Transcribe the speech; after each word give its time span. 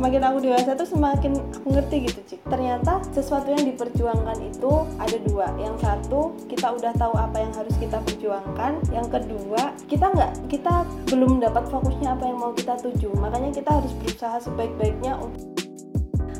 semakin 0.00 0.24
aku 0.32 0.38
dewasa 0.40 0.72
tuh 0.72 0.88
semakin 0.88 1.32
aku 1.52 1.76
ngerti 1.76 1.96
gitu 2.08 2.20
cik. 2.24 2.40
Ternyata 2.48 3.04
sesuatu 3.12 3.52
yang 3.52 3.68
diperjuangkan 3.68 4.40
itu 4.40 4.72
ada 4.96 5.16
dua. 5.28 5.52
Yang 5.60 5.76
satu 5.84 6.32
kita 6.48 6.72
udah 6.72 6.96
tahu 6.96 7.12
apa 7.20 7.36
yang 7.36 7.52
harus 7.52 7.76
kita 7.76 8.00
perjuangkan. 8.08 8.80
Yang 8.88 9.20
kedua 9.20 9.76
kita 9.92 10.08
nggak 10.08 10.32
kita 10.48 10.88
belum 11.12 11.44
dapat 11.44 11.68
fokusnya 11.68 12.16
apa 12.16 12.24
yang 12.32 12.40
mau 12.40 12.56
kita 12.56 12.80
tuju. 12.80 13.12
Makanya 13.12 13.52
kita 13.52 13.76
harus 13.76 13.92
berusaha 14.00 14.40
sebaik-baiknya 14.40 15.20
untuk 15.20 15.52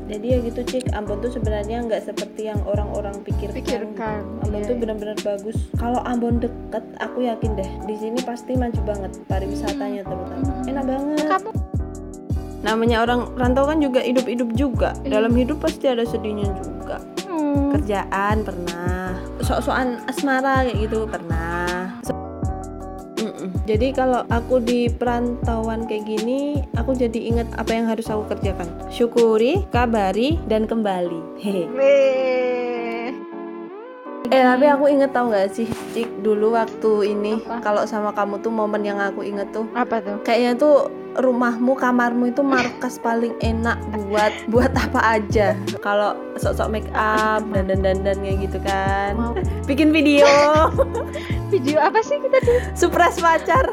jadi 0.09 0.27
ya 0.27 0.39
gitu 0.41 0.61
cik. 0.65 0.97
Ambon 0.97 1.21
tuh 1.21 1.29
sebenarnya 1.29 1.85
nggak 1.85 2.03
seperti 2.09 2.49
yang 2.49 2.65
orang-orang 2.65 3.21
pikirkan, 3.29 3.61
Pikirkan, 3.61 4.25
Ambon 4.41 4.65
iya, 4.65 4.69
tuh 4.73 4.75
iya. 4.75 4.83
benar-benar 4.89 5.19
bagus. 5.21 5.69
Kalau 5.77 6.01
Ambon 6.09 6.41
deket 6.41 6.83
aku 6.97 7.29
yakin 7.29 7.61
deh 7.61 7.71
di 7.85 7.95
sini 8.01 8.25
pasti 8.25 8.57
maju 8.57 8.81
banget 8.89 9.21
pariwisatanya 9.29 10.01
teman-teman. 10.09 10.65
Enak 10.65 10.85
banget. 10.89 11.29
Kamu 11.29 11.51
namanya 12.60 13.05
orang 13.05 13.32
rantau 13.37 13.64
kan 13.64 13.80
juga 13.80 14.05
hidup-hidup 14.05 14.52
juga. 14.56 14.92
Iya. 15.05 15.20
dalam 15.20 15.32
hidup 15.37 15.60
pasti 15.60 15.88
ada 15.88 16.05
sedihnya 16.05 16.52
juga. 16.60 17.00
Hmm. 17.24 17.73
kerjaan 17.73 18.45
pernah. 18.45 19.16
Sok-sokan 19.41 20.05
asmara 20.06 20.69
kayak 20.69 20.78
gitu 20.88 21.09
pernah. 21.09 21.98
So- 22.05 22.20
jadi 23.70 23.95
kalau 23.95 24.27
aku 24.27 24.59
di 24.59 24.91
perantauan 24.91 25.86
kayak 25.86 26.02
gini 26.09 26.59
aku 26.74 26.96
jadi 26.96 27.14
ingat 27.14 27.55
apa 27.55 27.70
yang 27.70 27.86
harus 27.86 28.10
aku 28.10 28.27
kerjakan. 28.27 28.66
Syukuri 28.91 29.62
kabari 29.70 30.42
dan 30.50 30.66
kembali. 30.66 31.38
Hehe. 31.38 31.70
Eh 34.29 34.45
tapi 34.45 34.69
aku 34.69 34.84
inget 34.92 35.16
tau 35.16 35.33
gak 35.33 35.48
sih 35.56 35.65
cik 35.97 36.20
dulu 36.20 36.52
waktu 36.52 37.16
ini 37.16 37.41
kalau 37.65 37.88
sama 37.88 38.12
kamu 38.12 38.37
tuh 38.45 38.52
momen 38.52 38.84
yang 38.84 39.01
aku 39.01 39.24
inget 39.24 39.48
tuh. 39.48 39.65
Apa 39.73 40.05
tuh? 40.05 40.20
kayaknya 40.20 40.61
tuh 40.61 40.92
rumahmu 41.19 41.74
kamarmu 41.74 42.30
itu 42.30 42.45
markas 42.45 43.01
paling 43.01 43.34
enak 43.42 43.80
buat 44.06 44.30
buat 44.53 44.70
apa 44.77 45.19
aja. 45.19 45.56
Kalau 45.80 46.14
sok-sok 46.36 46.69
make 46.69 46.91
up 46.92 47.42
dan 47.50 47.72
dan 47.72 48.05
dan 48.05 48.17
kayak 48.20 48.45
gitu 48.45 48.58
kan. 48.62 49.17
Mau. 49.17 49.33
Bikin 49.69 49.91
video. 49.91 50.28
Video 51.50 51.83
apa 51.83 51.98
sih 51.98 52.14
kita 52.23 52.39
tuh? 52.47 52.58
surprise 52.78 53.19
pacar 53.19 53.67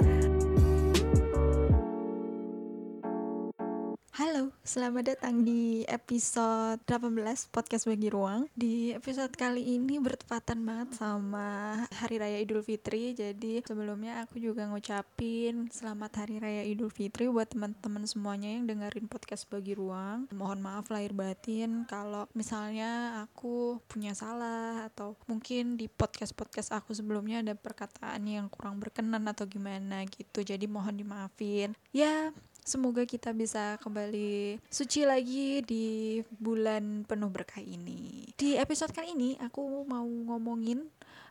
Halo, 4.17 4.49
selamat 4.65 5.13
datang 5.13 5.45
di 5.45 5.85
episode 5.85 6.81
18 6.89 7.53
Podcast 7.53 7.85
Bagi 7.85 8.09
Ruang. 8.09 8.49
Di 8.57 8.89
episode 8.89 9.29
kali 9.37 9.77
ini 9.77 10.01
bertepatan 10.01 10.57
banget 10.65 10.97
sama 10.97 11.77
Hari 11.85 12.17
Raya 12.17 12.41
Idul 12.41 12.65
Fitri 12.65 13.13
Jadi 13.13 13.61
sebelumnya 13.61 14.25
aku 14.25 14.41
juga 14.41 14.65
ngucapin 14.65 15.69
Selamat 15.69 16.25
Hari 16.25 16.41
Raya 16.41 16.65
Idul 16.65 16.89
Fitri 16.89 17.29
Buat 17.29 17.53
teman-teman 17.53 18.09
semuanya 18.09 18.57
yang 18.57 18.65
dengerin 18.65 19.05
Podcast 19.05 19.45
Bagi 19.53 19.77
Ruang. 19.77 20.25
Mohon 20.33 20.65
maaf 20.65 20.89
lahir 20.89 21.13
batin 21.13 21.85
Kalau 21.85 22.25
misalnya 22.33 23.21
aku 23.21 23.77
punya 23.85 24.17
salah 24.17 24.89
Atau 24.89 25.13
mungkin 25.29 25.77
di 25.77 25.85
podcast-podcast 25.85 26.73
aku 26.73 26.97
sebelumnya 26.97 27.45
Ada 27.45 27.53
perkataan 27.53 28.25
yang 28.25 28.49
kurang 28.49 28.81
berkenan 28.81 29.29
atau 29.29 29.45
gimana 29.45 30.09
gitu 30.09 30.41
Jadi 30.41 30.65
mohon 30.65 30.97
dimaafin. 30.97 31.77
Ya 31.93 32.33
Semoga 32.67 33.07
kita 33.07 33.31
bisa 33.31 33.79
kembali 33.79 34.59
suci 34.67 35.07
lagi 35.07 35.63
di 35.63 36.19
bulan 36.35 37.07
penuh 37.07 37.31
berkah 37.31 37.63
ini. 37.63 38.27
Di 38.35 38.59
episode 38.59 38.91
kali 38.91 39.15
ini 39.15 39.39
aku 39.39 39.87
mau 39.87 40.03
ngomongin 40.03 40.83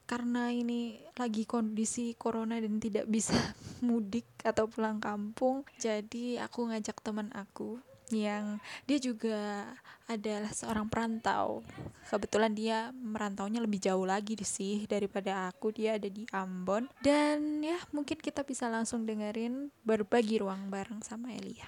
karena 0.09 0.49
ini 0.49 0.97
lagi 1.13 1.45
kondisi 1.45 2.17
corona 2.17 2.57
dan 2.57 2.81
tidak 2.81 3.05
bisa 3.05 3.37
mudik 3.85 4.25
atau 4.49 4.65
pulang 4.65 4.97
kampung. 4.97 5.69
Jadi 5.77 6.41
aku 6.41 6.73
ngajak 6.73 7.05
teman 7.05 7.29
aku 7.37 7.85
yang 8.15 8.63
dia 8.87 8.99
juga 9.03 9.67
adalah 10.07 10.55
seorang 10.55 10.87
perantau. 10.87 11.67
Kebetulan 12.07 12.55
dia 12.55 12.95
merantaunya 12.95 13.59
lebih 13.59 13.83
jauh 13.83 14.07
lagi 14.07 14.39
sih 14.47 14.87
daripada 14.87 15.51
aku. 15.51 15.75
Dia 15.75 15.99
ada 15.99 16.07
di 16.07 16.23
Ambon. 16.31 16.87
Dan 17.03 17.63
ya 17.67 17.79
mungkin 17.91 18.19
kita 18.23 18.47
bisa 18.47 18.71
langsung 18.71 19.03
dengerin 19.03 19.75
berbagi 19.83 20.39
ruang 20.39 20.71
bareng 20.71 21.03
sama 21.03 21.35
Elia. 21.35 21.67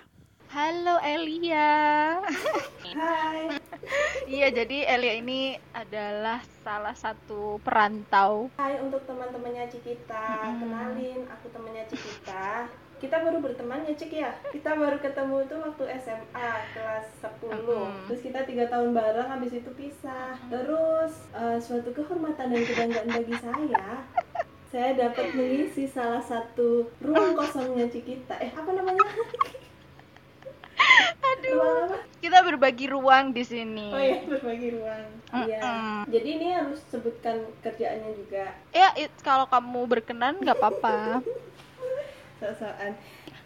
Halo 0.48 0.96
Elia. 1.04 2.24
Hai 2.96 3.52
Iya, 4.24 4.48
jadi 4.48 4.96
Elia 4.96 5.14
ini 5.20 5.60
adalah 5.76 6.40
salah 6.64 6.96
satu 6.96 7.60
perantau. 7.60 8.48
Hai 8.56 8.80
untuk 8.80 9.04
teman-temannya 9.04 9.68
Cikita 9.68 10.48
Mm-mm. 10.48 10.60
kenalin 10.64 11.20
aku 11.28 11.52
temannya 11.52 11.84
Cikita 11.92 12.70
kita 12.98 13.16
baru 13.16 13.38
berteman 13.38 13.82
ya 13.82 13.94
Cik 13.94 14.12
ya 14.12 14.30
kita 14.48 14.70
baru 14.72 14.98
ketemu 14.98 15.46
tuh 15.46 15.58
waktu 15.60 15.84
SMA 15.98 16.32
kelas 16.72 17.06
10 17.20 17.46
Mm-mm. 17.48 17.88
terus 18.06 18.20
kita 18.20 18.42
tiga 18.42 18.66
tahun 18.66 18.90
bareng 18.90 19.28
habis 19.28 19.52
itu 19.52 19.70
pisah 19.72 20.34
terus 20.46 21.12
eh, 21.32 21.58
suatu 21.58 21.90
kehormatan 21.90 22.50
dan 22.50 22.62
kebanggaan 22.64 23.08
bagi 23.08 23.36
saya 23.36 23.86
saya 24.68 24.90
dapat 24.94 25.32
mengisi 25.32 25.86
salah 25.86 26.20
satu 26.20 26.90
ruang 27.00 27.32
kosongnya 27.32 27.86
Cikita 27.86 28.36
eh 28.36 28.50
apa 28.50 28.68
namanya 28.68 29.00
Aduh. 31.28 31.54
ruang 31.54 31.78
apa 31.86 31.96
Kita 32.18 32.42
berbagi 32.42 32.86
ruang 32.88 33.30
di 33.30 33.42
sini. 33.42 33.88
oh 33.88 34.00
iya 34.00 34.18
berbagi 34.24 34.68
ruang 34.74 35.06
iya 35.40 35.60
Mm-mm. 35.62 35.98
jadi 36.10 36.28
ini 36.34 36.46
harus 36.52 36.82
sebutkan 36.84 37.36
kerjaannya 37.60 38.10
juga 38.12 38.58
Ya, 38.70 38.90
it- 38.96 39.14
kalau 39.20 39.46
kamu 39.46 39.86
berkenan 39.86 40.36
nggak 40.36 40.56
apa-apa. 40.56 41.22
soal-soal 42.40 42.94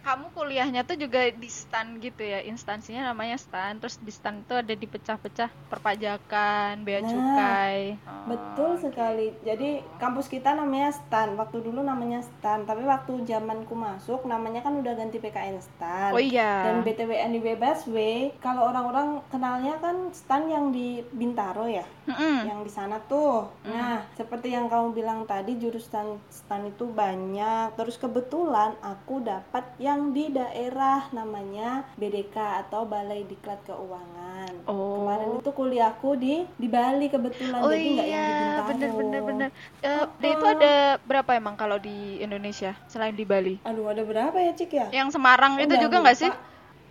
kamu 0.03 0.27
kuliahnya 0.33 0.83
tuh 0.83 0.97
juga 0.97 1.31
di 1.31 1.47
stan 1.49 1.99
gitu 1.99 2.23
ya 2.23 2.43
instansinya 2.43 3.11
namanya 3.11 3.39
stan 3.39 3.79
terus 3.79 3.99
di 3.99 4.11
stan 4.11 4.41
itu 4.41 4.55
ada 4.55 4.73
dipecah-pecah 4.73 5.51
perpajakan 5.69 6.83
bea 6.83 6.99
Nah, 6.99 7.11
cukai 7.11 7.75
Oh, 8.03 8.31
Betul 8.31 8.71
oke. 8.73 8.83
sekali. 8.85 9.35
Jadi 9.43 9.83
kampus 9.99 10.31
kita 10.31 10.55
namanya 10.55 10.95
STAN. 10.95 11.35
Waktu 11.35 11.59
dulu 11.61 11.83
namanya 11.83 12.23
STAN, 12.23 12.63
tapi 12.63 12.87
waktu 12.87 13.27
zamanku 13.27 13.75
masuk 13.75 14.23
namanya 14.25 14.63
kan 14.63 14.79
udah 14.79 14.95
ganti 14.95 15.19
PKN 15.19 15.59
STAN. 15.59 16.15
oh 16.15 16.23
iya 16.23 16.71
Dan 16.71 16.87
BTW 16.87 17.59
Baswe, 17.59 18.31
kalau 18.39 18.71
orang-orang 18.71 19.21
kenalnya 19.27 19.75
kan 19.77 20.15
STAN 20.15 20.47
yang 20.47 20.71
di 20.71 21.03
Bintaro 21.11 21.67
ya, 21.67 21.83
Mm-mm. 22.07 22.47
yang 22.47 22.63
di 22.63 22.71
sana 22.71 23.03
tuh. 23.03 23.51
Nah, 23.67 24.07
seperti 24.15 24.55
yang 24.55 24.71
kamu 24.71 24.95
bilang 24.95 25.27
tadi 25.27 25.59
jurusan 25.59 26.23
STAN 26.31 26.71
itu 26.71 26.87
banyak. 26.87 27.75
Terus 27.75 27.99
kebetulan 27.99 28.79
aku 28.79 29.19
dapat 29.21 29.67
yang 29.77 29.92
di 30.17 30.25
daerah 30.33 31.01
namanya 31.13 31.69
BDK 32.01 32.37
atau 32.63 32.83
Balai 32.93 33.23
Diklat 33.31 33.61
Keuangan. 33.69 34.53
oh 34.67 34.95
Kemarin 34.97 35.31
itu 35.39 35.51
kuliahku 35.53 36.11
di 36.17 36.35
di 36.57 36.69
Bali 36.69 37.07
kebetulan 37.15 37.63
oh 37.65 37.73
jadi 37.73 37.89
nggak 37.95 38.09
yang 38.09 38.23
di 38.23 38.23
iya 38.23 38.27
Bintaro. 38.33 38.67
bener 38.71 38.91
bener 39.01 39.21
bener 39.29 39.49
Oh, 39.83 40.07
dia 40.21 40.31
itu 40.35 40.45
oh. 40.45 40.55
ada 40.55 40.73
berapa 41.03 41.31
emang 41.41 41.55
kalau 41.55 41.79
di 41.79 41.97
Indonesia 42.19 42.73
selain 42.87 43.15
di 43.15 43.25
Bali 43.27 43.55
Aduh 43.63 43.87
ada 43.93 44.03
berapa 44.03 44.37
ya 44.39 44.53
Cik 44.59 44.71
ya? 44.73 44.87
yang 44.91 45.09
Semarang 45.11 45.59
itu 45.59 45.75
Udah 45.75 45.77
juga 45.77 45.97
nggak 46.03 46.19
sih 46.19 46.31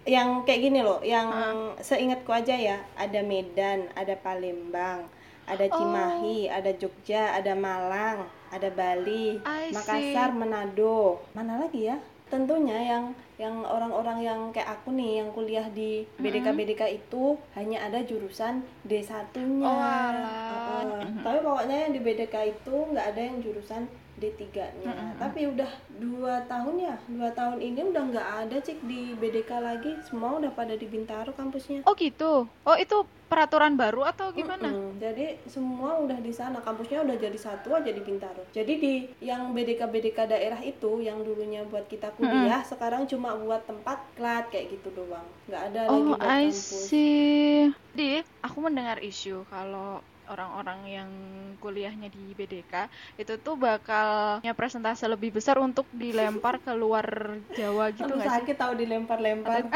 Yang 0.06 0.30
kayak 0.50 0.62
gini 0.66 0.80
loh, 0.82 1.00
yang 1.06 1.30
seingatku 1.78 2.34
aja 2.34 2.58
ya, 2.58 2.78
ada 2.98 3.22
Medan, 3.22 3.86
ada 3.94 4.18
Palembang, 4.18 5.06
ada 5.46 5.66
Oh. 5.70 5.78
Cimahi, 5.78 6.50
ada 6.50 6.72
Jogja, 6.74 7.38
ada 7.38 7.54
Malang, 7.54 8.26
ada 8.50 8.70
Bali, 8.74 9.46
I 9.46 9.70
see. 9.72 9.74
Makassar, 9.78 10.34
Manado. 10.34 11.22
Mana 11.38 11.62
lagi 11.62 11.86
ya? 11.86 12.02
Tentunya 12.32 12.80
yang 12.80 13.12
yang 13.36 13.60
orang-orang 13.68 14.24
yang 14.24 14.40
kayak 14.56 14.80
aku 14.80 14.96
nih 14.96 15.20
yang 15.20 15.30
kuliah 15.36 15.68
di 15.68 16.08
BDK 16.16 16.56
BDK 16.56 16.82
itu 16.96 17.36
hanya 17.60 17.84
ada 17.84 18.00
jurusan 18.06 18.64
D1-nya. 18.88 19.68
Oh, 19.68 19.82
alah. 19.82 21.04
Tapi 21.20 21.38
pokoknya 21.44 21.78
yang 21.86 21.92
di 21.92 22.00
BDK 22.00 22.36
itu 22.56 22.76
nggak 22.96 23.06
ada 23.12 23.22
yang 23.22 23.38
jurusan 23.44 23.84
D3-nya. 24.22 25.18
Tapi 25.18 25.50
udah 25.50 25.68
dua 25.98 26.46
tahun 26.46 26.76
ya, 26.80 26.96
dua 27.08 27.30
tahun 27.32 27.58
ini 27.60 27.82
udah 27.84 28.04
nggak 28.08 28.30
ada 28.40 28.58
cik 28.58 28.80
di 28.84 29.12
BDK 29.14 29.52
lagi. 29.58 29.98
Semua 30.04 30.38
udah 30.38 30.52
pada 30.52 30.74
di 30.74 30.86
Bintaro 30.86 31.34
kampusnya. 31.34 31.82
oh 31.82 31.94
gitu 31.94 32.46
oh 32.46 32.78
itu 32.78 33.02
peraturan 33.26 33.74
baru 33.74 34.04
atau 34.06 34.30
gimana 34.30 34.68
Mm-mm. 34.68 35.00
Jadi 35.00 35.40
semua 35.46 35.96
udah 35.98 36.20
di 36.20 36.30
sana, 36.30 36.60
kampusnya 36.60 37.00
udah 37.02 37.16
jadi 37.16 37.34
satu 37.34 37.72
aja 37.72 37.88
di 37.88 38.00
Bintaro. 38.00 38.44
Jadi 38.50 38.74
di 38.76 38.94
yang 39.20 39.50
BDK 39.50 39.88
BDK 39.88 40.28
daerah 40.28 40.60
itu 40.60 41.00
yang 41.00 41.22
dulunya 41.22 41.64
buat 41.64 41.88
kita 41.88 42.12
kuliah, 42.14 42.60
sekarang 42.62 43.08
cuma 43.08 43.34
buat 43.34 43.64
tempat 43.64 44.04
klat 44.14 44.46
kayak 44.48 44.76
gitu 44.76 44.92
doang. 44.94 45.24
Nggak 45.48 45.64
ada 45.66 45.80
lagi 45.82 45.96
Oh, 45.96 46.06
buat 46.12 46.20
I 46.20 46.44
kampus. 46.46 46.60
see. 46.86 47.72
Di, 47.92 48.10
aku 48.42 48.58
mendengar 48.60 49.00
isu 49.00 49.48
kalau 49.48 50.04
orang-orang 50.32 50.80
yang 50.88 51.10
kuliahnya 51.60 52.08
di 52.08 52.32
BDK 52.34 52.88
itu 53.20 53.36
tuh 53.44 53.60
bakal 53.60 54.40
punya 54.40 54.56
presentase 54.56 55.04
lebih 55.06 55.36
besar 55.36 55.60
untuk 55.60 55.86
dilempar 55.92 56.64
ke 56.64 56.72
luar 56.72 57.38
Jawa 57.54 57.92
gitu 57.92 58.08
nggak 58.08 58.26
sih? 58.26 58.36
sakit 58.42 58.56
tahu 58.56 58.74
dilempar-lempar. 58.80 59.68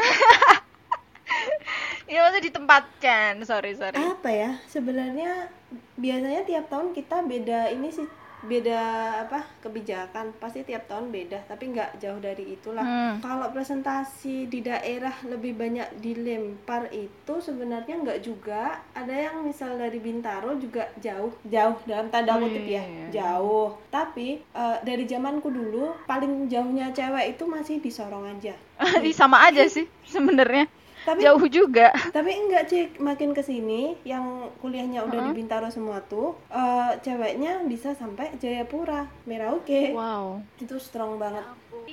Iya 2.08 2.20
maksudnya 2.26 2.48
ditempatkan. 2.48 3.32
Sorry 3.44 3.76
sorry. 3.76 4.00
Apa 4.00 4.30
ya? 4.32 4.52
Sebenarnya 4.72 5.52
biasanya 6.00 6.42
tiap 6.48 6.72
tahun 6.72 6.96
kita 6.96 7.22
beda 7.28 7.70
ini 7.76 7.92
sih 7.92 8.08
beda 8.46 8.80
apa 9.24 9.40
kebijakan 9.60 10.34
pasti 10.38 10.62
tiap 10.62 10.86
tahun 10.86 11.10
beda 11.10 11.46
tapi 11.46 11.74
nggak 11.74 11.98
jauh 11.98 12.20
dari 12.20 12.54
itulah 12.54 12.86
Hmm. 12.86 13.18
kalau 13.20 13.50
presentasi 13.50 14.46
di 14.46 14.62
daerah 14.62 15.14
lebih 15.26 15.54
banyak 15.54 16.00
dilempar 16.00 16.88
itu 16.90 17.34
sebenarnya 17.40 17.98
nggak 18.00 18.20
juga 18.22 18.80
ada 18.94 19.12
yang 19.12 19.42
misal 19.42 19.76
dari 19.76 19.98
Bintaro 19.98 20.56
juga 20.56 20.86
jauh 20.98 21.34
jauh 21.44 21.78
dalam 21.84 22.08
tanda 22.08 22.36
Oh, 22.36 22.42
kutip 22.42 22.64
ya 22.64 22.80
iya, 22.80 22.84
iya. 22.84 23.06
jauh 23.12 23.74
tapi 23.90 24.40
eh, 24.42 24.78
dari 24.82 25.04
zamanku 25.04 25.50
dulu 25.50 25.98
paling 26.06 26.46
jauhnya 26.46 26.92
cewek 26.92 27.36
itu 27.36 27.44
masih 27.46 27.82
di 27.82 27.90
Sorong 27.90 28.28
aja 28.28 28.54
sama 29.16 29.48
aja 29.48 29.66
sih 29.66 29.88
sebenarnya. 30.06 30.68
Tapi 31.06 31.22
Jauh 31.22 31.46
juga. 31.48 31.94
tapi 32.10 32.34
enggak 32.34 32.66
cik 32.66 32.90
makin 32.98 33.32
ke 33.32 33.40
sini 33.40 33.94
yang 34.02 34.26
kuliahnya 34.58 35.06
udah 35.06 35.20
di 35.24 35.38
Bintaro 35.38 35.70
semua 35.70 36.02
tuh 36.02 36.34
eh, 36.50 36.98
ceweknya 37.00 37.62
bisa 37.64 37.94
sampai 37.94 38.34
Jayapura 38.36 39.06
Merauke 39.24 39.94
Wow. 39.94 40.42
itu 40.58 40.76
strong 40.76 41.16
banget 41.16 41.46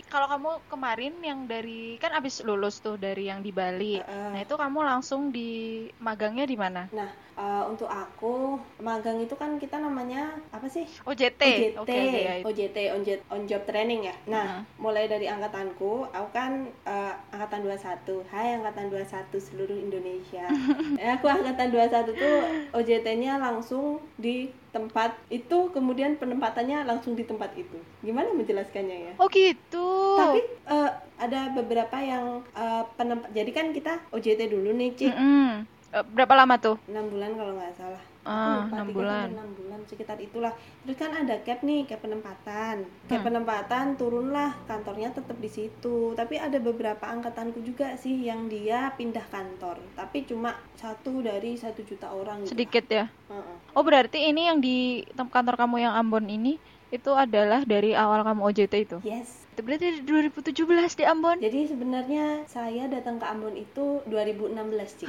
Kalau 0.09 0.29
kamu 0.29 0.51
kemarin 0.69 1.15
yang 1.21 1.45
dari 1.45 2.01
kan 2.01 2.17
abis 2.17 2.41
lulus 2.45 2.81
tuh 2.81 2.97
dari 2.97 3.29
yang 3.29 3.45
di 3.45 3.53
Bali. 3.53 4.01
Heeh. 4.01 4.31
Nah, 4.33 4.41
itu 4.41 4.55
kamu 4.57 4.81
langsung 4.81 5.29
di 5.29 5.85
magangnya 6.01 6.49
di 6.49 6.57
mana? 6.57 6.89
Nah, 6.93 7.13
eh, 7.37 7.65
untuk 7.69 7.89
aku 7.89 8.57
magang 8.81 9.21
itu 9.21 9.37
kan 9.37 9.61
kita 9.61 9.77
namanya 9.77 10.37
apa 10.53 10.69
sih? 10.69 10.89
OJT. 11.05 11.43
OJT, 11.43 11.81
Oke, 11.81 11.97
oke, 11.97 12.21
ya. 12.21 12.35
OJT, 12.45 12.77
on 12.97 13.01
job, 13.05 13.21
on 13.29 13.43
job 13.45 13.63
training 13.69 14.09
ya. 14.09 14.17
Nah, 14.29 14.45
Heeh. 14.61 14.63
mulai 14.81 15.05
dari 15.09 15.29
angkatanku, 15.29 16.09
aku 16.09 16.29
kan 16.33 16.69
eh, 16.89 17.15
angkatan 17.33 17.69
21. 17.69 18.25
Hai 18.33 18.57
angkatan 18.57 18.89
21 18.89 19.37
seluruh 19.37 19.77
Indonesia. 19.77 20.49
eh, 21.01 21.11
aku 21.13 21.29
angkatan 21.29 21.69
21 21.69 22.17
tuh 22.17 22.37
OJT-nya 22.73 23.37
langsung 23.37 24.01
di 24.17 24.62
tempat 24.73 25.15
itu, 25.29 25.69
kemudian 25.71 26.17
penempatannya 26.17 26.89
langsung 26.89 27.13
di 27.13 27.29
tempat 27.29 27.53
itu. 27.55 27.77
Gimana 28.01 28.33
menjelaskannya 28.33 29.13
ya? 29.13 29.15
Oh 29.21 29.29
gitu. 29.29 30.17
Tapi 30.17 30.41
eh, 30.67 30.91
ada 31.21 31.41
beberapa 31.53 31.97
yang 32.01 32.41
eh, 32.57 32.85
penempat. 32.97 33.29
Jadi 33.37 33.51
kan 33.53 33.71
kita 33.77 34.01
OJT 34.11 34.49
dulu 34.49 34.73
nih, 34.73 34.91
Cik. 34.97 35.13
Mm-mm. 35.13 35.69
Eh, 35.93 36.05
berapa 36.17 36.33
lama 36.33 36.57
tuh? 36.57 36.77
enam 36.89 37.05
bulan 37.13 37.37
kalau 37.37 37.53
nggak 37.61 37.77
salah 37.77 38.03
Ah, 38.25 38.65
lupa, 38.65 38.71
enam 38.73 38.87
tiga 38.87 38.95
bulan. 38.95 39.19
sampai 39.19 39.35
enam 39.35 39.51
bulan 39.53 39.81
sekitar 39.83 40.17
itulah 40.17 40.53
terus 40.81 40.95
kan 40.95 41.11
ada 41.13 41.35
cap 41.39 41.59
nih 41.61 41.81
cap 41.85 42.01
penempatan 42.01 42.77
cap 43.05 43.19
Hmm. 43.19 43.27
penempatan 43.27 43.87
turunlah 43.95 44.51
kantornya 44.65 45.11
tetap 45.11 45.35
di 45.37 45.47
situ 45.47 45.97
tapi 46.13 46.39
ada 46.39 46.57
beberapa 46.57 47.03
angkatanku 47.03 47.59
juga 47.61 47.95
sih 47.95 48.15
yang 48.23 48.47
dia 48.47 48.91
pindah 48.93 49.27
kantor 49.27 49.83
tapi 49.93 50.23
cuma 50.23 50.55
satu 50.75 51.19
dari 51.19 51.55
satu 51.55 51.83
juta 51.83 52.09
orang 52.09 52.43
gitu. 52.43 52.55
Sedikit 52.55 52.87
ya. 52.87 53.11
Heeh. 53.27 53.55
Oh, 53.73 53.83
berarti 53.83 54.23
ini 54.25 54.47
yang 54.47 54.59
di 54.59 55.03
kantor 55.13 55.57
kamu 55.57 55.83
yang 55.83 55.95
Ambon 55.95 56.27
ini 56.27 56.63
itu 56.89 57.11
adalah 57.11 57.65
dari 57.65 57.91
awal 57.93 58.23
kamu 58.23 58.41
OJT 58.45 58.75
itu. 58.79 58.99
yes 59.03 59.43
Itu 59.51 59.61
berarti 59.61 59.99
di 59.99 60.01
2017 60.03 60.95
di 60.95 61.05
Ambon. 61.05 61.37
jadi 61.39 61.61
sebenarnya 61.67 62.47
saya 62.47 62.87
datang 62.87 63.19
ke 63.19 63.27
Ambon 63.27 63.53
itu 63.53 64.01
2016 64.07 64.55
sih 64.97 65.07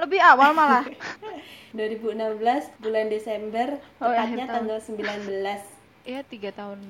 Lebih 0.00 0.20
awal 0.22 0.50
malah. 0.56 0.84
2016 1.76 2.36
bulan 2.84 3.06
Desember 3.08 3.80
Oh, 3.96 4.12
tepatnya 4.12 4.44
tanggal 4.44 4.78
19 4.80 5.00
Iya, 6.02 6.26
tiga 6.26 6.50
tahun, 6.50 6.82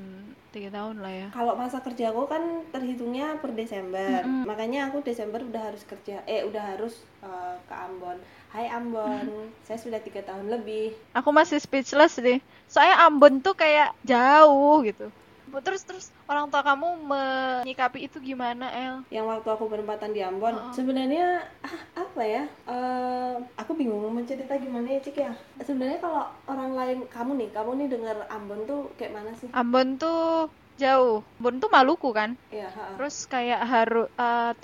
tiga 0.57 0.73
tahun 0.73 1.05
lah 1.05 1.13
ya. 1.13 1.29
Kalau 1.37 1.53
masa 1.53 1.85
kerja 1.85 2.09
aku 2.17 2.33
kan 2.33 2.65
terhitungnya 2.73 3.37
per 3.45 3.53
Desember, 3.53 4.25
Mm-mm. 4.25 4.49
makanya 4.49 4.89
aku 4.89 5.05
Desember 5.05 5.45
udah 5.45 5.69
harus 5.69 5.85
kerja, 5.85 6.25
eh 6.25 6.41
udah 6.49 6.65
harus 6.73 7.05
eh, 7.21 7.55
ke 7.69 7.75
Ambon. 7.77 8.17
Hai 8.57 8.73
Ambon, 8.73 9.53
saya 9.69 9.77
sudah 9.77 10.01
tiga 10.01 10.25
tahun 10.25 10.49
lebih. 10.49 10.97
Aku 11.13 11.29
masih 11.29 11.61
speechless 11.61 12.17
deh. 12.17 12.41
Soalnya 12.73 13.05
Ambon 13.05 13.45
tuh 13.45 13.53
kayak 13.53 13.93
jauh 14.01 14.81
gitu. 14.81 15.13
Terus 15.61 15.83
terus 15.85 16.07
orang 16.25 16.49
tua 16.49 16.65
kamu 16.65 17.05
menyikapi 17.05 18.09
itu 18.09 18.17
gimana, 18.19 18.73
El? 18.73 18.95
Yang 19.13 19.27
waktu 19.29 19.49
aku 19.53 19.65
penempatan 19.69 20.17
di 20.17 20.25
Ambon, 20.25 20.57
Oh. 20.57 20.73
sebenarnya 20.73 21.45
ah, 21.61 21.77
apa 22.01 22.23
ya? 22.25 22.45
eh, 22.49 23.35
aku 23.61 23.77
bingung 23.77 24.01
mencerita 24.09 24.57
gimana 24.57 24.89
ya 24.89 25.01
Cik 25.05 25.17
ya. 25.21 25.33
Sebenarnya 25.61 26.01
kalau 26.01 26.25
orang 26.49 26.73
lain, 26.73 26.99
kamu 27.07 27.37
nih, 27.37 27.49
kamu 27.53 27.71
nih 27.77 27.89
dengar 27.93 28.17
Ambon 28.33 28.65
tuh 28.65 28.89
kayak 28.97 29.13
mana 29.13 29.31
sih? 29.37 29.53
Ambon 29.53 30.01
tuh 30.01 30.49
jauh. 30.81 31.21
Ambon 31.37 31.61
tuh 31.61 31.69
Maluku 31.69 32.09
kan? 32.17 32.33
Iya, 32.49 32.73
ha-ha. 32.73 32.97
Terus 32.97 33.29
kayak 33.29 33.61
harus 33.61 34.09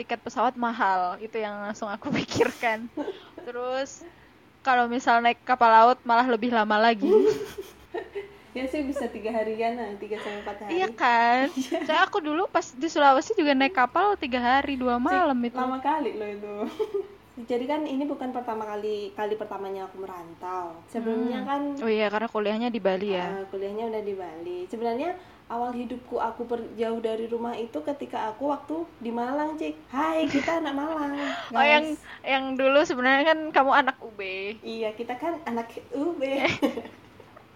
tiket 0.00 0.24
pesawat 0.24 0.56
mahal, 0.56 1.20
itu 1.20 1.36
yang 1.36 1.60
langsung 1.60 1.92
aku 1.92 2.08
pikirkan. 2.16 2.88
Terus 3.44 4.00
kalau 4.64 4.88
misal 4.88 5.20
naik 5.20 5.40
kapal 5.44 5.68
laut 5.68 5.98
malah 6.02 6.24
lebih 6.24 6.48
lama 6.48 6.80
lagi. 6.80 7.08
ya 8.58 8.64
sih 8.66 8.82
bisa 8.82 9.06
tiga 9.06 9.30
harian 9.30 9.72
lah, 9.72 9.94
tiga 9.96 10.18
sampai 10.18 10.40
empat 10.40 10.56
hari. 10.60 10.70
iya 10.74 10.88
kan? 10.90 11.46
Saya 11.86 12.00
aku 12.02 12.18
dulu 12.18 12.46
pas 12.46 12.66
di 12.66 12.86
Sulawesi 12.86 13.32
juga 13.32 13.52
naik 13.52 13.72
kapal 13.72 14.14
tiga 14.14 14.38
hari 14.40 14.74
dua 14.74 14.98
malam 14.98 15.38
itu. 15.40 15.54
lama 15.54 15.78
kali 15.78 16.10
loh 16.12 16.26
itu 16.28 16.54
jadi 17.48 17.64
kan 17.64 17.80
ini 17.84 18.02
bukan 18.02 18.30
pertama 18.30 18.66
kali 18.66 19.14
kali 19.14 19.34
pertamanya 19.34 19.86
aku 19.86 20.02
merantau 20.02 20.74
sebelumnya 20.86 21.46
kan 21.46 21.78
Oh 21.78 21.86
iya 21.86 22.10
karena 22.10 22.26
kuliahnya 22.26 22.66
di 22.66 22.78
Bali 22.78 23.14
ya. 23.14 23.30
uh, 23.32 23.46
kuliahnya 23.48 23.86
udah 23.86 24.02
di 24.02 24.10
Bali 24.12 24.58
sebenarnya 24.66 25.14
awal 25.46 25.70
hidupku 25.70 26.18
aku 26.18 26.44
jauh 26.74 26.98
dari 26.98 27.24
rumah 27.24 27.54
itu 27.54 27.78
ketika 27.80 28.28
aku 28.28 28.50
waktu 28.50 28.76
di 28.98 29.08
Malang 29.08 29.54
cik 29.54 29.86
Hai 29.86 30.26
kita 30.26 30.58
anak 30.58 30.74
Malang 30.74 31.14
Oh 31.54 31.62
yang 31.62 31.86
guys. 31.86 32.02
yang 32.20 32.44
dulu 32.52 32.82
sebenarnya 32.82 33.24
kan 33.24 33.38
kamu 33.54 33.70
anak 33.76 33.96
UB. 33.98 34.20
iya 34.60 34.90
kita 34.90 35.14
kan 35.14 35.38
anak 35.44 35.70
UB 35.90 36.18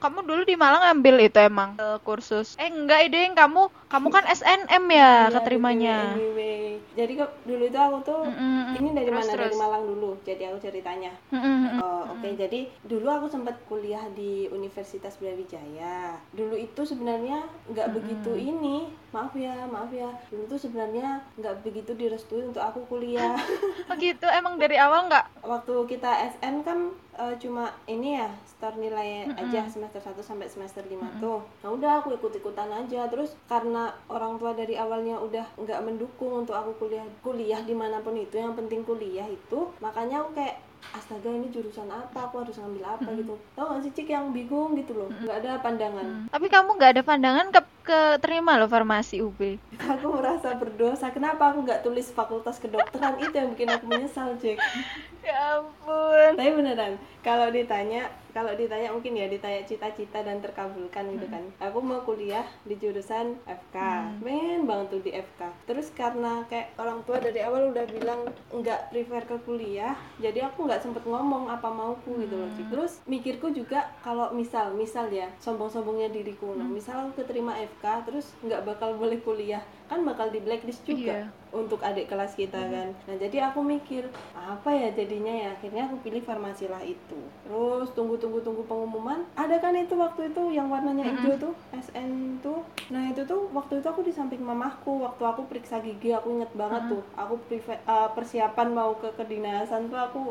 Kamu 0.02 0.26
dulu 0.26 0.42
di 0.42 0.58
Malang 0.58 0.82
ambil 0.98 1.22
itu 1.22 1.38
emang 1.38 1.78
eh, 1.78 1.98
kursus. 2.02 2.58
Eh 2.58 2.66
enggak 2.66 3.06
ide 3.06 3.30
kamu 3.38 3.70
kamu 3.86 4.08
kan 4.10 4.24
SNM 4.26 4.84
ya 4.90 5.30
Iya, 5.30 5.34
keterimanya. 5.38 5.96
di 6.18 6.62
jadi 6.92 7.12
kok 7.24 7.32
dulu 7.48 7.64
itu 7.64 7.78
aku 7.80 7.98
tuh 8.04 8.20
Mm-mm. 8.28 8.76
ini 8.76 8.88
dari 8.92 9.08
Terus, 9.08 9.16
mana 9.24 9.32
dari 9.32 9.48
terus. 9.48 9.60
Malang 9.60 9.84
dulu 9.88 10.10
jadi 10.28 10.42
aku 10.52 10.58
ceritanya 10.60 11.12
Mm-mm. 11.32 11.80
Oh, 11.80 12.02
oke. 12.12 12.28
Jadi 12.36 12.68
dulu 12.84 13.08
aku 13.08 13.26
sempat 13.32 13.56
kuliah 13.64 14.04
di 14.12 14.44
Universitas 14.52 15.16
Brawijaya. 15.16 16.20
Dulu 16.36 16.52
itu 16.56 16.82
sebenarnya 16.84 17.48
nggak 17.72 17.96
begitu 17.96 18.36
ini. 18.36 18.92
Maaf 19.12 19.32
ya, 19.36 19.68
maaf 19.68 19.92
ya. 19.92 20.08
Dulu 20.28 20.44
tuh 20.48 20.60
sebenarnya 20.60 21.24
nggak 21.40 21.64
begitu 21.64 21.96
direstui 21.96 22.44
untuk 22.44 22.60
aku 22.60 22.84
kuliah. 22.88 23.36
Oh 23.92 23.96
gitu 24.00 24.24
emang 24.24 24.56
dari 24.56 24.80
awal 24.80 25.04
nggak? 25.08 25.44
Waktu 25.44 25.74
kita 25.84 26.08
SN 26.38 26.64
kan 26.64 26.96
eh, 27.18 27.34
cuma 27.40 27.72
ini 27.84 28.16
ya, 28.16 28.28
store 28.44 28.76
nilai 28.80 29.28
aja 29.36 29.68
semester 29.68 30.00
1 30.00 30.16
sampai 30.22 30.48
semester 30.48 30.84
5 30.84 31.20
tuh. 31.20 31.40
Nah, 31.64 31.70
udah 31.72 31.90
aku 32.00 32.16
ikut-ikutan 32.16 32.70
aja. 32.72 33.08
Terus 33.08 33.36
karena 33.46 33.92
orang 34.08 34.40
tua 34.40 34.56
dari 34.56 34.76
awalnya 34.76 35.20
udah 35.20 35.44
nggak 35.60 35.80
mendukung 35.84 36.44
untuk 36.46 36.56
aku 36.56 36.76
kuliah 36.80 37.04
kuliah 37.20 37.60
di 37.62 37.74
mana 37.76 38.00
pun 38.00 38.16
itu, 38.16 38.38
yang 38.40 38.56
penting 38.56 38.82
kuliah 38.82 39.26
itu, 39.28 39.68
makanya 39.82 40.24
aku 40.24 40.38
kayak 40.38 40.56
astaga 40.90 41.30
ini 41.30 41.46
jurusan 41.54 41.86
apa? 41.86 42.26
Aku 42.26 42.42
harus 42.42 42.58
ngambil 42.58 42.84
apa? 42.98 43.08
Gitu. 43.14 43.34
Tau 43.54 43.70
gak 43.70 43.82
sih 43.86 43.92
cik 43.94 44.08
yang 44.10 44.34
bingung 44.34 44.74
gitu 44.74 44.92
loh. 44.98 45.08
Nggak 45.22 45.36
ada 45.46 45.50
pandangan. 45.62 46.26
Tapi 46.26 46.46
kamu 46.50 46.70
nggak 46.74 46.92
ada 46.98 47.02
pandangan 47.06 47.46
ke, 47.54 47.60
ke 47.86 48.00
terima 48.18 48.58
loh 48.58 48.66
farmasi 48.66 49.22
UB. 49.22 49.62
aku 49.78 50.06
merasa 50.10 50.58
berdosa. 50.58 51.14
Kenapa 51.14 51.54
aku 51.54 51.62
nggak 51.62 51.86
tulis 51.86 52.10
fakultas 52.10 52.58
kedokteran? 52.58 53.14
Itu 53.22 53.30
yang 53.30 53.54
bikin 53.54 53.70
aku 53.70 53.84
menyesal 53.86 54.34
cik 54.42 54.58
Ya 55.22 55.62
ampun. 55.62 56.34
tapi 56.34 56.50
beneran 56.50 56.92
kalau 57.22 57.46
ditanya 57.54 58.10
kalau 58.32 58.52
ditanya 58.52 58.88
mungkin 58.88 59.14
ya 59.14 59.28
ditanya 59.28 59.62
cita-cita 59.62 60.20
dan 60.20 60.40
terkabulkan 60.40 61.04
gitu 61.12 61.28
kan. 61.28 61.44
Aku 61.60 61.78
mau 61.78 62.00
kuliah 62.02 62.42
di 62.64 62.74
jurusan 62.74 63.36
FK 63.44 63.76
men 64.20 64.64
banget 64.64 64.86
tuh 64.90 65.00
di 65.00 65.12
FK 65.12 65.40
terus 65.64 65.92
karena 65.92 66.42
kayak 66.48 66.72
orang 66.76 67.04
tua 67.04 67.16
dari 67.16 67.40
awal 67.40 67.70
udah 67.70 67.84
bilang 67.86 68.20
nggak 68.50 68.90
prefer 68.90 69.22
ke 69.24 69.36
kuliah 69.42 69.92
jadi 70.16 70.48
aku 70.48 70.64
nggak 70.64 70.80
sempet 70.80 71.04
ngomong 71.04 71.46
apa 71.46 71.68
mauku 71.68 72.16
gitu 72.18 72.34
loh 72.34 72.48
Cik. 72.52 72.66
terus 72.68 72.92
mikirku 73.04 73.50
juga 73.50 73.92
kalau 74.00 74.32
misal 74.32 74.72
misal 74.72 75.06
ya 75.08 75.28
sombong-sombongnya 75.38 76.08
diriku. 76.08 76.54
Nah 76.54 76.64
misal 76.64 77.06
aku 77.06 77.22
keterima 77.22 77.52
FK 77.54 77.84
terus 78.08 78.32
nggak 78.40 78.64
bakal 78.64 78.96
boleh 78.96 79.20
kuliah 79.20 79.60
kan 79.86 80.00
bakal 80.02 80.32
di 80.32 80.40
blacklist 80.40 80.88
juga 80.88 81.20
Iya. 81.20 81.28
untuk 81.52 81.84
adik 81.84 82.08
kelas 82.08 82.32
kita 82.32 82.56
kan. 82.56 82.96
Nah 83.04 83.16
jadi 83.20 83.52
aku 83.52 83.60
mikir 83.60 84.08
apa 84.32 84.72
ya 84.72 84.88
jadinya 84.88 85.28
ya? 85.28 85.48
Akhirnya 85.52 85.84
aku 85.84 86.00
pilih 86.00 86.24
farmasi 86.24 86.64
lah 86.64 86.80
itu. 86.80 87.20
Terus 87.44 87.92
tunggu 87.92 88.16
tunggu 88.22 88.38
tunggu 88.40 88.62
pengumuman. 88.64 89.26
Ada 89.34 89.58
kan 89.58 89.74
itu 89.74 89.98
waktu 89.98 90.30
itu 90.30 90.42
yang 90.54 90.70
warnanya 90.70 91.02
hijau 91.02 91.50
tuh 91.50 91.54
SN 91.74 92.38
tuh? 92.38 92.62
Nah 92.88 93.10
itu 93.10 93.26
tuh 93.26 93.50
waktu 93.50 93.82
itu 93.82 93.86
aku 93.86 94.06
di 94.06 94.14
samping 94.14 94.38
mamahku. 94.40 95.02
Waktu 95.02 95.22
aku 95.26 95.50
periksa 95.50 95.82
gigi 95.82 96.14
aku 96.14 96.38
inget 96.38 96.54
banget 96.54 96.86
tuh. 96.88 97.02
Aku 97.18 97.34
priva- 97.44 97.82
eh, 97.82 98.08
persiapan 98.14 98.68
mau 98.70 98.94
ke 98.94 99.10
kedinasan 99.12 99.90
tuh 99.90 99.98
aku 99.98 100.22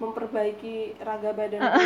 memperbaiki 0.00 0.96
raga 0.98 1.36
badan 1.36 1.60
aku. 1.60 1.84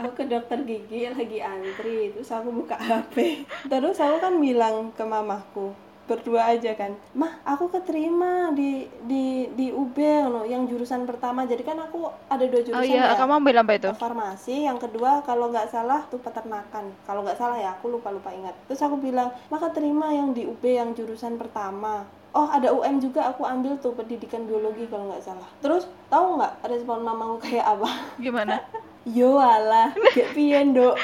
aku 0.00 0.10
ke 0.16 0.24
dokter 0.24 0.58
gigi 0.64 1.04
lagi 1.12 1.38
antri 1.38 2.08
terus 2.08 2.32
aku 2.32 2.48
buka 2.48 2.80
HP 2.80 3.44
terus 3.68 4.00
aku 4.00 4.16
kan 4.18 4.40
bilang 4.40 4.88
ke 4.90 5.04
mamahku 5.04 5.76
berdua 6.06 6.54
aja 6.54 6.74
kan. 6.74 6.94
Mah 7.14 7.40
aku 7.46 7.70
keterima 7.70 8.50
di 8.52 8.86
di 9.06 9.48
di 9.54 9.70
UB 9.70 9.96
no, 10.28 10.42
yang 10.42 10.66
jurusan 10.66 11.06
pertama. 11.06 11.46
Jadi 11.46 11.62
kan 11.62 11.78
aku 11.78 12.10
ada 12.28 12.44
dua 12.46 12.60
jurusan 12.62 12.82
oh 12.82 12.86
iya 12.86 13.12
ya. 13.12 13.18
kamu 13.18 13.32
ambil 13.42 13.56
apa 13.62 13.72
itu? 13.78 13.90
Farmasi 13.96 14.66
yang 14.66 14.78
kedua 14.78 15.22
kalau 15.22 15.50
nggak 15.50 15.70
salah 15.70 16.04
tuh 16.10 16.18
peternakan. 16.18 16.90
Kalau 17.06 17.22
nggak 17.22 17.38
salah 17.38 17.56
ya 17.58 17.74
aku 17.74 17.92
lupa 17.92 18.10
lupa 18.10 18.30
ingat. 18.34 18.54
Terus 18.66 18.82
aku 18.82 18.98
bilang 18.98 19.30
maka 19.48 19.70
terima 19.70 20.10
yang 20.10 20.34
di 20.34 20.46
UB 20.46 20.62
yang 20.62 20.92
jurusan 20.92 21.38
pertama. 21.38 22.04
Oh 22.32 22.48
ada 22.48 22.72
UM 22.72 22.96
juga 22.96 23.28
aku 23.28 23.44
ambil 23.44 23.76
tuh 23.76 23.92
pendidikan 23.92 24.48
biologi 24.48 24.88
kalau 24.88 25.12
nggak 25.12 25.24
salah. 25.24 25.48
Terus 25.60 25.84
tahu 26.08 26.40
nggak 26.40 26.64
respon 26.64 27.04
mamaku 27.04 27.36
kayak 27.44 27.76
apa? 27.76 27.90
Gimana? 28.16 28.56
Yo 29.02 29.34
alah 29.34 29.90
gak 30.14 30.30
pian 30.30 30.70
dok 30.78 30.94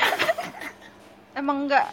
emang 1.38 1.70
nggak 1.70 1.86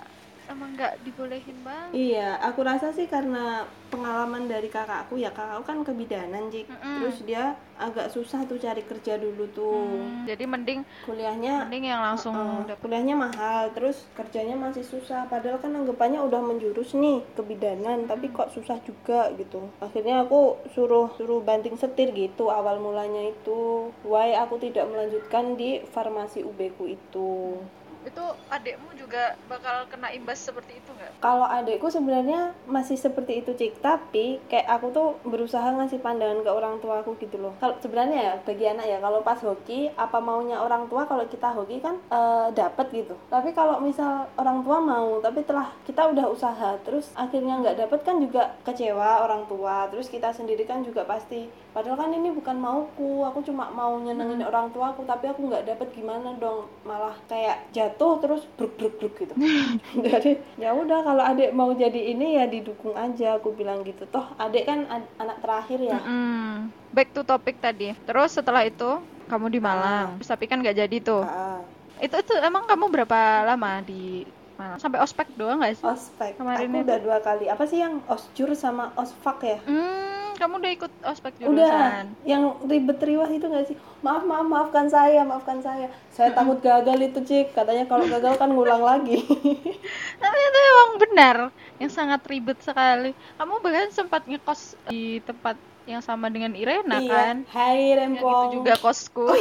emang 0.56 0.72
nggak 0.74 1.04
dibolehin 1.04 1.58
bang 1.62 1.88
iya 1.92 2.40
aku 2.40 2.64
rasa 2.64 2.96
sih 2.96 3.06
karena 3.06 3.68
pengalaman 3.92 4.48
dari 4.48 4.72
kakakku 4.72 5.20
ya 5.20 5.30
kakakku 5.30 5.64
kan 5.68 5.84
kebidanan 5.84 6.48
Jik 6.48 6.72
Mm-mm. 6.72 7.04
terus 7.04 7.18
dia 7.28 7.54
agak 7.76 8.08
susah 8.08 8.48
tuh 8.48 8.56
cari 8.56 8.88
kerja 8.88 9.20
dulu 9.20 9.52
tuh. 9.52 9.84
Hmm, 9.84 10.24
jadi 10.24 10.48
mending 10.48 10.88
kuliahnya 11.04 11.68
mending 11.68 11.92
yang 11.92 12.00
langsung 12.00 12.32
Uh, 12.32 12.64
dapet. 12.64 12.80
kuliahnya 12.80 13.20
mahal 13.20 13.68
terus 13.76 14.08
kerjanya 14.16 14.56
masih 14.56 14.80
susah. 14.80 15.28
Padahal 15.28 15.60
kan 15.60 15.76
anggapannya 15.76 16.24
udah 16.24 16.40
menjurus 16.40 16.96
nih 16.96 17.20
kebidanan 17.36 18.08
tapi 18.08 18.32
kok 18.32 18.56
susah 18.56 18.80
juga 18.88 19.28
gitu. 19.36 19.68
Akhirnya 19.84 20.24
aku 20.24 20.56
suruh 20.72 21.12
suruh 21.20 21.44
banting 21.44 21.76
setir 21.76 22.16
gitu 22.16 22.48
awal 22.48 22.80
mulanya 22.80 23.28
itu. 23.28 23.92
Why 24.08 24.40
aku 24.40 24.56
tidak 24.64 24.88
melanjutkan 24.88 25.60
di 25.60 25.84
farmasi 25.92 26.48
UB 26.48 26.80
ku 26.80 26.88
itu 26.88 27.60
itu 28.06 28.26
adekmu 28.54 28.94
juga 28.96 29.34
bakal 29.50 29.90
kena 29.90 30.14
imbas 30.14 30.40
seperti 30.40 30.78
itu 30.78 30.90
nggak? 30.94 31.20
Kalau 31.20 31.48
adekku 31.50 31.90
sebenarnya 31.90 32.54
masih 32.70 32.96
seperti 32.96 33.42
itu 33.42 33.52
cik. 33.58 33.82
Tapi 33.82 34.40
kayak 34.48 34.68
aku 34.70 34.88
tuh 34.94 35.08
berusaha 35.26 35.66
ngasih 35.76 36.00
pandangan 36.00 36.46
ke 36.46 36.52
orang 36.54 36.78
tua 36.80 37.02
aku 37.02 37.18
gitu 37.18 37.42
loh. 37.42 37.54
Kalau 37.58 37.76
sebenarnya 37.82 38.20
ya 38.22 38.34
bagi 38.46 38.66
anak 38.70 38.86
ya 38.86 38.98
kalau 39.02 39.26
pas 39.26 39.42
hoki 39.42 39.90
apa 39.98 40.18
maunya 40.22 40.62
orang 40.62 40.86
tua 40.86 41.10
kalau 41.10 41.26
kita 41.26 41.52
hoki 41.52 41.82
kan 41.82 41.98
eh, 42.10 42.48
dapat 42.54 42.94
gitu. 42.94 43.18
Tapi 43.28 43.52
kalau 43.52 43.82
misal 43.82 44.30
orang 44.38 44.62
tua 44.62 44.78
mau 44.78 45.18
tapi 45.20 45.42
telah 45.42 45.74
kita 45.84 46.14
udah 46.14 46.26
usaha 46.30 46.78
terus 46.86 47.10
akhirnya 47.18 47.62
nggak 47.62 47.78
dapat 47.88 48.00
kan 48.06 48.22
juga 48.22 48.54
kecewa 48.62 49.26
orang 49.26 49.50
tua. 49.50 49.90
Terus 49.90 50.08
kita 50.08 50.30
sendiri 50.32 50.64
kan 50.64 50.86
juga 50.86 51.04
pasti 51.04 51.65
padahal 51.76 52.00
kan 52.00 52.12
ini 52.16 52.32
bukan 52.32 52.56
mauku 52.56 53.28
aku 53.28 53.44
cuma 53.44 53.68
mau 53.68 54.00
nyenengin 54.00 54.48
orang 54.48 54.72
tua 54.72 54.96
aku 54.96 55.04
tapi 55.04 55.28
aku 55.28 55.52
nggak 55.52 55.68
dapat 55.68 55.92
gimana 55.92 56.32
dong. 56.40 56.72
Malah 56.88 57.20
kayak 57.28 57.68
jatuh 57.76 58.24
terus 58.24 58.48
bruk 58.56 58.80
bruk 58.80 58.96
bruk 58.96 59.14
gitu. 59.20 59.36
Jadi 60.08 60.40
ya 60.56 60.72
udah 60.72 61.04
kalau 61.04 61.24
adik 61.28 61.52
mau 61.52 61.76
jadi 61.76 62.16
ini 62.16 62.40
ya 62.40 62.48
didukung 62.48 62.96
aja. 62.96 63.36
Aku 63.36 63.52
bilang 63.52 63.84
gitu. 63.84 64.08
Toh 64.08 64.24
adik 64.40 64.64
kan 64.64 64.88
ad- 64.88 65.12
anak 65.20 65.44
terakhir 65.44 65.80
ya. 65.84 66.00
Mm-mm. 66.00 66.72
back 66.96 67.12
to 67.12 67.28
topik 67.28 67.60
tadi. 67.60 67.92
Terus 68.08 68.32
setelah 68.32 68.64
itu 68.64 69.04
kamu 69.28 69.52
di 69.52 69.60
Malang. 69.60 70.16
Terus 70.16 70.32
tapi 70.32 70.48
kan 70.48 70.64
nggak 70.64 70.80
jadi 70.80 70.98
tuh. 71.04 71.28
Ah, 71.28 71.60
itu 72.00 72.16
itu 72.16 72.34
emang 72.40 72.64
kamu 72.64 72.88
berapa 72.88 73.20
lama 73.44 73.84
di 73.84 74.24
Malang? 74.56 74.80
Sampai 74.80 75.04
ospek 75.04 75.28
doang 75.36 75.60
nggak 75.60 75.76
sih? 75.76 75.84
Ospek. 75.84 76.40
Kemarin 76.40 76.72
aku 76.72 76.78
itu. 76.80 76.88
udah 76.88 77.00
dua 77.04 77.18
kali. 77.20 77.46
Apa 77.52 77.64
sih 77.68 77.84
yang 77.84 78.00
osjur 78.08 78.56
sama 78.56 78.96
osfak 78.96 79.44
ya? 79.44 79.58
Hmm, 79.68 80.25
kamu 80.36 80.60
udah 80.60 80.72
ikut 80.72 80.92
ospek 81.04 81.34
udah 81.42 81.48
jurusan. 81.48 82.06
yang 82.24 82.44
ribet 82.64 83.00
riwah 83.02 83.28
itu 83.28 83.48
gak 83.48 83.66
sih 83.66 83.78
maaf 84.00 84.24
maaf 84.24 84.46
maafkan 84.46 84.86
saya 84.86 85.24
maafkan 85.24 85.60
saya 85.60 85.88
saya 86.12 86.32
takut 86.32 86.60
gagal 86.60 87.00
itu 87.02 87.20
cik 87.20 87.56
katanya 87.56 87.88
kalau 87.88 88.06
gagal 88.06 88.36
kan 88.36 88.52
ngulang 88.52 88.80
lagi 88.80 89.20
Tapi 90.22 90.38
itu 90.40 90.60
emang 90.64 90.92
benar, 90.98 91.38
yang 91.78 91.92
sangat 91.92 92.24
ribet 92.26 92.58
sekali. 92.60 93.12
Kamu 93.36 93.60
bahkan 93.60 93.92
sempat 93.92 94.24
ngekos 94.26 94.74
di 94.88 95.20
tempat 95.22 95.54
yang 95.86 96.02
sama 96.02 96.32
dengan 96.32 96.56
Irena 96.56 96.98
kan? 97.04 97.46
iya 97.46 97.54
hai 97.54 97.94
Yang 98.00 98.24
itu 98.24 98.26
rempong 98.26 98.50
juga 98.50 98.74
kosku. 98.78 99.28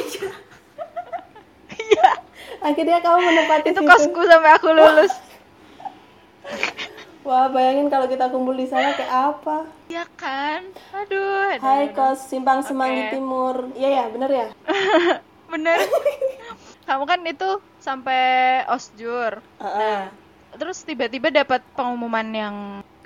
akhirnya 2.60 2.98
kamu 3.00 3.18
menepati 3.22 3.68
itu 3.70 3.80
situ. 3.80 3.88
kosku 3.88 4.20
sampai 4.24 4.50
aku 4.52 4.68
lulus. 4.72 5.12
wah 7.24 7.48
bayangin 7.48 7.88
kalau 7.88 8.04
kita 8.04 8.28
kumpul 8.28 8.52
di 8.52 8.68
sana 8.68 8.92
kayak 8.92 9.08
apa 9.10 9.64
Iya 9.94 10.10
kan? 10.18 10.74
Aduh. 10.90 11.54
aduh, 11.54 11.62
hai 11.62 11.86
aduh. 11.86 11.94
kos 11.94 12.26
simpang 12.26 12.66
semanggi 12.66 13.06
Oke. 13.06 13.10
timur 13.14 13.70
iya 13.78 14.02
ya 14.02 14.04
bener 14.10 14.26
ya 14.26 14.48
Bener. 15.54 15.78
Kamu 16.90 17.06
kan 17.06 17.22
itu 17.22 17.62
sampai 17.78 18.18
osjur. 18.66 19.38
Heeh. 19.62 20.10
Terus 20.58 20.82
tiba-tiba 20.82 21.30
dapat 21.30 21.62
pengumuman 21.78 22.26
yang 22.34 22.56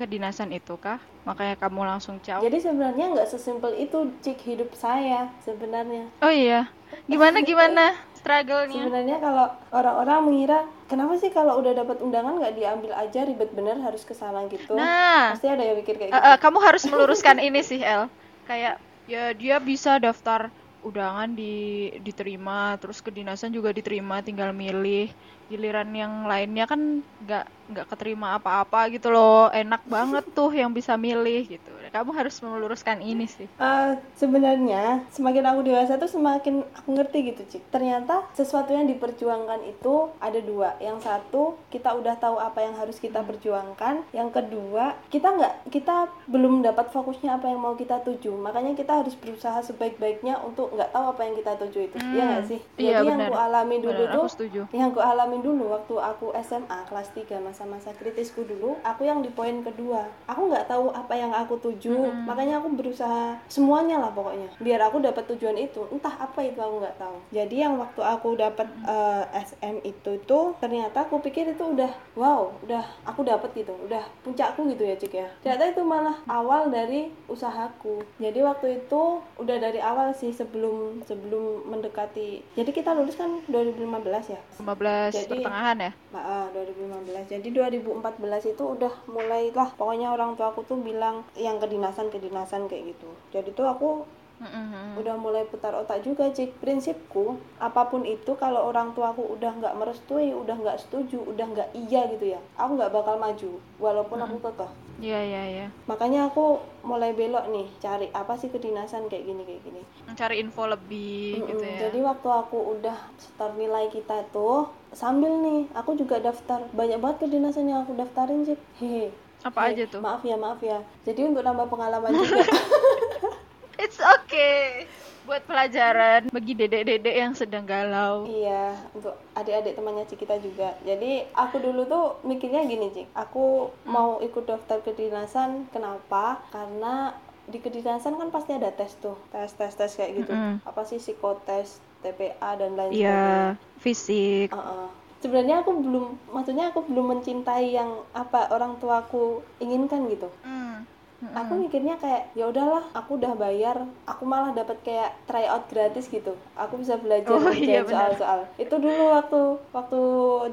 kedinasan 0.00 0.49
itu 0.57 0.80
kah? 0.80 0.97
Makanya 1.28 1.61
kamu 1.61 1.85
langsung 1.85 2.16
caw. 2.25 2.40
Jadi 2.40 2.57
sebenarnya 2.57 3.12
nggak 3.12 3.28
sesimpel 3.28 3.76
itu 3.76 4.09
cik 4.25 4.40
hidup 4.49 4.73
saya 4.73 5.28
sebenarnya. 5.45 6.09
Oh 6.25 6.33
iya. 6.33 6.73
Gimana 7.04 7.45
gimana 7.45 7.92
struggle-nya? 8.29 8.77
Sebenarnya 8.85 9.17
kalau 9.25 9.47
orang-orang 9.73 10.19
mengira 10.29 10.59
kenapa 10.93 11.17
sih 11.17 11.33
kalau 11.33 11.57
udah 11.65 11.73
dapat 11.73 11.97
undangan 12.05 12.37
nggak 12.37 12.55
diambil 12.61 12.93
aja 12.93 13.25
ribet 13.25 13.51
bener 13.57 13.81
harus 13.81 14.05
ke 14.05 14.13
sana 14.13 14.45
gitu. 14.53 14.77
Nah, 14.77 15.33
Pasti 15.33 15.49
ada 15.49 15.65
yang 15.65 15.81
mikir 15.81 15.97
kayak 15.97 16.13
Eh, 16.13 16.21
gitu. 16.21 16.29
eh, 16.29 16.37
kamu 16.37 16.59
harus 16.61 16.83
meluruskan 16.85 17.41
ini 17.49 17.61
sih 17.65 17.81
El 17.81 18.13
kayak 18.45 18.77
ya 19.09 19.33
dia 19.33 19.57
bisa 19.61 19.97
daftar 19.97 20.53
undangan 20.85 21.33
di 21.33 21.89
diterima 22.01 22.77
terus 22.79 23.01
kedinasan 23.01 23.51
juga 23.51 23.73
diterima 23.73 24.21
tinggal 24.21 24.53
milih 24.53 25.09
giliran 25.49 25.89
yang 25.93 26.29
lainnya 26.29 26.65
kan 26.69 26.81
nggak 27.25 27.45
nggak 27.73 27.87
keterima 27.89 28.37
apa-apa 28.37 28.89
gitu 28.93 29.09
loh 29.11 29.49
enak 29.51 29.81
banget 29.89 30.25
tuh 30.33 30.53
yang 30.53 30.71
bisa 30.73 30.95
milih 30.97 31.49
gitu 31.49 31.73
kamu 31.88 32.11
harus 32.12 32.37
meluruskan 32.38 33.00
ini 33.00 33.25
sih 33.25 33.49
Eh, 33.59 33.92
sebenarnya 34.14 35.02
semakin 35.09 35.45
aku 35.47 35.61
dewasa 35.62 35.97
tuh 35.97 36.07
semakin 36.07 36.62
aku 36.73 36.88
ngerti 36.92 37.18
gitu 37.26 37.42
cik. 37.47 37.62
Ternyata 37.68 38.28
sesuatu 38.33 38.71
yang 38.71 38.87
diperjuangkan 38.87 39.64
itu 39.64 39.95
ada 40.18 40.38
dua. 40.38 40.76
Yang 40.78 41.04
satu 41.04 41.42
kita 41.68 41.90
udah 41.92 42.14
tahu 42.16 42.37
apa 42.37 42.61
yang 42.61 42.75
harus 42.75 42.97
kita 42.97 43.21
perjuangkan. 43.21 44.04
Yang 44.11 44.30
kedua 44.35 44.95
kita 45.09 45.28
nggak 45.30 45.54
kita 45.68 45.97
belum 46.26 46.61
dapat 46.61 46.90
fokusnya 46.90 47.37
apa 47.37 47.49
yang 47.49 47.59
mau 47.59 47.75
kita 47.75 47.99
tuju. 48.00 48.37
Makanya 48.37 48.75
kita 48.75 49.00
harus 49.00 49.14
berusaha 49.14 49.59
sebaik-baiknya 49.62 50.38
untuk 50.38 50.71
nggak 50.71 50.90
tahu 50.90 51.04
apa 51.09 51.21
yang 51.23 51.35
kita 51.35 51.52
tuju 51.57 51.78
itu. 51.85 51.97
Iya 51.99 52.23
nggak 52.28 52.45
sih? 52.47 52.61
iya, 52.76 53.00
Jadi 53.00 53.07
yang 53.09 53.21
ku 53.25 53.37
alami 53.37 53.76
dulu 53.78 53.92
Benar, 53.97 54.12
tuh 54.12 54.23
aku 54.23 54.30
setuju. 54.30 54.61
yang 54.71 54.88
gue 54.90 55.02
alamin 55.02 55.40
dulu 55.40 55.64
waktu 55.71 55.95
aku 55.97 56.26
SMA 56.40 56.78
kelas 56.87 57.09
3 57.12 57.38
masa-masa 57.40 57.90
kritisku 57.92 58.42
dulu 58.42 58.76
aku 58.83 59.02
yang 59.02 59.21
di 59.21 59.28
poin 59.28 59.61
kedua 59.61 60.07
aku 60.26 60.49
nggak 60.49 60.66
tahu 60.66 60.90
apa 60.90 61.14
yang 61.14 61.30
aku 61.30 61.57
tuju 61.57 61.78
makanya 62.27 62.59
aku 62.59 62.75
berusaha 62.75 63.39
semuanya 63.47 64.03
lah 64.03 64.11
pokoknya 64.11 64.49
biar 64.59 64.81
aku 64.85 64.99
dapat 64.99 65.25
tujuan 65.35 65.57
itu. 65.57 65.87
Entah 65.95 66.15
apa 66.19 66.41
itu 66.43 66.59
aku 66.59 66.83
nggak 66.83 66.99
tahu. 66.99 67.17
Jadi 67.31 67.57
yang 67.63 67.79
waktu 67.79 68.01
aku 68.03 68.35
dapat 68.35 68.67
eh, 68.85 69.25
SM 69.45 69.85
itu 69.87 70.19
itu 70.19 70.41
ternyata 70.59 71.07
aku 71.07 71.23
pikir 71.23 71.55
itu 71.55 71.65
udah 71.65 71.91
wow 72.19 72.51
udah 72.65 72.83
aku 73.07 73.23
dapat 73.23 73.51
gitu. 73.55 73.75
Udah 73.87 74.03
puncakku 74.25 74.67
gitu 74.73 74.83
ya 74.83 74.95
cik 74.99 75.15
ya. 75.15 75.29
Ternyata 75.45 75.65
itu 75.77 75.83
malah 75.85 76.17
awal 76.27 76.69
dari 76.73 77.13
usahaku. 77.31 78.03
Jadi 78.19 78.41
waktu 78.43 78.67
itu 78.85 79.23
udah 79.39 79.57
dari 79.59 79.79
awal 79.79 80.11
sih 80.17 80.35
sebelum 80.35 81.05
sebelum 81.05 81.69
mendekati. 81.69 82.43
Jadi 82.57 82.71
kita 82.73 82.95
lulus 82.97 83.15
kan 83.15 83.43
2015 83.47 84.35
ya? 84.35 84.41
15 84.59 85.15
Jadi- 85.15 85.29
pertengahan 85.43 85.77
ya? 85.79 85.93
Ah, 86.15 86.47
2015. 86.51 87.29
Jadi 87.29 87.49
2014 87.53 88.43
itu 88.49 88.63
udah 88.65 88.93
mulai 89.07 89.53
lah. 89.53 89.71
Pokoknya 89.77 90.13
orang 90.15 90.35
tua 90.35 90.51
aku 90.51 90.65
tuh 90.65 90.79
bilang 90.81 91.23
yang 91.37 91.61
kedinasan 91.69 92.09
kedinasan 92.09 92.65
kayak 92.65 92.97
gitu. 92.97 93.09
Jadi 93.29 93.53
tuh 93.53 93.69
aku 93.69 94.09
Mm-mm. 94.39 94.95
udah 95.03 95.19
mulai 95.19 95.43
putar 95.51 95.75
otak 95.75 96.07
juga 96.07 96.31
cik 96.31 96.63
prinsipku 96.63 97.43
apa 97.59 97.91
pun 97.91 98.07
itu 98.07 98.39
kalau 98.39 98.71
orang 98.71 98.95
tuaku 98.95 99.35
udah 99.35 99.51
nggak 99.51 99.75
merestui 99.75 100.31
udah 100.31 100.55
nggak 100.55 100.79
setuju 100.79 101.19
udah 101.27 101.43
nggak 101.43 101.69
iya 101.75 102.07
gitu 102.07 102.39
ya 102.39 102.41
aku 102.55 102.79
nggak 102.79 102.95
bakal 102.95 103.19
maju 103.19 103.59
walaupun 103.83 104.23
aku 104.23 104.39
kekeh 104.39 104.71
iya 105.03 105.19
iya 105.27 105.43
iya 105.43 105.67
makanya 105.91 106.31
aku 106.31 106.63
mulai 106.87 107.19
belok 107.19 107.51
nih 107.51 107.67
cari 107.83 108.15
apa 108.15 108.39
sih 108.39 108.47
kedinasan 108.47 109.11
kayak 109.11 109.27
gini 109.27 109.43
kayak 109.43 109.63
gini 109.67 109.83
mencari 110.07 110.39
info 110.39 110.71
lebih 110.71 111.43
gitu 111.43 111.59
Mm-mm. 111.59 111.75
ya 111.75 111.91
Jadi 111.91 111.99
waktu 111.99 112.29
aku 112.31 112.79
udah 112.79 112.97
setor 113.19 113.59
nilai 113.59 113.91
kita 113.91 114.23
tuh 114.31 114.71
sambil 114.95 115.35
nih 115.43 115.67
aku 115.75 115.99
juga 115.99 116.23
daftar 116.23 116.63
banyak 116.71 117.03
banget 117.03 117.27
kedinasan 117.27 117.67
yang 117.67 117.83
aku 117.83 117.99
daftarin 117.99 118.47
sih. 118.47 118.55
Hehe. 118.79 119.11
Apa 119.47 119.59
Hehe. 119.66 119.71
aja 119.75 119.85
tuh 119.87 120.00
Maaf 120.02 120.23
ya, 120.26 120.37
maaf 120.38 120.61
ya. 120.62 120.78
Jadi 121.07 121.21
untuk 121.28 121.42
nambah 121.47 121.66
pengalaman 121.71 122.11
juga. 122.11 122.42
it's 123.83 124.00
okay 124.02 124.88
buat 125.28 125.45
pelajaran 125.45 126.33
bagi 126.33 126.57
dedek-dedek 126.57 127.12
yang 127.12 127.37
sedang 127.37 127.68
galau 127.68 128.25
iya, 128.25 128.73
untuk 128.97 129.12
adik-adik 129.37 129.76
temannya 129.76 130.09
Cik 130.09 130.25
kita 130.25 130.40
juga. 130.40 130.73
Jadi 130.88 131.28
aku 131.37 131.61
dulu 131.61 131.85
tuh 131.85 132.16
mikirnya 132.25 132.64
gini, 132.64 132.88
Cik. 132.88 133.12
Aku 133.12 133.68
mau 133.85 134.25
ikut 134.25 134.49
daftar 134.49 134.80
kedinasan 134.80 135.68
kenapa? 135.68 136.40
Karena 136.49 137.12
di 137.45 137.61
kedinasan 137.61 138.16
kan 138.16 138.33
pasti 138.33 138.57
ada 138.57 138.73
tes 138.73 138.97
tuh, 138.97 139.21
tes 139.28 139.52
tes 139.52 139.76
tes 139.76 139.92
kayak 139.92 140.25
gitu. 140.25 140.33
Mm-mm. 140.33 140.64
Apa 140.64 140.88
sih 140.88 140.97
psikotes, 140.97 141.76
TPA 142.00 142.57
dan 142.57 142.73
lain 142.73 142.97
sebagainya. 142.97 143.52
Iya, 143.52 143.80
fisik. 143.85 144.49
Heeh. 144.49 144.88
Sebenarnya 145.19 145.67
aku 145.67 145.71
belum 145.83 146.05
maksudnya 146.31 146.71
aku 146.71 146.87
belum 146.87 147.19
mencintai 147.19 147.75
yang 147.75 147.91
apa 148.15 148.51
orang 148.55 148.79
tuaku 148.79 149.43
inginkan 149.59 150.07
gitu. 150.11 150.31
Hmm. 150.43 150.87
Mm-mm. 151.19 151.35
aku 151.35 151.67
mikirnya 151.67 151.99
kayak 151.99 152.31
ya 152.39 152.47
udahlah 152.47 152.87
aku 152.95 153.19
udah 153.19 153.35
bayar 153.35 153.75
aku 154.07 154.23
malah 154.23 154.55
dapat 154.55 154.79
kayak 154.87 155.19
try 155.27 155.51
out 155.51 155.67
gratis 155.67 156.07
gitu. 156.07 156.39
Aku 156.55 156.79
bisa 156.79 156.95
belajar 156.95 157.35
Oh, 157.35 157.51
iya, 157.51 157.83
soal-soal. 157.83 158.47
Itu 158.55 158.79
dulu 158.79 159.19
waktu 159.19 159.59
waktu 159.75 160.01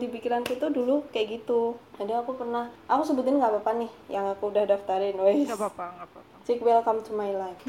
di 0.02 0.10
pikiranku 0.10 0.58
itu 0.58 0.66
dulu 0.74 1.06
kayak 1.14 1.38
gitu. 1.38 1.78
Jadi 2.02 2.18
aku 2.18 2.34
pernah 2.34 2.66
aku 2.90 3.06
sebutin 3.06 3.38
nggak 3.38 3.62
apa-apa 3.62 3.72
nih 3.78 3.92
yang 4.10 4.26
aku 4.26 4.50
udah 4.50 4.66
daftarin 4.66 5.14
wes. 5.22 5.46
Nggak 5.46 5.62
apa-apa, 5.62 5.86
nggak 6.02 6.08
apa-apa. 6.10 6.34
Cik 6.50 6.60
welcome 6.66 7.00
to 7.06 7.14
my 7.14 7.30
life. 7.30 7.62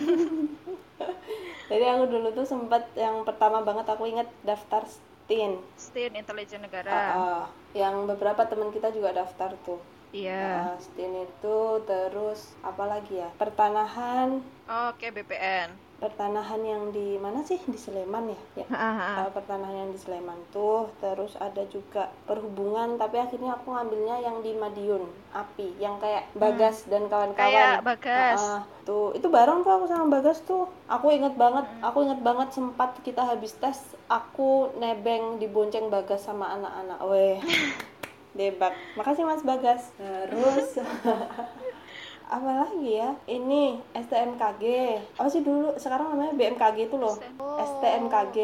Jadi 1.71 1.85
aku 1.85 2.05
dulu 2.09 2.33
tuh 2.33 2.49
sempat 2.49 2.88
yang 2.97 3.29
pertama 3.29 3.61
banget 3.61 3.85
aku 3.93 4.09
inget 4.09 4.29
daftar 4.41 4.88
STIN 5.26 5.59
Stin 5.75 6.14
Intelijen 6.14 6.62
Negara. 6.62 6.87
Ah, 6.95 7.11
ah. 7.18 7.45
yang 7.75 8.06
beberapa 8.06 8.47
teman 8.47 8.71
kita 8.71 8.95
juga 8.95 9.11
daftar 9.11 9.59
tuh 9.66 9.83
Iya. 10.14 10.71
Ah, 10.71 10.75
STIN 10.78 11.26
itu 11.26 11.59
terus 11.83 12.54
apa 12.62 12.87
lagi 12.87 13.18
ya 13.18 13.35
pertanahan 13.35 14.38
Oke, 14.90 15.11
BPN. 15.11 15.86
Pertanahan 15.97 16.61
yang 16.61 16.83
di 16.93 17.17
mana 17.17 17.41
sih? 17.41 17.57
Di 17.65 17.79
Sleman 17.81 18.29
ya, 18.33 18.41
ya. 18.62 18.67
Uh, 18.69 19.33
pertanahan 19.33 19.87
yang 19.87 19.91
di 19.93 19.99
Sleman 20.00 20.37
tuh 20.53 20.93
terus 21.00 21.35
ada 21.41 21.65
juga 21.73 22.12
perhubungan 22.29 23.00
tapi 23.00 23.17
akhirnya 23.17 23.57
aku 23.57 23.73
ngambilnya 23.73 24.17
yang 24.21 24.45
di 24.45 24.53
Madiun 24.53 25.05
api 25.33 25.76
yang 25.81 25.97
kayak 25.97 26.29
Bagas 26.37 26.85
dan 26.88 27.09
kawan-kawan. 27.09 27.49
Kayak 27.49 27.85
Bagas. 27.85 28.41
Ah. 28.41 28.62
tuh 28.87 29.11
itu 29.19 29.26
bareng 29.26 29.67
tuh 29.67 29.73
aku 29.73 29.87
sama 29.88 30.07
Bagas 30.21 30.38
tuh. 30.45 30.69
Aku 30.87 31.11
inget 31.11 31.35
banget 31.35 31.65
aku 31.81 32.05
inget 32.05 32.21
banget 32.21 32.49
sempat 32.53 32.97
kita 33.00 33.25
habis 33.25 33.57
tes 33.57 33.76
aku 34.12 34.76
nebeng 34.76 35.41
dibonceng 35.41 35.88
Bagas 35.88 36.29
sama 36.29 36.53
anak-anak. 36.61 36.99
Weh 37.09 37.41
debak 38.38 38.76
makasih 39.00 39.25
Mas 39.25 39.41
Bagas. 39.41 39.91
Terus 39.97 40.76
apa 42.26 42.66
lagi 42.66 42.99
ya? 42.99 43.14
Ini 43.30 43.78
STMKG 43.95 44.64
apa 45.14 45.28
sih 45.30 45.47
dulu? 45.47 45.78
Sekarang 45.78 46.14
namanya 46.14 46.35
BMKG 46.35 46.90
itu 46.90 46.97
loh. 46.99 47.14
Oh, 47.38 47.59
STMKG 47.62 48.38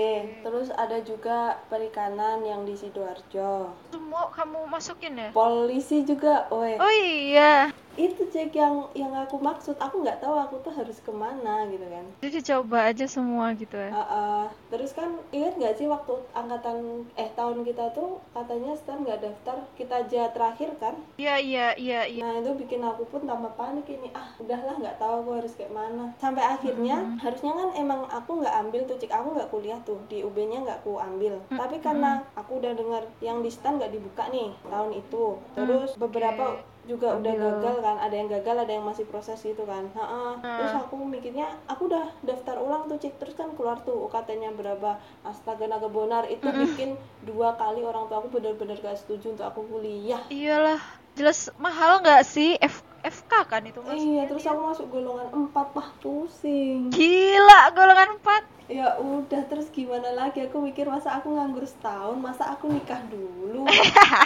terus 0.46 0.70
ada 0.70 1.02
juga 1.02 1.58
perikanan 1.66 2.46
yang 2.46 2.62
di 2.62 2.78
sidoarjo. 2.78 3.74
Semua 3.90 4.30
kamu 4.30 4.70
masukin 4.70 5.18
ya? 5.18 5.28
polisi 5.34 6.06
juga 6.06 6.46
weh. 6.54 6.78
Oh 6.78 6.92
iya. 7.02 7.74
Itu 7.96 8.24
cek 8.32 8.56
yang 8.56 8.88
yang 8.96 9.12
aku 9.12 9.36
maksud. 9.36 9.76
Aku 9.76 10.00
nggak 10.00 10.24
tahu 10.24 10.32
aku 10.32 10.56
tuh 10.64 10.72
harus 10.72 10.96
ke 11.04 11.12
mana 11.12 11.68
gitu 11.68 11.84
kan. 11.84 12.06
Jadi 12.24 12.38
coba 12.40 12.78
aja 12.88 13.04
semua 13.04 13.52
gitu 13.52 13.76
ya. 13.76 13.92
Ah, 13.92 14.00
ah. 14.00 14.44
terus 14.72 14.96
kan 14.96 15.20
ingat 15.28 15.60
nggak 15.60 15.74
sih 15.76 15.84
waktu 15.84 16.16
angkatan 16.32 17.04
eh 17.20 17.28
tahun 17.36 17.60
kita 17.68 17.92
tuh 17.92 18.16
katanya 18.32 18.72
Stan 18.72 19.04
nggak 19.04 19.20
daftar 19.20 19.56
kita 19.76 20.08
aja 20.08 20.32
terakhir 20.32 20.72
kan? 20.80 20.96
Iya, 21.20 21.36
iya, 21.36 21.66
iya, 21.76 22.00
iya. 22.08 22.22
Nah 22.24 22.40
itu 22.40 22.56
bikin 22.56 22.80
aku 22.80 23.04
pun 23.12 23.28
tambah 23.28 23.52
panik 23.60 23.84
ini. 23.92 24.08
Ah 24.16 24.32
udahlah 24.40 24.80
nggak 24.80 24.96
tahu 24.96 25.14
aku 25.28 25.30
harus 25.44 25.52
kayak 25.52 25.76
mana. 25.76 26.16
Sampai 26.16 26.44
akhirnya 26.44 27.20
harusnya 27.20 27.52
kan 27.52 27.68
emang 27.76 28.08
aku 28.08 28.40
nggak 28.40 28.56
ambil 28.68 28.80
tuh 28.88 28.96
cik. 28.96 29.12
Aku 29.12 29.36
nggak 29.36 29.52
kuliah 29.52 29.80
tuh. 29.84 30.00
Di 30.08 30.24
UB-nya 30.24 30.64
nggak 30.64 30.80
aku 30.84 30.96
ambil. 30.96 31.36
Tapi 31.52 31.76
karena 31.84 32.24
aku 32.32 32.56
udah 32.58 32.72
dengar 32.72 33.04
yang 33.20 33.44
di 33.44 33.52
stan 33.52 33.76
nggak 33.76 33.92
dibuka 33.92 34.32
nih 34.32 34.56
tahun 34.64 34.92
itu. 34.96 35.36
Terus 35.52 35.90
beberapa 36.00 36.71
juga 36.82 37.14
udah 37.14 37.30
gagal 37.32 37.76
kan 37.78 37.96
ada 37.96 38.10
yang 38.10 38.26
gagal 38.26 38.56
ada 38.58 38.72
yang 38.72 38.82
masih 38.82 39.06
proses 39.06 39.38
gitu 39.38 39.62
kan 39.62 39.86
Ha-ha. 39.94 40.34
terus 40.42 40.74
aku 40.76 40.98
mikirnya 40.98 41.46
aku 41.64 41.86
udah 41.86 42.10
daftar 42.20 42.58
ulang 42.58 42.86
tuh 42.86 42.98
cik 42.98 43.16
terus 43.16 43.34
kan 43.34 43.54
keluar 43.54 43.78
tuh 43.80 44.10
UKT-nya 44.10 44.50
berapa 44.50 44.98
astaga 45.22 45.64
naga 45.64 45.86
bonar 45.86 46.26
itu 46.26 46.42
bikin 46.42 46.98
dua 47.22 47.54
kali 47.54 47.80
orang 47.80 48.06
tua 48.06 48.18
aku 48.18 48.34
bener-bener 48.34 48.74
gak 48.76 48.98
setuju 48.98 49.32
untuk 49.32 49.46
aku 49.46 49.62
kuliah 49.68 50.18
Iyalah. 50.26 50.82
Jelas 51.12 51.52
mahal 51.60 52.00
nggak 52.00 52.24
sih? 52.24 52.56
F 52.56 52.80
FK 53.04 53.32
kan 53.44 53.60
itu 53.62 53.78
masuknya 53.78 54.00
Iya, 54.00 54.22
terus 54.26 54.42
dia. 54.42 54.50
aku 54.50 54.60
masuk 54.64 54.86
golongan 54.88 55.28
4, 55.28 55.76
wah 55.76 55.88
pusing. 56.00 56.88
Gila, 56.88 57.60
golongan 57.76 58.16
4. 58.16 58.61
Ya 58.72 58.96
udah, 58.96 59.44
terus 59.52 59.68
gimana 59.68 60.16
lagi? 60.16 60.48
Aku 60.48 60.64
mikir 60.64 60.88
masa 60.88 61.12
aku 61.20 61.36
nganggur 61.36 61.60
setahun, 61.68 62.16
masa 62.16 62.56
aku 62.56 62.72
nikah 62.72 63.04
dulu? 63.12 63.68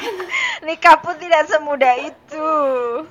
Nikah 0.67 1.03
pun 1.03 1.19
tidak 1.19 1.51
semudah 1.51 1.99
itu. 1.99 2.51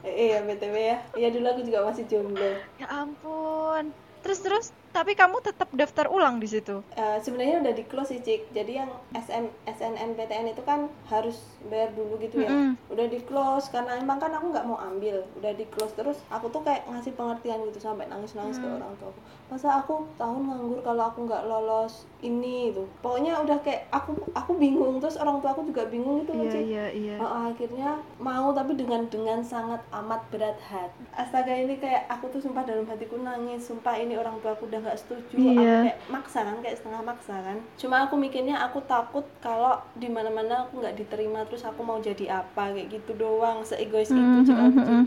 eh, 0.07 0.31
iya, 0.31 0.39
BTW 0.47 0.75
ya. 0.79 0.97
Iya 1.11 1.27
dulu 1.35 1.45
aku 1.51 1.61
juga 1.67 1.83
masih 1.83 2.07
jomblo. 2.07 2.55
Ya 2.79 2.87
ampun. 2.87 3.91
Terus 4.23 4.39
terus 4.39 4.65
tapi 4.95 5.11
kamu 5.11 5.43
tetap 5.43 5.67
daftar 5.75 6.07
ulang 6.07 6.39
di 6.39 6.47
situ. 6.47 6.79
Eh, 6.95 7.19
sebenarnya 7.19 7.59
udah 7.59 7.73
di 7.75 7.83
close 7.83 8.15
sih, 8.15 8.23
Cik. 8.23 8.55
Jadi 8.55 8.79
yang 8.79 8.87
SM, 9.11 9.51
SNMPTN 9.67 10.55
itu 10.55 10.63
kan 10.63 10.87
harus 11.11 11.43
bayar 11.67 11.91
dulu 11.91 12.15
gitu 12.23 12.39
ya. 12.39 12.47
Mm-mm. 12.47 12.79
Udah 12.87 13.03
di 13.11 13.19
close 13.27 13.67
karena 13.75 13.99
emang 13.99 14.23
kan 14.23 14.31
aku 14.31 14.55
nggak 14.55 14.63
mau 14.63 14.79
ambil. 14.79 15.27
Udah 15.35 15.51
di 15.51 15.67
close 15.67 15.91
terus 15.99 16.23
aku 16.31 16.47
tuh 16.47 16.63
kayak 16.63 16.87
ngasih 16.87 17.11
pengertian 17.11 17.59
gitu 17.67 17.83
sampai 17.83 18.07
nangis-nangis 18.07 18.55
ke 18.55 18.63
orang 18.63 18.95
tua 18.95 19.11
aku. 19.11 19.21
Masa 19.51 19.67
aku 19.83 20.07
tahun 20.15 20.47
nganggur 20.47 20.79
kalau 20.79 21.03
aku 21.11 21.27
nggak 21.27 21.43
lolos 21.43 22.07
ini 22.23 22.71
itu. 22.71 22.87
Pokoknya 23.03 23.43
udah 23.43 23.59
kayak 23.67 23.91
aku 23.91 24.15
aku 24.31 24.55
bingung 24.55 25.03
terus 25.03 25.19
orang 25.19 25.43
tua 25.43 25.51
aku 25.51 25.67
juga 25.67 25.83
bingung 25.91 26.23
gitu 26.23 26.31
kan, 26.39 26.47
Cik. 26.47 26.63
iya 26.63 26.85
iya. 26.95 27.15
Oh, 27.19 27.51
akhirnya 27.51 27.99
mau 28.17 28.55
tapi 28.55 28.79
dengan 28.79 29.03
dengan 29.11 29.43
sangat 29.43 29.83
amat 29.91 30.23
berat 30.31 30.55
hati. 30.71 31.03
Astaga 31.11 31.51
ini 31.51 31.75
kayak 31.75 32.07
aku 32.07 32.31
tuh 32.31 32.39
sumpah 32.39 32.63
dalam 32.63 32.87
hatiku 32.87 33.19
nangis. 33.19 33.67
Sumpah 33.67 33.99
ini 33.99 34.15
orang 34.15 34.39
tua 34.39 34.55
aku 34.55 34.71
udah 34.71 34.84
nggak 34.85 34.99
setuju. 35.01 35.35
Aku 35.41 35.51
Iya. 35.57 35.75
kayak 35.83 35.97
maksa 36.15 36.39
kan, 36.47 36.55
kayak 36.63 36.77
setengah 36.79 37.01
maksa 37.09 37.35
kan. 37.47 37.57
Cuma 37.81 37.95
aku 38.05 38.15
mikirnya 38.15 38.55
aku 38.65 38.79
takut 38.85 39.25
kalau 39.45 39.73
di 39.97 40.07
mana-mana 40.15 40.53
aku 40.69 40.73
nggak 40.81 40.95
diterima 41.01 41.39
terus 41.49 41.63
aku 41.65 41.81
mau 41.81 41.97
jadi 41.99 42.25
apa 42.45 42.63
kayak 42.73 42.87
gitu 42.95 43.11
doang. 43.17 43.57
Seegois 43.65 44.09
itu 44.09 44.19
Mhm, 44.21 44.45
Cik, 44.47 44.57
aku, 44.57 44.79
Cik. 44.85 45.01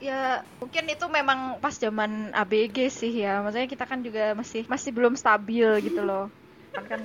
Ya 0.00 0.40
mungkin 0.60 0.84
itu 0.88 1.06
memang 1.12 1.60
pas 1.60 1.76
zaman 1.76 2.32
ABG 2.32 2.88
sih 2.88 3.12
ya. 3.24 3.44
Maksudnya 3.44 3.68
kita 3.68 3.84
kan 3.84 4.00
juga 4.06 4.32
masih 4.32 4.62
masih 4.66 4.90
belum 4.96 5.14
stabil 5.14 5.68
gitu 5.86 6.00
loh. 6.08 6.32
Kan 6.72 6.84
kan 6.90 7.00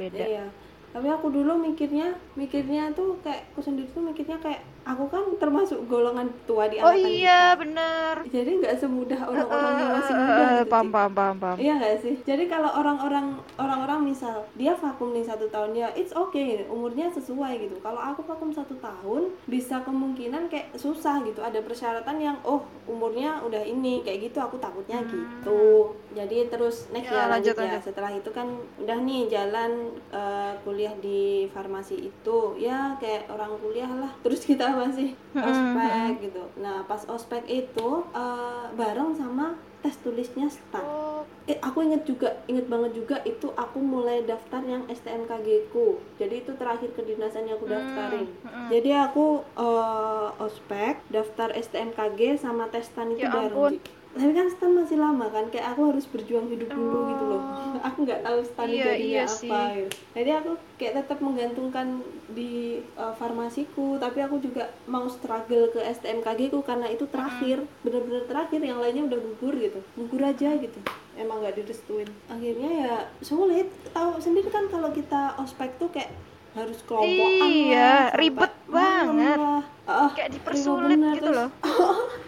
beda. 0.00 0.24
Iya. 0.24 0.44
Tapi 0.88 1.06
aku 1.12 1.28
dulu 1.28 1.60
mikirnya, 1.60 2.16
mikirnya 2.40 2.90
tuh 2.96 3.20
kayak 3.20 3.52
aku 3.52 3.60
sendiri 3.60 3.88
tuh 3.92 4.00
mikirnya 4.00 4.40
kayak 4.40 4.64
aku 4.88 5.04
kan 5.12 5.24
termasuk 5.36 5.84
golongan 5.84 6.32
tua 6.48 6.64
di 6.66 6.80
Oh 6.80 6.88
angkatan 6.88 7.12
iya 7.12 7.52
kita. 7.52 7.60
bener. 7.60 8.14
Jadi 8.32 8.50
nggak 8.58 8.74
semudah 8.80 9.20
orang-orang 9.28 9.74
yang 9.76 9.90
masih 9.92 10.14
muda 10.16 10.32
eh, 10.32 10.48
gitu, 10.56 10.70
paham 10.72 10.86
Cik. 10.88 10.92
paham 10.96 11.10
paham 11.12 11.36
paham. 11.36 11.56
Iya 11.60 11.72
nggak 11.76 11.96
sih? 12.00 12.14
Jadi 12.24 12.44
kalau 12.48 12.70
orang-orang 12.72 13.26
orang-orang 13.60 14.00
misal 14.02 14.48
dia 14.56 14.72
vakum 14.72 15.12
nih 15.12 15.28
satu 15.28 15.46
tahun 15.52 15.76
ya, 15.76 15.88
it's 15.92 16.16
okay, 16.16 16.64
umurnya 16.66 17.12
sesuai 17.12 17.52
gitu. 17.60 17.76
Kalau 17.84 18.00
aku 18.00 18.24
vakum 18.24 18.48
satu 18.48 18.72
tahun, 18.80 19.28
bisa 19.44 19.84
kemungkinan 19.84 20.48
kayak 20.48 20.72
susah 20.74 21.20
gitu. 21.22 21.44
Ada 21.44 21.60
persyaratan 21.60 22.16
yang 22.16 22.36
oh 22.48 22.64
umurnya 22.88 23.44
udah 23.44 23.60
ini 23.60 24.00
kayak 24.00 24.32
gitu. 24.32 24.40
Aku 24.40 24.56
takutnya 24.56 25.04
gitu. 25.04 25.92
Jadi 26.16 26.48
terus 26.48 26.88
next 26.90 27.12
Ya, 27.12 27.24
ya, 27.24 27.30
lanjut, 27.30 27.54
lanjut, 27.54 27.78
ya. 27.78 27.84
Setelah 27.84 28.10
itu 28.12 28.30
kan 28.32 28.48
udah 28.80 28.98
nih 29.04 29.28
jalan 29.28 29.92
eh, 30.08 30.52
kuliah 30.64 30.92
di 30.98 31.46
farmasi 31.52 32.08
itu 32.08 32.38
ya 32.56 32.96
kayak 32.96 33.28
orang 33.28 33.52
kuliah 33.60 33.88
lah. 33.88 34.12
Terus 34.24 34.42
kita 34.42 34.77
masih 34.78 35.08
ospek 35.34 36.12
gitu. 36.22 36.42
Nah 36.56 36.82
pas 36.84 37.02
ospek 37.06 37.42
itu 37.44 37.88
eh, 38.12 38.64
bareng 38.72 39.12
sama 39.12 39.46
tes 39.78 39.94
tulisnya 39.96 40.46
stan. 40.48 40.82
Oh, 40.82 41.22
Eh, 41.46 41.56
aku 41.58 41.80
inget 41.80 42.04
juga, 42.04 42.28
inget 42.44 42.66
banget 42.66 42.92
juga 42.92 43.16
itu 43.24 43.48
aku 43.56 43.78
mulai 43.80 44.20
daftar 44.22 44.60
yang 44.60 44.84
STMKG 44.86 45.70
ku. 45.70 45.96
Jadi 46.18 46.42
itu 46.42 46.52
terakhir 46.52 46.92
kedinasan 46.92 47.46
yang 47.46 47.56
aku 47.56 47.70
daftarin. 47.70 48.26
Jadi 48.68 48.90
aku 48.92 49.26
eh, 49.56 50.28
ospek, 50.38 51.00
daftar 51.08 51.54
STMKG 51.54 52.36
sama 52.36 52.68
tes 52.68 52.86
stan 52.86 53.08
itu 53.10 53.22
Ya 53.22 53.30
bareng. 53.30 53.48
ampun. 53.48 53.72
Tapi 54.08 54.32
kan 54.32 54.46
stan 54.48 54.72
masih 54.72 54.96
lama 54.96 55.26
kan, 55.28 55.46
kayak 55.48 55.72
aku 55.72 55.92
harus 55.92 56.04
berjuang 56.04 56.48
hidup 56.48 56.68
dulu 56.68 56.98
gitu 57.06 57.24
loh. 57.26 57.42
aku 57.86 57.98
nggak 58.02 58.20
tahu 58.20 58.38
stan 58.42 58.66
Iya, 58.66 58.84
jadinya 58.88 58.98
iya 58.98 59.22
apa. 59.22 59.34
sih. 59.34 59.50
Gitu. 59.76 59.90
Jadi 60.12 60.30
aku 60.32 60.50
kayak 60.74 60.94
tetap 60.96 61.18
menggantungkan 61.18 61.86
di 62.28 62.52
eh, 62.82 63.14
farmasiku, 63.14 63.96
tapi 63.96 64.18
aku 64.18 64.38
juga 64.38 64.68
mau 64.84 65.06
struggle 65.06 65.68
ke 65.68 65.80
STMKG 65.82 66.48
ku 66.48 66.60
karena 66.60 66.86
itu 66.86 67.04
terakhir, 67.04 67.62
bener-bener 67.80 68.24
terakhir. 68.24 68.60
Yang 68.60 68.78
lainnya 68.80 69.04
udah 69.06 69.18
gugur 69.20 69.54
gitu, 69.54 69.78
gugur 69.94 70.22
aja 70.22 70.50
gitu 70.54 70.80
emang 71.18 71.42
nggak 71.42 71.58
direstuin 71.58 72.06
akhirnya 72.30 72.70
ya 72.78 72.94
sulit 73.18 73.66
tahu 73.90 74.22
sendiri 74.22 74.46
kan 74.48 74.70
kalau 74.70 74.94
kita 74.94 75.34
ospek 75.36 75.74
tuh 75.74 75.90
kayak 75.90 76.14
harus 76.54 76.78
kelompokan 76.86 77.50
Iya, 77.50 77.74
lah, 77.74 78.02
ribet 78.14 78.52
banget. 78.66 79.34
lah. 79.36 79.62
Ah, 79.82 80.10
kayak 80.10 80.30
ribet 80.30 80.38
dipersulit 80.38 80.94
bener. 80.94 81.14
gitu 81.14 81.26
Terus- 81.26 81.36
loh. 81.36 81.50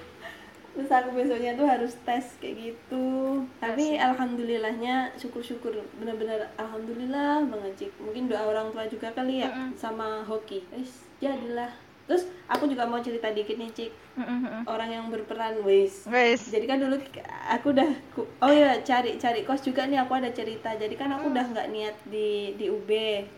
terus 0.81 0.97
aku 0.97 1.13
besoknya 1.13 1.53
tuh 1.53 1.69
harus 1.69 1.93
tes 2.09 2.25
kayak 2.41 2.73
gitu. 2.73 3.45
Tapi 3.61 4.01
alhamdulillahnya 4.01 5.13
syukur-syukur 5.21 5.77
bener-bener 6.01 6.49
alhamdulillah 6.57 7.45
banget 7.45 7.73
Cik. 7.77 7.93
mungkin 8.01 8.33
doa 8.33 8.49
orang 8.49 8.73
tua 8.73 8.89
juga 8.89 9.13
kali 9.13 9.45
ya 9.45 9.53
sama 9.77 10.25
hoki. 10.25 10.65
Wis, 10.73 11.05
jadilah 11.21 11.69
terus 12.11 12.27
aku 12.45 12.67
juga 12.67 12.83
mau 12.83 12.99
cerita 12.99 13.31
dikit 13.31 13.55
nih 13.55 13.71
cik. 13.71 13.93
Mm-mm. 14.13 14.67
orang 14.67 14.91
yang 14.91 15.07
berperan 15.07 15.63
wis. 15.63 16.03
Guys, 16.05 16.43
jadi 16.45 16.67
kan 16.67 16.77
dulu 16.77 16.99
aku 17.49 17.71
udah 17.71 17.87
ku- 18.11 18.27
oh 18.37 18.51
ya 18.53 18.83
cari 18.83 19.17
cari 19.17 19.41
kos 19.43 19.63
juga 19.63 19.87
nih 19.87 19.97
aku 19.97 20.13
ada 20.13 20.29
cerita. 20.29 20.67
Jadi 20.73 20.93
kan 20.93 21.09
aku 21.09 21.31
udah 21.31 21.47
nggak 21.47 21.71
niat 21.71 21.95
di 22.05 22.53
di 22.53 22.67
UB 22.69 22.91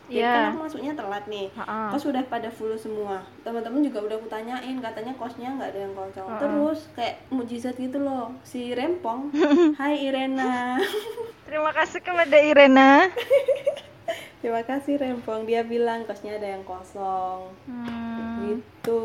jadi 0.09 0.17
Iya. 0.19 0.33
kan 0.33 0.45
aku 0.49 0.59
masuknya 0.65 0.93
telat 0.93 1.25
nih. 1.27 1.53
Ha-ha. 1.55 1.93
kos 1.93 2.03
udah 2.03 2.25
pada 2.25 2.49
full 2.49 2.73
semua. 2.75 3.21
Teman-teman 3.43 3.85
juga 3.85 4.01
udah 4.01 4.17
aku 4.17 4.27
tanyain 4.27 4.81
katanya 4.81 5.13
kosnya 5.15 5.53
nggak 5.53 5.71
ada 5.71 5.81
yang 5.83 5.95
kosong 5.95 6.27
Ha-ha. 6.27 6.41
terus 6.41 6.79
kayak 6.91 7.15
mujizat 7.29 7.77
gitu 7.77 8.01
loh 8.01 8.33
si 8.43 8.73
Rempong. 8.73 9.29
Hai 9.79 10.03
Irena. 10.03 10.81
Terima 11.45 11.71
kasih 11.71 12.01
kepada 12.01 12.41
Irena. 12.41 13.07
terima 14.43 14.67
kasih 14.67 14.99
Rempong. 14.99 15.47
Dia 15.47 15.63
bilang 15.63 16.03
kosnya 16.05 16.37
ada 16.37 16.59
yang 16.59 16.67
kosong. 16.67 17.49
Hmm. 17.71 18.21
gitu. 18.43 19.03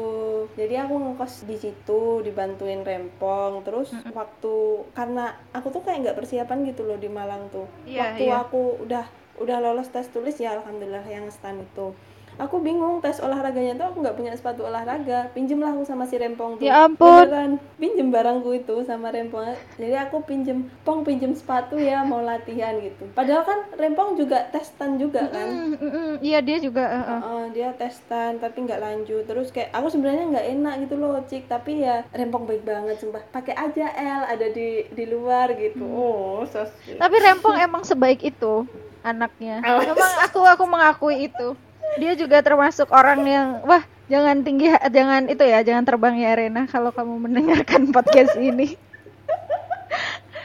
Jadi 0.58 0.76
aku 0.82 0.98
ngekos 0.98 1.46
di 1.46 1.58
situ 1.62 2.26
dibantuin 2.26 2.82
rempong. 2.82 3.62
Terus 3.62 3.94
waktu 4.12 4.56
karena 4.98 5.38
aku 5.54 5.70
tuh 5.70 5.86
kayak 5.86 6.10
nggak 6.10 6.18
persiapan 6.18 6.66
gitu 6.66 6.90
loh 6.90 6.98
di 6.98 7.08
Malang 7.08 7.48
tuh. 7.54 7.70
Iya, 7.86 8.18
waktu 8.18 8.24
iya. 8.28 8.42
aku 8.42 8.82
udah 8.82 9.06
udah 9.38 9.58
lolos 9.62 9.94
tes 9.94 10.10
tulis 10.10 10.34
ya 10.42 10.58
alhamdulillah 10.58 11.06
yang 11.06 11.30
stan 11.30 11.62
itu 11.62 11.94
aku 12.38 12.58
bingung 12.58 12.98
tes 12.98 13.18
olahraganya 13.18 13.74
tuh 13.76 13.86
aku 13.88 13.98
nggak 14.00 14.14
punya 14.14 14.32
sepatu 14.32 14.62
olahraga 14.64 15.30
pinjem 15.32 15.58
lah 15.58 15.72
aku 15.72 15.84
sama 15.84 16.04
si 16.04 16.16
rempong 16.16 16.56
tuh 16.56 16.64
Ya 16.64 16.86
ampun. 16.86 17.26
Beneran. 17.26 17.52
pinjem 17.76 18.08
barangku 18.08 18.54
itu 18.54 18.82
sama 18.84 19.10
rempong 19.10 19.46
jadi 19.76 20.06
aku 20.06 20.22
pinjem 20.22 20.58
pong 20.82 21.02
pinjem 21.02 21.32
sepatu 21.32 21.76
ya 21.76 22.02
mau 22.02 22.20
latihan 22.20 22.78
gitu 22.78 23.10
padahal 23.12 23.42
kan 23.42 23.60
rempong 23.74 24.16
juga 24.16 24.46
testan 24.48 24.96
juga 24.96 25.26
kan 25.26 25.48
Mm, 25.48 25.74
mm, 25.74 25.90
mm. 25.90 26.14
Iya 26.20 26.40
dia 26.40 26.58
juga. 26.58 26.84
uh, 26.84 26.98
uh. 27.00 27.20
Heeh, 27.20 27.44
dia 27.52 27.70
testan 27.74 28.38
tapi 28.38 28.64
nggak 28.64 28.80
lanjut 28.80 29.24
terus 29.24 29.50
kayak 29.50 29.70
aku 29.72 29.90
sebenarnya 29.90 30.24
nggak 30.28 30.48
enak 30.52 30.74
gitu 30.84 30.96
loh 30.96 31.18
cik 31.24 31.46
tapi 31.46 31.82
ya 31.82 32.06
rempong 32.12 32.46
baik 32.46 32.62
banget 32.62 32.98
sumpah 32.98 33.22
pakai 33.28 33.54
aja 33.54 33.86
L 33.90 34.24
ada 34.28 34.48
di 34.48 34.68
di 34.88 35.06
luar 35.06 35.52
gitu 35.54 35.84
oh 35.84 36.46
so 36.46 36.62
sweet. 36.64 36.98
Tapi 36.98 37.16
Rempong 37.18 37.58
emang 37.58 37.82
sebaik 37.82 38.22
itu 38.22 38.64
anaknya. 39.02 39.64
Oh. 39.64 39.80
Emang 39.80 40.14
aku 40.22 40.40
aku 40.42 40.64
mengakui 40.64 41.26
itu. 41.26 41.56
Dia 41.96 42.14
juga 42.14 42.38
termasuk 42.40 42.92
orang 42.92 43.24
yang 43.24 43.48
wah 43.64 43.82
jangan 44.08 44.40
tinggi 44.42 44.68
jangan 44.88 45.26
itu 45.26 45.42
ya 45.42 45.64
jangan 45.64 45.84
terbang 45.84 46.16
ya 46.16 46.32
Rena 46.34 46.64
kalau 46.66 46.92
kamu 46.92 47.16
mendengarkan 47.20 47.90
podcast 47.96 48.36
ini. 48.36 48.76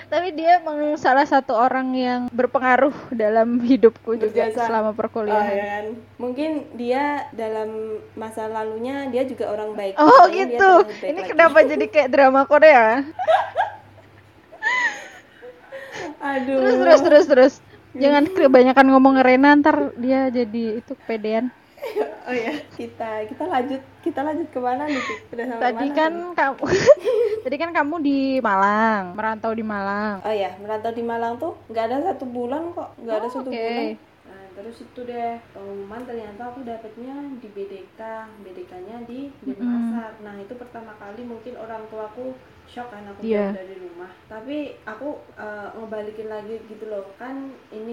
Tapi 0.07 0.29
dia 0.31 0.61
emang 0.61 0.77
salah 0.95 1.25
satu 1.25 1.57
orang 1.57 1.89
yang 1.97 2.21
berpengaruh 2.29 2.93
dalam 3.11 3.57
hidupku 3.59 4.13
juga 4.15 4.45
Berjasa. 4.45 4.69
selama 4.69 4.93
Oh, 4.93 4.95
perkuliahan. 4.95 5.49
ya 5.51 5.65
kan? 5.65 5.87
mungkin 6.21 6.51
dia 6.77 7.05
dalam 7.33 7.71
masa 8.13 8.45
lalunya 8.45 9.09
dia 9.09 9.25
juga 9.25 9.49
orang 9.49 9.73
baik 9.73 9.97
Oh 9.97 10.29
Makanya 10.29 10.37
gitu. 10.53 10.73
baik 10.85 11.09
Ini 11.09 11.17
lagi. 11.17 11.31
kenapa 11.33 11.59
jadi 11.73 11.85
kayak 11.89 12.09
drama 12.13 12.45
Korea? 12.45 13.09
aduh 16.21 16.61
Terus 16.61 16.77
terus 16.77 17.01
terus 17.01 17.27
terus. 17.27 17.55
Jangan 17.93 18.25
kebanyakan 18.33 18.87
ngomong 18.89 19.15
Rena 19.21 19.53
ntar 19.61 19.93
dia 20.01 20.33
jadi 20.33 20.81
itu 20.81 20.93
kepedean. 20.97 21.53
oh 22.31 22.35
ya 22.35 22.55
kita 22.73 23.27
kita 23.27 23.45
lanjut 23.45 23.83
kita 24.01 24.23
lanjut 24.23 24.47
ke 24.49 24.61
mana 24.63 24.87
nih 24.87 25.03
Cik? 25.03 25.19
udah 25.35 25.47
sampai 25.51 25.65
Tadi 25.67 25.87
mana 25.91 25.99
kan 25.99 26.13
kamu 26.33 26.63
Tadi 27.45 27.57
kan 27.59 27.71
kamu 27.75 27.95
di 28.01 28.19
Malang, 28.39 29.03
merantau 29.13 29.51
di 29.51 29.65
Malang. 29.67 30.23
Oh 30.23 30.31
ya, 30.31 30.55
merantau 30.63 30.95
di 30.95 31.03
Malang 31.03 31.37
tuh 31.37 31.59
nggak 31.67 31.85
ada 31.85 31.97
satu 32.15 32.25
bulan 32.25 32.71
kok, 32.71 32.95
nggak 33.03 33.17
ada 33.19 33.27
Oh, 33.27 33.35
satu 33.35 33.51
oke. 33.51 33.59
bulan. 33.59 33.99
Nah, 34.23 34.45
terus 34.55 34.77
itu 34.79 35.01
deh 35.03 35.43
pengumuman 35.51 36.01
ternyata 36.07 36.43
aku 36.49 36.63
dapetnya 36.63 37.15
di 37.43 37.49
BDK, 37.51 38.01
BDK-nya 38.41 38.97
di 39.05 39.35
Denpasar. 39.43 40.23
Nah 40.23 40.39
itu 40.39 40.55
pertama 40.55 40.95
kali 40.95 41.27
mungkin 41.27 41.59
orang 41.59 41.83
tuaku 41.91 42.31
shock 42.73 42.89
kan 42.95 43.05
aku 43.11 43.21
Iya. 43.23 43.45
jauh 43.45 43.57
dari 43.61 43.75
rumah. 43.85 44.11
Tapi 44.33 44.57
aku 44.93 45.09
eh, 45.45 45.69
ngebalikin 45.77 46.29
lagi 46.35 46.55
gitu 46.71 46.85
loh, 46.93 47.05
kan 47.21 47.37
ini 47.79 47.93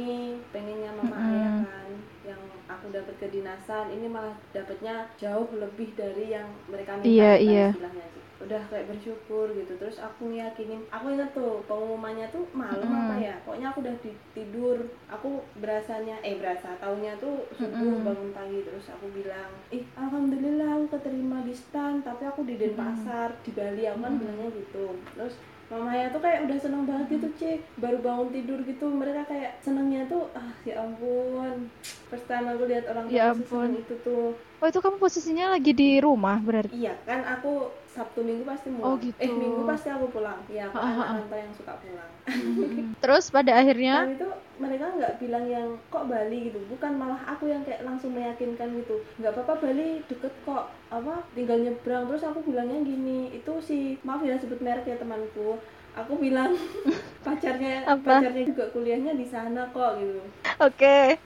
pengennya 0.53 0.91
mama 0.99 1.15
Mm-mm. 1.15 1.29
ayah 1.35 1.53
kan, 1.67 1.89
yang 2.29 2.41
aku 2.73 2.85
dapat 2.97 3.15
kedinasan, 3.21 3.85
ini 3.95 4.07
malah 4.15 4.35
dapetnya 4.55 4.93
jauh 5.21 5.49
lebih 5.63 5.89
dari 5.99 6.31
yang 6.35 6.47
mereka 6.71 6.93
minta. 6.97 7.07
Iya, 7.09 7.31
iya. 7.43 7.65
istilahnya 7.71 8.05
sih. 8.15 8.23
Udah 8.39 8.61
kayak 8.67 8.87
bersyukur 8.87 9.51
gitu. 9.51 9.75
Terus 9.75 9.97
aku 9.97 10.27
ngiyakinin 10.27 10.87
aku 10.87 11.11
inget 11.11 11.29
tuh 11.31 11.59
pengumumannya 11.65 12.27
tuh 12.29 12.47
malam 12.51 12.83
Mm-mm. 12.83 13.03
apa 13.05 13.15
ya? 13.17 13.35
Pokoknya 13.43 13.67
aku 13.69 13.79
udah 13.83 13.95
di- 13.99 14.21
tidur. 14.31 14.77
Aku 15.07 15.29
berasanya 15.55 16.15
eh 16.21 16.35
berasa 16.35 16.71
taunya 16.77 17.13
tuh 17.17 17.43
subuh 17.51 17.75
Mm-mm. 17.75 18.05
bangun 18.05 18.29
pagi. 18.31 18.59
Terus 18.63 18.85
aku 18.89 19.11
bilang 19.11 19.51
ih 19.69 19.83
alhamdulillah 19.93 20.69
aku 20.73 20.85
keterima 20.95 21.43
di 21.43 21.51
stan 21.51 21.99
tapi 21.99 22.23
aku 22.23 22.43
di 22.43 22.55
Denpasar 22.55 23.35
di 23.41 23.51
Bali 23.51 23.83
aku 23.83 23.99
kan 23.99 24.13
bilangnya 24.15 24.49
gitu. 24.53 24.85
Terus 25.13 25.35
mamanya 25.69 26.09
tuh 26.09 26.17
kayak 26.17 26.49
udah 26.49 26.57
seneng 26.57 26.81
banget 26.81 27.05
gitu 27.13 27.27
cek 27.37 27.61
baru 27.77 28.01
bangun 28.01 28.33
tidur 28.33 28.57
gitu 28.65 28.89
mereka 28.89 29.21
kayak 29.29 29.61
senengnya 29.61 30.01
tuh 30.07 30.25
ah 30.33 30.49
ya 30.63 30.81
ampun. 30.81 31.69
First 32.09 32.25
time 32.25 32.49
aku 32.49 32.65
lihat 32.65 32.89
orang 32.89 33.05
Ya 33.05 33.29
tua 33.29 33.37
ampun. 33.37 33.69
seseneng 33.69 33.83
itu 33.83 33.95
tuh. 34.01 34.27
Oh 34.59 34.67
itu 34.67 34.79
kamu 34.79 34.97
posisinya 34.97 35.45
lagi 35.53 35.71
di 35.71 36.01
rumah 36.01 36.41
berarti? 36.41 36.73
Iya 36.73 36.97
kan 37.05 37.21
aku 37.21 37.69
Sabtu 37.89 38.21
Minggu 38.21 38.45
pasti 38.45 38.69
Oh, 38.69 38.93
pulang. 38.93 39.01
gitu. 39.01 39.17
Eh 39.17 39.31
Minggu 39.33 39.61
pasti 39.65 39.89
aku 39.89 40.05
pulang. 40.13 40.37
Iya 40.45 40.69
aku 40.69 40.77
Ah, 40.77 40.93
ah, 40.93 41.05
anak 41.17 41.33
ah. 41.33 41.37
yang 41.41 41.53
suka 41.57 41.73
pulang. 41.81 42.11
Terus 43.01 43.25
pada 43.33 43.51
akhirnya 43.57 44.05
Dan 44.05 44.13
itu 44.13 44.27
mereka 44.59 44.85
nggak 44.93 45.13
bilang 45.23 45.45
yang 45.47 45.67
kok 45.87 46.05
Bali 46.05 46.51
gitu, 46.51 46.59
bukan 46.67 46.91
malah 46.99 47.17
aku 47.25 47.47
yang 47.47 47.63
kayak 47.65 47.81
langsung 47.81 48.11
meyakinkan 48.13 48.69
gitu. 48.77 49.01
Nggak 49.17 49.33
apa-apa 49.33 49.53
Bali 49.65 50.03
deket 50.05 50.33
kok, 50.45 50.67
apa 50.91 51.13
tinggal 51.33 51.57
nyebrang. 51.57 52.05
Terus 52.05 52.23
aku 52.27 52.39
bilangnya 52.45 52.77
gini, 52.83 53.33
itu 53.33 53.53
si 53.63 53.77
maaf 54.03 54.21
ya 54.21 54.35
sebut 54.37 54.59
merek 54.59 54.85
ya 54.85 54.99
temanku. 54.99 55.57
Aku 55.97 56.15
bilang 56.17 56.53
pacarnya 57.25 57.83
Apa? 57.83 58.23
pacarnya 58.23 58.43
juga 58.47 58.65
kuliahnya 58.71 59.13
di 59.15 59.25
sana 59.27 59.67
kok 59.73 59.99
gitu. 59.99 60.21
Oke. 60.59 61.19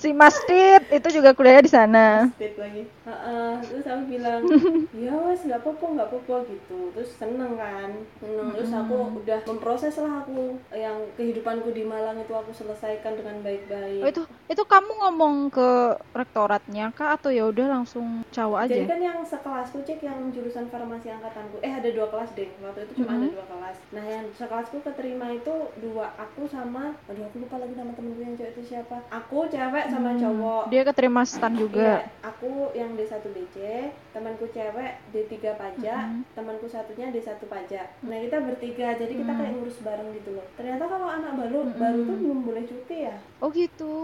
Si 0.00 0.10
Mas 0.16 0.34
Tit 0.48 0.82
itu 0.88 1.08
juga 1.12 1.36
kuliahnya 1.36 1.64
di 1.66 1.72
sana. 1.72 2.06
State 2.34 2.56
lagi. 2.56 2.82
Heeh, 3.04 3.52
terus 3.68 3.84
aku 3.84 4.02
bilang, 4.08 4.40
ya 5.04 5.12
wes 5.28 5.44
nggak 5.44 5.60
apa-apa 5.60 5.84
nggak 5.94 6.08
apa-apa 6.08 6.36
gitu. 6.48 6.78
Terus 6.96 7.10
seneng 7.18 7.52
kan, 7.58 7.90
seneng. 8.22 8.48
Terus 8.56 8.70
aku 8.72 8.96
udah 9.20 9.40
memproses 9.44 9.94
lah 10.00 10.24
aku 10.24 10.56
yang 10.72 10.96
kehidupanku 11.18 11.70
di 11.74 11.84
Malang 11.84 12.16
itu 12.18 12.32
aku 12.32 12.50
selesaikan 12.54 13.18
dengan 13.18 13.42
baik-baik. 13.44 14.00
Oh 14.00 14.08
itu 14.08 14.22
itu 14.48 14.62
kamu 14.64 14.90
ngomong 15.04 15.34
ke 15.52 15.70
rektoratnya 16.16 16.90
kah 16.96 17.14
atau 17.18 17.28
ya 17.30 17.44
udah 17.46 17.66
langsung 17.82 18.24
caw 18.30 18.64
Jadi 18.66 18.82
aja? 18.82 18.84
kan 18.90 19.00
yang 19.02 19.18
sekelasku 19.22 19.78
cek 19.84 20.00
yang 20.02 20.18
jurusan 20.32 20.66
farmasi 20.72 21.12
angkatanku, 21.12 21.60
eh 21.60 21.72
ada 21.76 21.88
dua 21.92 22.06
kelas 22.08 22.30
deh. 22.34 22.48
Waktu 22.64 22.88
itu 22.88 22.92
cuma 23.04 23.20
ada 23.20 23.28
dua 23.28 23.44
kelas. 23.46 23.76
Nah 23.92 24.04
yang 24.10 24.26
sekelasku 24.34 24.82
keterima 24.82 25.30
itu 25.30 25.54
dua, 25.78 26.10
aku 26.18 26.50
sama, 26.50 26.98
aduh 27.06 27.30
aku 27.30 27.46
lupa 27.46 27.62
lagi 27.62 27.78
nama 27.78 27.94
temenku 27.94 28.18
yang 28.18 28.34
cewek 28.34 28.58
itu 28.58 28.74
siapa. 28.74 28.98
Aku 29.06 29.46
cewek 29.46 29.86
sama 29.86 30.18
cowok. 30.18 30.64
Dia 30.66 30.82
keterima 30.82 31.22
stan 31.22 31.54
Iya, 31.54 31.60
juga. 31.62 31.90
aku 32.26 32.74
yang 32.74 32.98
D1 32.98 33.22
BC, 33.22 33.56
temanku 34.10 34.50
cewek 34.50 34.98
D3 35.14 35.34
pajak, 35.54 36.02
temanku 36.34 36.66
satunya 36.66 37.14
D1 37.14 37.38
pajak. 37.46 37.86
Nah, 38.02 38.18
kita 38.18 38.42
bertiga, 38.42 38.98
jadi 38.98 39.12
kita 39.14 39.30
kayak 39.30 39.52
ngurus 39.54 39.78
bareng 39.80 40.10
gitu 40.18 40.34
loh. 40.34 40.46
Ternyata 40.58 40.84
kalau 40.90 41.06
anak 41.06 41.32
baru 41.38 41.58
baru 41.70 41.98
tuh 42.02 42.16
belum 42.18 42.38
boleh 42.42 42.64
cuti 42.66 42.96
ya. 43.06 43.16
Oh 43.38 43.48
gitu. 43.54 43.94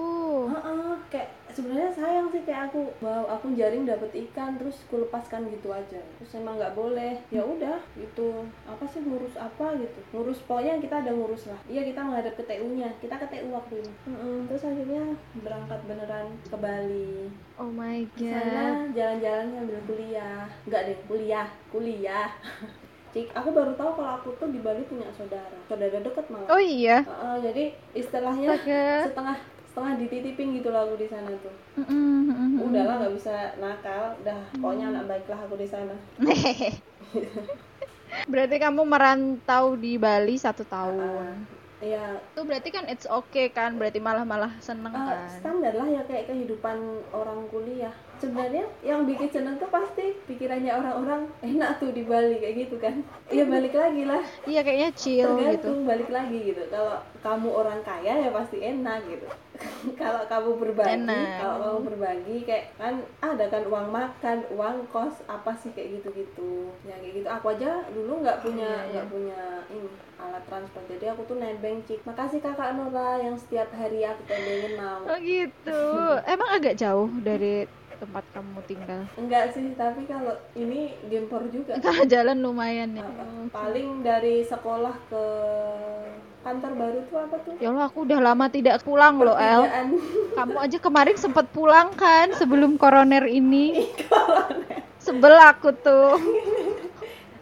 Heeh, 0.46 0.94
kayak 1.10 1.28
sebenarnya 1.56 1.88
sayang 1.96 2.28
sih 2.28 2.44
kayak 2.44 2.68
aku 2.68 2.92
wow 3.00 3.24
aku 3.32 3.56
jaring 3.56 3.88
dapet 3.88 4.12
ikan 4.28 4.60
terus 4.60 4.84
aku 4.84 5.08
lepaskan 5.08 5.48
gitu 5.48 5.72
aja. 5.72 5.96
Terus 6.20 6.36
emang 6.36 6.60
nggak 6.60 6.76
boleh. 6.76 7.16
Ya 7.32 7.40
udah 7.40 7.80
gitu. 7.96 8.44
Apa 8.68 8.84
sih 8.84 9.00
ngurus 9.00 9.32
apa 9.40 9.72
gitu? 9.80 9.98
Ngurus 10.12 10.44
pokoknya 10.44 10.76
kita 10.84 11.00
ada 11.00 11.16
ngurus 11.16 11.48
lah. 11.48 11.56
Iya 11.64 11.88
kita 11.88 12.04
menghadap 12.04 12.36
ke 12.36 12.44
TU 12.44 12.68
nya 12.76 12.92
kita 13.00 13.16
ke 13.16 13.26
TU 13.32 13.48
waktu 13.56 13.80
itu 13.80 13.90
Heeh, 14.04 14.36
terus 14.52 14.62
akhirnya 14.68 15.02
berangkat 15.40 15.80
beneran 15.88 16.26
ke 16.44 16.56
Bali. 16.60 17.32
Oh 17.56 17.72
my 17.72 18.04
god. 18.20 18.36
sana 18.36 18.64
jalan-jalan 18.92 19.46
sambil 19.56 19.80
kuliah. 19.88 20.44
Nggak 20.68 20.82
deh 20.92 20.98
kuliah. 21.08 21.48
Kuliah. 21.72 22.28
Cik, 23.16 23.32
aku 23.32 23.48
baru 23.48 23.72
tahu 23.80 23.96
kalau 23.96 24.20
aku 24.20 24.28
tuh 24.36 24.52
di 24.52 24.60
Bali 24.60 24.84
punya 24.84 25.08
saudara. 25.16 25.56
Saudara 25.64 26.04
deket 26.04 26.28
malah. 26.28 26.52
Oh 26.52 26.60
iya. 26.60 27.00
Heeh, 27.00 27.36
jadi 27.48 27.64
istilahnya 27.96 28.60
setengah 29.08 29.55
setengah 29.76 30.00
dititipin 30.00 30.56
gitu 30.56 30.72
loh 30.72 30.88
aku 30.88 30.96
di 30.96 31.04
sana 31.04 31.28
tuh 31.36 31.52
mm-mm. 31.76 32.64
udahlah 32.64 32.96
nggak 32.96 33.12
bisa 33.12 33.52
nakal 33.60 34.16
udah 34.24 34.40
pokoknya 34.56 34.88
anak 34.88 35.04
baik 35.04 35.28
lah 35.28 35.40
aku 35.44 35.54
di 35.60 35.68
sana 35.68 35.94
Berarti 38.30 38.56
kamu 38.56 38.86
merantau 38.86 39.76
di 39.76 39.98
Bali 40.00 40.40
satu 40.40 40.64
tahun. 40.64 40.96
ya 41.84 42.16
Itu 42.32 42.48
berarti 42.48 42.72
kan 42.72 42.88
it's 42.88 43.04
okay 43.04 43.52
kan? 43.52 43.76
Berarti 43.76 44.00
malah 44.00 44.24
malah 44.24 44.56
seneng 44.62 44.94
ah, 44.94 45.04
kan? 45.12 45.28
standar 45.28 45.74
lah 45.76 45.84
ya 45.90 46.02
kayak 46.08 46.30
kehidupan 46.32 46.80
orang 47.12 47.44
kuliah 47.52 47.92
sebenarnya 48.16 48.64
yang 48.80 49.04
bikin 49.04 49.28
seneng 49.28 49.60
tuh 49.60 49.68
pasti 49.68 50.16
pikirannya 50.24 50.72
orang-orang 50.72 51.28
enak 51.44 51.78
tuh 51.78 51.92
di 51.92 52.02
Bali 52.04 52.40
kayak 52.40 52.56
gitu 52.66 52.76
kan. 52.80 53.04
Iya 53.28 53.44
balik 53.46 53.74
lagi 53.76 54.02
lah. 54.08 54.22
Iya 54.48 54.60
kayaknya 54.64 54.90
chill 54.96 55.30
gitu. 55.36 55.42
Tergantung 55.42 55.78
balik 55.84 56.10
lagi 56.10 56.38
gitu. 56.52 56.62
Kalau 56.72 56.96
kamu 57.20 57.48
orang 57.50 57.80
kaya 57.82 58.12
ya 58.26 58.30
pasti 58.30 58.62
enak 58.62 59.00
gitu. 59.10 59.26
Kalau 60.00 60.28
kamu 60.28 60.50
berbagi 60.60 61.00
Enak. 61.00 61.40
kalau 61.40 61.56
kamu 61.64 61.78
berbagi 61.88 62.36
kayak 62.44 62.76
kan 62.76 63.00
ada 63.24 63.44
kan 63.48 63.64
uang 63.64 63.88
makan 63.88 64.44
uang 64.52 64.84
kos 64.92 65.24
apa 65.24 65.56
sih 65.56 65.72
kayak 65.72 65.96
gitu-gitu. 65.96 66.68
Ya 66.84 66.92
kayak 67.00 67.24
gitu. 67.24 67.28
Aku 67.32 67.56
aja 67.56 67.80
dulu 67.88 68.20
nggak 68.20 68.44
punya 68.44 68.68
Iya, 68.68 68.92
nggak 68.92 69.06
punya 69.08 69.40
ini 69.72 69.88
alat 70.20 70.44
transport. 70.44 70.84
Jadi 70.92 71.04
aku 71.08 71.24
tuh 71.24 71.40
nebeng 71.40 71.80
cik. 71.88 72.04
Makasih 72.04 72.44
kakak 72.44 72.76
Nora 72.76 73.16
yang 73.16 73.36
setiap 73.40 73.72
hari 73.72 74.04
aku 74.04 74.20
tebengin 74.28 74.76
mau. 74.76 75.00
Oh 75.08 75.18
gitu. 75.24 75.80
Emang 76.28 76.50
agak 76.52 76.76
jauh 76.76 77.08
dari 77.24 77.64
tempat 77.96 78.24
kamu 78.32 78.60
tinggal? 78.68 79.00
Enggak 79.16 79.52
sih 79.56 79.72
tapi 79.74 80.04
kalau 80.04 80.36
ini 80.56 80.96
gempor 81.08 81.48
juga. 81.48 81.80
Kalau 81.80 82.04
jalan 82.14 82.38
lumayan 82.40 82.96
ya. 82.96 83.04
Paling 83.50 84.04
dari 84.04 84.44
sekolah 84.44 84.94
ke 85.08 85.24
kantor 86.46 86.72
baru 86.78 86.98
tuh 87.10 87.16
apa 87.18 87.36
tuh? 87.42 87.52
Ya 87.58 87.68
Allah 87.74 87.86
aku 87.90 88.06
udah 88.06 88.18
lama 88.22 88.46
tidak 88.46 88.86
pulang 88.86 89.18
loh 89.18 89.34
El. 89.34 89.66
Kamu 90.38 90.56
aja 90.62 90.78
kemarin 90.78 91.16
sempat 91.18 91.50
pulang 91.50 91.90
kan 91.98 92.30
sebelum 92.38 92.78
koroner 92.78 93.26
ini? 93.26 93.90
Sebel 95.02 95.34
aku 95.34 95.74
tuh. 95.74 96.14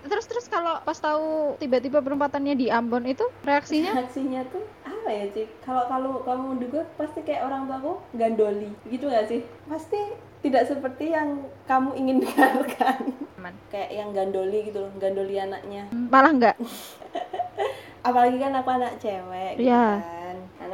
Terus 0.04 0.28
terus 0.28 0.46
kalau 0.52 0.78
pas 0.84 1.00
tahu 1.00 1.56
tiba-tiba 1.56 1.98
penempatannya 2.04 2.54
di 2.54 2.68
Ambon 2.68 3.08
itu 3.08 3.24
reaksinya? 3.40 3.96
Reaksinya 3.96 4.44
tuh 4.52 4.60
apa 4.84 5.08
ya 5.08 5.24
cik? 5.32 5.48
Kalau 5.64 5.88
kalau 5.88 6.12
kamu 6.22 6.60
juga 6.60 6.84
pasti 7.00 7.24
kayak 7.24 7.48
orang 7.48 7.66
tua 7.66 7.76
aku 7.80 7.92
gandoli. 8.12 8.68
Gitu 8.84 9.08
gak 9.08 9.26
sih? 9.32 9.40
Pasti 9.64 9.96
tidak 10.44 10.68
seperti 10.68 11.08
yang 11.08 11.28
kamu 11.64 11.96
ingin 11.96 12.16
dengarkan 12.20 13.16
Aman. 13.34 13.54
kayak 13.66 13.90
yang 13.90 14.12
gandoli 14.12 14.60
gitu 14.62 14.78
loh 14.78 14.92
gandoli 14.94 15.40
anaknya 15.40 15.88
malah 15.90 16.28
enggak 16.30 16.56
apalagi 18.06 18.36
kan 18.36 18.52
aku 18.52 18.68
anak 18.70 18.92
cewek 18.98 19.56
gitu 19.56 19.64
Iya. 19.64 19.86
kan 19.98 20.23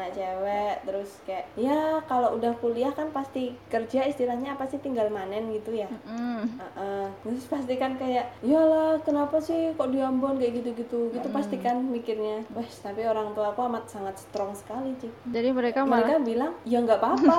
anak 0.00 0.16
cewek 0.16 0.74
terus 0.88 1.10
kayak 1.28 1.44
ya 1.60 2.00
kalau 2.08 2.40
udah 2.40 2.56
kuliah 2.64 2.88
kan 2.96 3.12
pasti 3.12 3.52
kerja 3.68 4.08
istilahnya 4.08 4.56
apa 4.56 4.64
sih 4.64 4.80
tinggal 4.80 5.12
manen 5.12 5.52
gitu 5.52 5.76
ya. 5.76 5.92
Mm. 6.08 6.48
Heeh. 6.56 7.06
terus 7.20 7.44
pasti 7.52 7.76
kan 7.76 8.00
kayak 8.00 8.32
iyalah 8.40 8.96
kenapa 9.04 9.36
sih 9.44 9.76
kok 9.76 9.92
di 9.92 10.00
Ambon 10.00 10.40
kayak 10.40 10.64
gitu-gitu? 10.64 11.12
Gitu 11.12 11.28
pasti 11.28 11.60
kan 11.60 11.84
mikirnya. 11.84 12.48
Wes 12.56 12.80
tapi 12.80 13.04
orang 13.04 13.36
tua 13.36 13.52
aku 13.52 13.60
amat 13.68 13.92
sangat 13.92 14.16
strong 14.16 14.56
sekali 14.56 14.96
cik. 14.96 15.12
Jadi 15.28 15.48
mereka 15.52 15.84
malah 15.84 16.08
mereka 16.08 16.24
bilang 16.24 16.52
ya 16.64 16.80
nggak 16.80 16.96
apa-apa. 16.96 17.36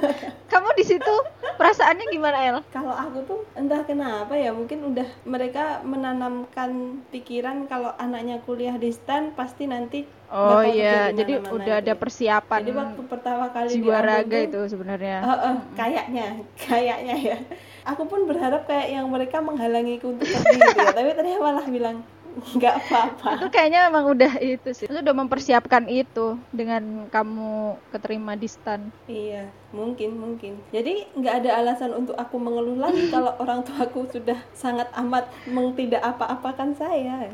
Kamu 0.52 0.68
di 0.74 0.84
situ 0.84 1.14
perasaannya 1.54 2.06
gimana 2.10 2.38
El? 2.42 2.58
Kalau 2.74 2.90
aku 2.90 3.18
tuh 3.22 3.40
entah 3.54 3.86
kenapa 3.86 4.34
ya 4.34 4.50
mungkin 4.50 4.90
udah 4.90 5.06
mereka 5.22 5.84
menanamkan 5.86 7.04
pikiran 7.14 7.70
kalau 7.70 7.94
anaknya 8.00 8.42
kuliah 8.42 8.74
di 8.74 8.90
stan 8.90 9.30
pasti 9.36 9.70
nanti 9.70 10.02
oh 10.30 10.62
iya. 10.62 11.10
di 11.10 11.22
jadi 11.22 11.32
udah 11.42 11.74
gitu 11.74 11.80
ada 11.82 11.92
ya. 11.92 11.98
persiapan 11.98 12.60
jadi 12.62 12.72
waktu 12.78 13.02
pertama 13.10 13.44
kali 13.50 13.68
jiwa 13.74 13.98
raga 13.98 14.38
itu 14.38 14.60
sebenarnya. 14.70 15.18
Heeh, 15.26 15.56
kayaknya 15.74 16.26
kayaknya 16.54 17.16
ya. 17.18 17.38
Aku 17.82 18.06
pun 18.06 18.28
berharap 18.30 18.68
kayak 18.68 18.88
yang 18.94 19.06
mereka 19.10 19.42
menghalangiku 19.42 20.14
untuk 20.14 20.28
pergi 20.28 20.56
gitu 20.56 20.78
ya. 20.78 20.92
Tapi 20.94 21.10
ternyata 21.18 21.40
malah 21.42 21.66
bilang 21.66 21.96
nggak 22.56 22.74
apa-apa. 22.86 23.30
Itu 23.38 23.46
kayaknya 23.50 23.90
emang 23.90 24.04
udah 24.10 24.32
itu 24.40 24.68
sih. 24.74 24.86
Itu 24.86 24.98
udah 25.02 25.16
mempersiapkan 25.16 25.86
itu 25.90 26.38
dengan 26.54 27.06
kamu 27.10 27.76
keterima 27.90 28.34
di 28.38 28.48
stan. 28.48 28.90
Iya 29.06 29.50
mungkin 29.70 30.18
mungkin. 30.18 30.58
Jadi 30.74 31.06
nggak 31.14 31.34
ada 31.44 31.50
alasan 31.62 31.94
untuk 31.94 32.18
aku 32.18 32.36
mengeluh 32.38 32.78
lagi 32.78 33.06
kalau 33.14 33.34
orang 33.38 33.62
tuaku 33.62 34.06
sudah 34.10 34.38
sangat 34.54 34.90
amat 34.98 35.30
mengtidak 35.46 36.02
apa-apakan 36.02 36.74
saya. 36.74 37.30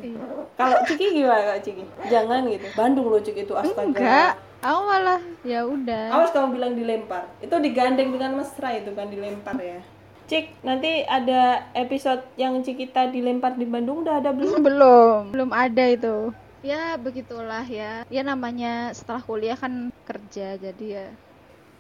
Kalau 0.57 0.79
Ciki 0.85 1.23
gimana 1.23 1.57
Kak 1.57 1.61
Ciki? 1.65 1.85
Jangan 2.13 2.45
gitu. 2.49 2.67
Bandung 2.77 3.09
loh 3.09 3.21
Ciki 3.21 3.49
itu 3.49 3.55
astaga. 3.57 3.97
Enggak. 3.97 4.33
Aku 4.65 4.83
malah 4.89 5.21
ya 5.45 5.69
udah. 5.69 6.17
Awas 6.17 6.33
kamu 6.33 6.57
bilang 6.57 6.73
dilempar. 6.75 7.29
Itu 7.45 7.61
digandeng 7.61 8.11
dengan 8.11 8.41
mesra 8.41 8.73
itu 8.73 8.91
kan 8.97 9.07
dilempar 9.13 9.57
ya 9.61 9.81
Cik, 10.27 10.67
nanti 10.67 11.07
ada 11.07 11.71
episode 11.71 12.27
yang 12.35 12.59
Cikita 12.59 13.15
dilempar 13.15 13.55
di 13.55 13.63
Bandung 13.63 14.03
udah 14.03 14.19
ada 14.19 14.35
belum? 14.35 14.59
belum 14.67 15.23
belum 15.31 15.51
ada 15.55 15.85
itu 15.87 16.35
ya 16.67 16.99
begitulah 16.99 17.63
ya 17.63 18.03
ya 18.11 18.23
namanya 18.27 18.91
setelah 18.91 19.23
kuliah 19.23 19.55
kan 19.55 19.95
kerja 20.03 20.59
jadi 20.59 20.87
ya 20.87 21.07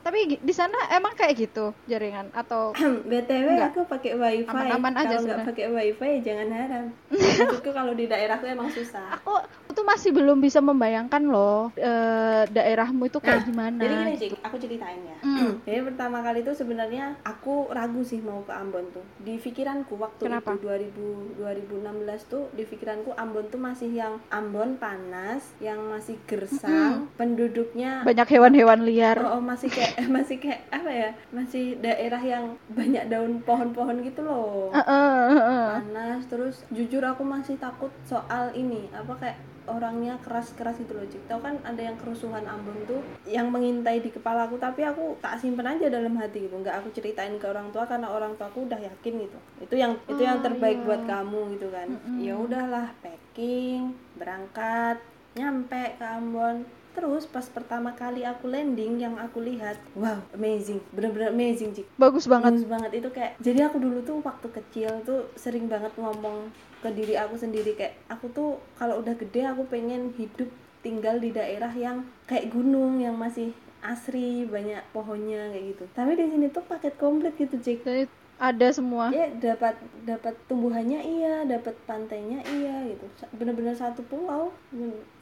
tapi 0.07 0.39
di 0.39 0.55
sana 0.55 0.79
emang 0.95 1.19
kayak 1.19 1.35
gitu 1.35 1.75
jaringan 1.91 2.31
atau 2.31 2.71
BTW 3.11 3.59
Enggak. 3.59 3.75
aku 3.75 3.83
pakai 3.91 4.15
wifi. 4.15 4.47
Aman-aman 4.47 4.95
aja 4.95 5.19
kalau 5.19 5.27
nggak 5.27 5.47
pakai 5.51 5.67
wifi 5.67 6.07
ya 6.07 6.19
jangan 6.23 6.49
harap. 6.55 6.87
Maksudku 7.11 7.71
kalau 7.75 7.91
di 7.91 8.07
daerahku 8.07 8.47
emang 8.47 8.71
susah. 8.71 9.19
aku 9.19 9.35
tuh 9.77 9.85
masih 9.85 10.11
belum 10.17 10.41
bisa 10.41 10.65
membayangkan 10.65 11.21
loh 11.29 11.69
eh, 11.77 12.49
daerahmu 12.49 13.13
itu 13.13 13.21
kayak 13.21 13.45
gimana 13.45 13.77
Jadi 13.85 13.95
gini 14.01 14.15
Cik, 14.17 14.33
aku 14.41 14.57
ceritain 14.57 15.01
ya. 15.05 15.19
Hmm. 15.21 15.61
Jadi 15.69 15.81
pertama 15.93 16.25
kali 16.25 16.41
itu 16.41 16.53
sebenarnya 16.57 17.21
aku 17.21 17.69
ragu 17.69 18.01
sih 18.01 18.25
mau 18.25 18.41
ke 18.49 18.57
Ambon 18.57 18.89
tuh. 18.97 19.05
Di 19.21 19.37
pikiranku 19.37 20.01
waktu 20.01 20.25
Kenapa? 20.25 20.57
itu 20.57 20.65
2000 20.65 21.45
2016 21.45 22.33
tuh 22.33 22.49
di 22.57 22.65
pikiranku 22.65 23.13
Ambon 23.13 23.53
tuh 23.53 23.61
masih 23.61 23.93
yang 23.93 24.17
Ambon 24.33 24.81
panas, 24.81 25.53
yang 25.61 25.79
masih 25.93 26.17
gersang, 26.25 27.13
penduduknya 27.21 28.01
banyak 28.09 28.29
hewan-hewan 28.33 28.81
liar 28.89 29.21
Oh, 29.21 29.37
oh, 29.37 29.43
masih 29.43 29.69
kayak 29.69 30.01
masih 30.17 30.41
kayak 30.41 30.65
apa 30.73 30.91
ya? 30.91 31.11
Masih 31.35 31.77
daerah 31.85 32.23
yang 32.23 32.57
banyak 32.73 33.13
daun 33.13 33.45
pohon-pohon 33.45 34.01
gitu 34.07 34.25
loh. 34.25 34.73
Eh, 34.73 34.81
eh, 34.81 35.21
eh, 35.37 35.43
eh. 35.43 35.67
Panas 35.85 36.23
terus 36.31 36.65
jujur 36.73 37.05
aku 37.05 37.27
masih 37.27 37.61
takut 37.61 37.93
soal 38.09 38.55
ini 38.57 38.89
apa 38.95 39.13
kayak 39.19 39.39
orangnya 39.67 40.19
keras-keras 40.21 40.79
gitu 40.79 40.95
loh 40.95 41.05
Cik. 41.05 41.27
Tahu 41.27 41.41
kan 41.41 41.55
ada 41.63 41.79
yang 41.79 41.97
kerusuhan 41.97 42.43
Ambon 42.43 42.79
tuh 42.87 43.01
yang 43.25 43.51
mengintai 43.51 43.99
di 43.99 44.09
kepala 44.09 44.47
aku 44.47 44.57
tapi 44.57 44.83
aku 44.83 45.19
tak 45.19 45.37
simpen 45.37 45.67
aja 45.67 45.87
dalam 45.87 46.17
hati 46.17 46.47
gitu. 46.47 46.55
Nggak 46.55 46.81
aku 46.81 46.89
ceritain 46.91 47.37
ke 47.37 47.47
orang 47.47 47.69
tua 47.71 47.85
karena 47.85 48.09
orang 48.09 48.35
tua 48.35 48.49
aku 48.49 48.65
udah 48.65 48.79
yakin 48.79 49.13
gitu. 49.23 49.39
Itu 49.61 49.75
yang 49.75 49.99
itu 50.07 50.21
yang 50.21 50.39
Oh, 50.39 50.45
terbaik 50.45 50.79
iya. 50.79 50.85
buat 50.85 51.03
kamu 51.05 51.41
gitu 51.55 51.69
kan. 51.69 51.89
Ya 52.17 52.35
udahlah 52.35 52.93
packing, 53.01 53.91
berangkat, 54.17 55.01
nyampe 55.33 55.97
ke 55.97 56.05
Ambon. 56.05 56.65
Terus 56.93 57.29
pas 57.29 57.45
pertama 57.45 57.93
kali 57.93 58.25
aku 58.25 58.49
landing 58.49 58.97
yang 58.97 59.21
aku 59.21 59.45
lihat, 59.45 59.77
wow, 59.93 60.17
amazing. 60.33 60.81
Bener-bener 60.97 61.29
amazing, 61.29 61.77
Cik. 61.77 61.85
bagus 61.95 62.25
banget 62.25 62.57
Bagus 62.57 62.65
banget 62.65 62.91
itu 62.95 63.09
kayak 63.13 63.37
jadi 63.37 63.69
aku 63.69 63.77
dulu 63.77 64.01
tuh 64.01 64.25
waktu 64.25 64.49
kecil 64.49 65.05
tuh 65.05 65.29
sering 65.37 65.69
banget 65.69 65.93
ngomong 65.95 66.49
ke 66.83 66.89
diri 66.93 67.15
aku 67.17 67.37
sendiri. 67.39 67.77
Kayak 67.77 67.97
aku 68.09 68.27
tuh 68.33 68.51
kalau 68.77 69.01
udah 69.01 69.15
gede 69.17 69.47
aku 69.47 69.65
pengen 69.69 70.13
hidup 70.17 70.49
tinggal 70.85 71.19
di 71.19 71.35
daerah 71.35 71.73
yang 71.75 72.07
kayak 72.31 72.55
gunung 72.55 73.03
yang 73.03 73.19
masih 73.19 73.51
asri 73.83 74.47
banyak 74.47 74.83
pohonnya 74.91 75.51
kayak 75.55 75.65
gitu. 75.77 75.85
Tapi 75.95 76.13
di 76.19 76.27
sini 76.31 76.47
tuh 76.51 76.65
paket 76.67 76.95
komplit 76.99 77.35
gitu 77.39 77.59
Jadi 77.59 78.07
ada 78.37 78.69
semua? 78.69 79.09
Ya 79.09 79.33
dapat 79.33 79.81
dapat 80.05 80.37
tumbuhannya 80.45 81.01
iya 81.01 81.35
dapat 81.49 81.73
pantainya 81.89 82.45
iya 82.45 82.85
gitu. 82.93 83.07
Bener-bener 83.33 83.73
satu 83.73 84.05
pulau 84.05 84.53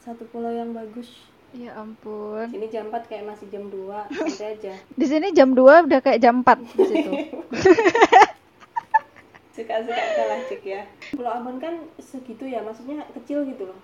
satu 0.03 0.27
pulau 0.29 0.51
yang 0.51 0.75
bagus. 0.75 1.07
Ya 1.55 1.71
ampun. 1.79 2.51
Sini 2.51 2.67
jam 2.67 2.91
4 2.91 3.07
kayak 3.07 3.31
masih 3.31 3.47
jam 3.47 3.71
2 3.71 3.87
santai 4.11 4.59
aja. 4.59 4.73
Di 4.91 5.05
sini 5.07 5.31
jam 5.31 5.55
2 5.55 5.87
udah 5.87 5.99
kayak 6.03 6.19
jam 6.19 6.43
4 6.43 6.75
di 6.75 6.83
situ 6.83 7.11
suka-suka 9.55 10.03
kalah 10.19 10.43
cik 10.51 10.61
ya. 10.67 10.83
Pulau 11.15 11.31
Ambon 11.31 11.63
kan 11.63 11.79
segitu 11.95 12.43
ya 12.43 12.59
maksudnya 12.59 13.07
kecil 13.15 13.47
gitu 13.47 13.71
loh 13.71 13.79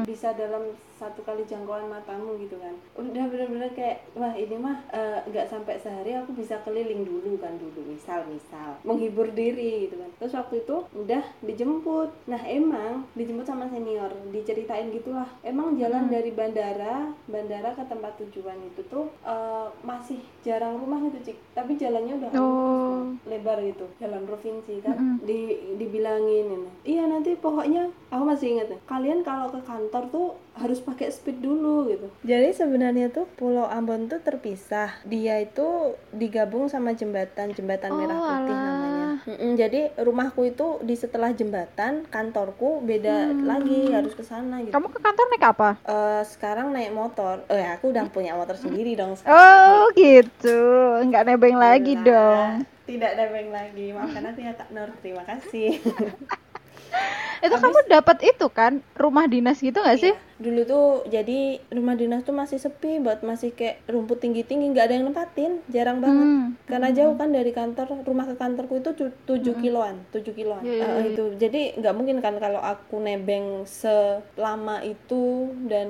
Mm-mm. 0.00 0.08
bisa 0.08 0.32
dalam 0.32 0.62
satu 1.00 1.24
kali 1.24 1.48
jangkauan 1.48 1.88
matamu 1.88 2.36
gitu 2.36 2.60
kan. 2.60 2.76
Udah 2.92 3.24
bener-bener 3.32 3.72
kayak 3.72 4.04
wah 4.12 4.36
ini 4.36 4.52
mah 4.52 4.84
eh, 4.92 5.24
nggak 5.24 5.48
sampai 5.48 5.80
sehari 5.80 6.12
aku 6.12 6.36
bisa 6.36 6.60
keliling 6.60 7.08
dulu 7.08 7.40
kan 7.40 7.56
dulu 7.56 7.88
misal 7.88 8.20
misal 8.28 8.76
menghibur 8.84 9.32
diri 9.32 9.88
gitu 9.88 9.96
kan. 9.96 10.10
Terus 10.20 10.36
waktu 10.36 10.60
itu 10.60 10.76
udah 10.92 11.24
dijemput. 11.40 12.12
Nah 12.28 12.42
emang 12.44 13.08
dijemput 13.16 13.48
sama 13.48 13.64
senior 13.72 14.12
diceritain 14.28 14.92
gitulah. 14.92 15.24
Emang 15.40 15.72
jalan 15.80 16.12
dari 16.12 16.36
bandara 16.36 17.08
bandara 17.24 17.72
ke 17.72 17.84
tempat 17.88 18.20
tujuan 18.20 18.60
itu 18.60 18.84
tuh 18.86 19.08
eh, 19.24 19.68
masih 19.80 20.20
jarang 20.44 20.76
rumah 20.76 21.00
gitu 21.08 21.32
cik. 21.32 21.36
Tapi 21.56 21.80
jalannya 21.80 22.16
udah 22.16 22.30
Oh. 22.40 23.10
lebar 23.26 23.58
gitu 23.60 23.84
jalan 23.98 24.22
provinsi 24.22 24.80
kan 24.80 25.18
di 25.24 25.74
dibilangin 25.76 26.46
ini. 26.46 26.70
Iya 26.86 27.08
nanti 27.08 27.34
pokoknya 27.36 27.88
aku 28.08 28.22
masih 28.22 28.56
ingat 28.56 28.68
nih, 28.70 28.80
kalian 28.86 29.20
kalau 29.20 29.50
ke 29.50 29.60
kantor 29.60 29.89
tuh 30.06 30.26
harus 30.54 30.78
pakai 30.78 31.08
speed 31.08 31.40
dulu 31.40 31.88
gitu. 31.88 32.06
Jadi 32.22 32.52
sebenarnya 32.52 33.08
tuh 33.08 33.26
Pulau 33.28 33.64
Ambon 33.64 34.06
tuh 34.06 34.18
terpisah. 34.18 34.94
Dia 35.02 35.38
itu 35.38 35.66
digabung 36.10 36.66
sama 36.66 36.92
jembatan 36.92 37.50
jembatan 37.50 37.90
merah 37.92 38.12
Oh, 38.12 38.22
putih 38.22 38.50
alah. 38.50 38.64
namanya. 38.64 39.06
Mm-mm, 39.20 39.52
jadi 39.54 39.80
rumahku 39.96 40.46
itu 40.46 40.66
di 40.80 40.94
setelah 40.94 41.30
jembatan 41.30 42.06
kantorku 42.06 42.80
beda 42.80 43.34
lagi 43.36 43.90
harus 43.90 44.12
ke 44.12 44.22
sana 44.22 44.60
gitu. 44.60 44.70
Kamu 44.70 44.86
ke 44.86 44.98
kantor 44.98 45.24
naik 45.28 45.44
apa? 45.46 45.70
Eh, 45.82 46.22
sekarang 46.24 46.70
naik 46.70 46.90
motor. 46.90 47.42
Eh 47.46 47.66
aku 47.66 47.90
udah 47.90 48.06
punya 48.06 48.32
motor 48.32 48.54
sendiri 48.54 48.94
dong 48.94 49.18
oh 49.20 49.90
gitu. 49.92 50.60
Nggak 51.02 51.26
nebeng 51.26 51.56
lagi 51.56 51.96
Lah, 51.96 52.04
dong. 52.04 52.50
tidak 52.84 53.12
nebeng 53.14 53.48
lagi. 53.50 53.86
Maafkan 53.90 54.24
aku 54.26 54.40
ya 54.40 54.52
kak 54.52 54.68
Nur. 54.70 54.88
Terima 55.00 55.24
kasih 55.24 55.80
itu 57.40 57.56
kamu 57.56 57.78
dapat 57.88 58.18
itu 58.22 58.46
kan 58.52 58.84
rumah 58.94 59.24
dinas 59.26 59.58
gitu 59.60 59.80
nggak 59.80 59.98
sih 60.00 60.12
Iya. 60.12 60.29
Dulu 60.40 60.60
tuh 60.64 60.86
jadi 61.06 61.38
rumah 61.68 61.92
dinas 61.92 62.20
tuh 62.20 62.32
masih 62.32 62.56
sepi 62.56 62.96
buat 62.96 63.20
masih 63.20 63.52
kayak 63.52 63.84
rumput 63.86 64.18
tinggi 64.18 64.40
tinggi 64.40 64.66
nggak 64.66 64.82
ada 64.82 64.94
yang 64.94 65.06
nempatin 65.06 65.60
jarang 65.66 66.00
banget. 66.00 66.24
Hmm. 66.24 66.46
karena 66.64 66.88
jauh 66.90 67.14
kan 67.14 67.28
dari 67.28 67.50
kantor 67.50 68.02
rumah 68.02 68.24
ke 68.24 68.34
kantorku 68.34 68.74
itu 68.76 68.90
tu- 68.92 69.12
tujuh 69.26 69.52
kiloan 69.54 70.00
tujuh 70.10 70.32
kiloan. 70.32 70.62
Iya, 70.62 70.72
iya, 70.72 70.84
Eh, 70.86 70.96
iya. 70.96 71.08
itu 71.10 71.24
jadi 71.36 71.60
nggak 71.76 71.94
mungkin 71.94 72.16
kan 72.18 72.34
kalau 72.36 72.58
aku 72.58 72.96
nebeng 72.98 73.66
selama 73.66 74.80
itu 74.82 75.24
dan 75.66 75.88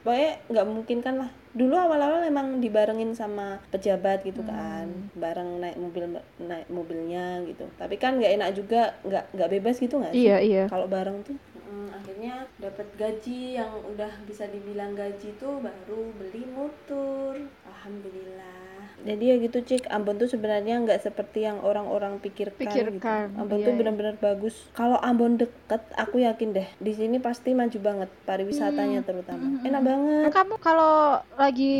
pokoknya 0.00 0.32
nggak 0.48 0.66
mungkin 0.66 0.98
kan 0.98 1.14
lah. 1.18 1.30
Dulu 1.52 1.76
awal-awal 1.76 2.24
emang 2.24 2.58
dibarengin 2.58 3.12
sama 3.12 3.60
pejabat 3.68 4.24
gitu 4.24 4.40
kan 4.40 4.88
bareng 5.12 5.60
naik 5.60 5.76
mobil 5.76 6.08
naik 6.40 6.64
mobilnya 6.66 7.44
gitu. 7.44 7.68
Tapi 7.76 7.94
kan 7.96 8.16
nggak 8.16 8.32
enak 8.34 8.50
juga 8.52 8.96
nggak 9.02 9.24
nggak 9.30 9.50
bebas 9.52 9.76
gitu 9.76 10.00
nggak 10.00 10.10
sih? 10.10 10.26
Iya 10.26 10.36
iya. 10.40 10.64
Kalau 10.66 10.88
bareng 10.88 11.20
tuh 11.22 11.36
mm, 11.72 11.88
akhirnya 11.96 12.44
dapat 12.60 12.84
gaji 13.00 13.56
yang 13.56 13.72
udah 13.88 14.12
bisa 14.28 14.44
dibilang 14.52 14.92
gaji 14.92 15.32
tuh 15.40 15.56
baru 15.64 16.12
beli 16.20 16.44
motor. 16.52 17.40
Alhamdulillah 17.64 18.71
jadi 19.02 19.24
ya 19.24 19.36
gitu 19.38 19.58
cik. 19.60 19.88
Ambon 19.88 20.16
tuh 20.16 20.26
sebenarnya 20.26 20.78
nggak 20.78 21.02
seperti 21.02 21.42
yang 21.42 21.58
orang-orang 21.58 22.16
pikirkan, 22.18 22.58
Pikirkan, 22.58 23.24
gitu. 23.30 23.38
Ambon 23.38 23.56
iya, 23.56 23.66
tuh 23.66 23.72
iya. 23.72 23.78
benar-benar 23.78 24.16
bagus. 24.16 24.54
Kalau 24.72 24.96
Ambon 24.96 25.36
deket 25.36 25.82
aku 25.94 26.20
yakin 26.20 26.52
deh 26.52 26.68
di 26.76 26.92
sini 26.92 27.16
pasti 27.16 27.52
maju 27.52 27.78
banget 27.78 28.10
pariwisatanya 28.22 29.02
terutama. 29.02 29.60
Enak 29.62 29.82
banget. 29.82 30.28
Kamu 30.30 30.54
kalau 30.58 30.94
lagi 31.34 31.74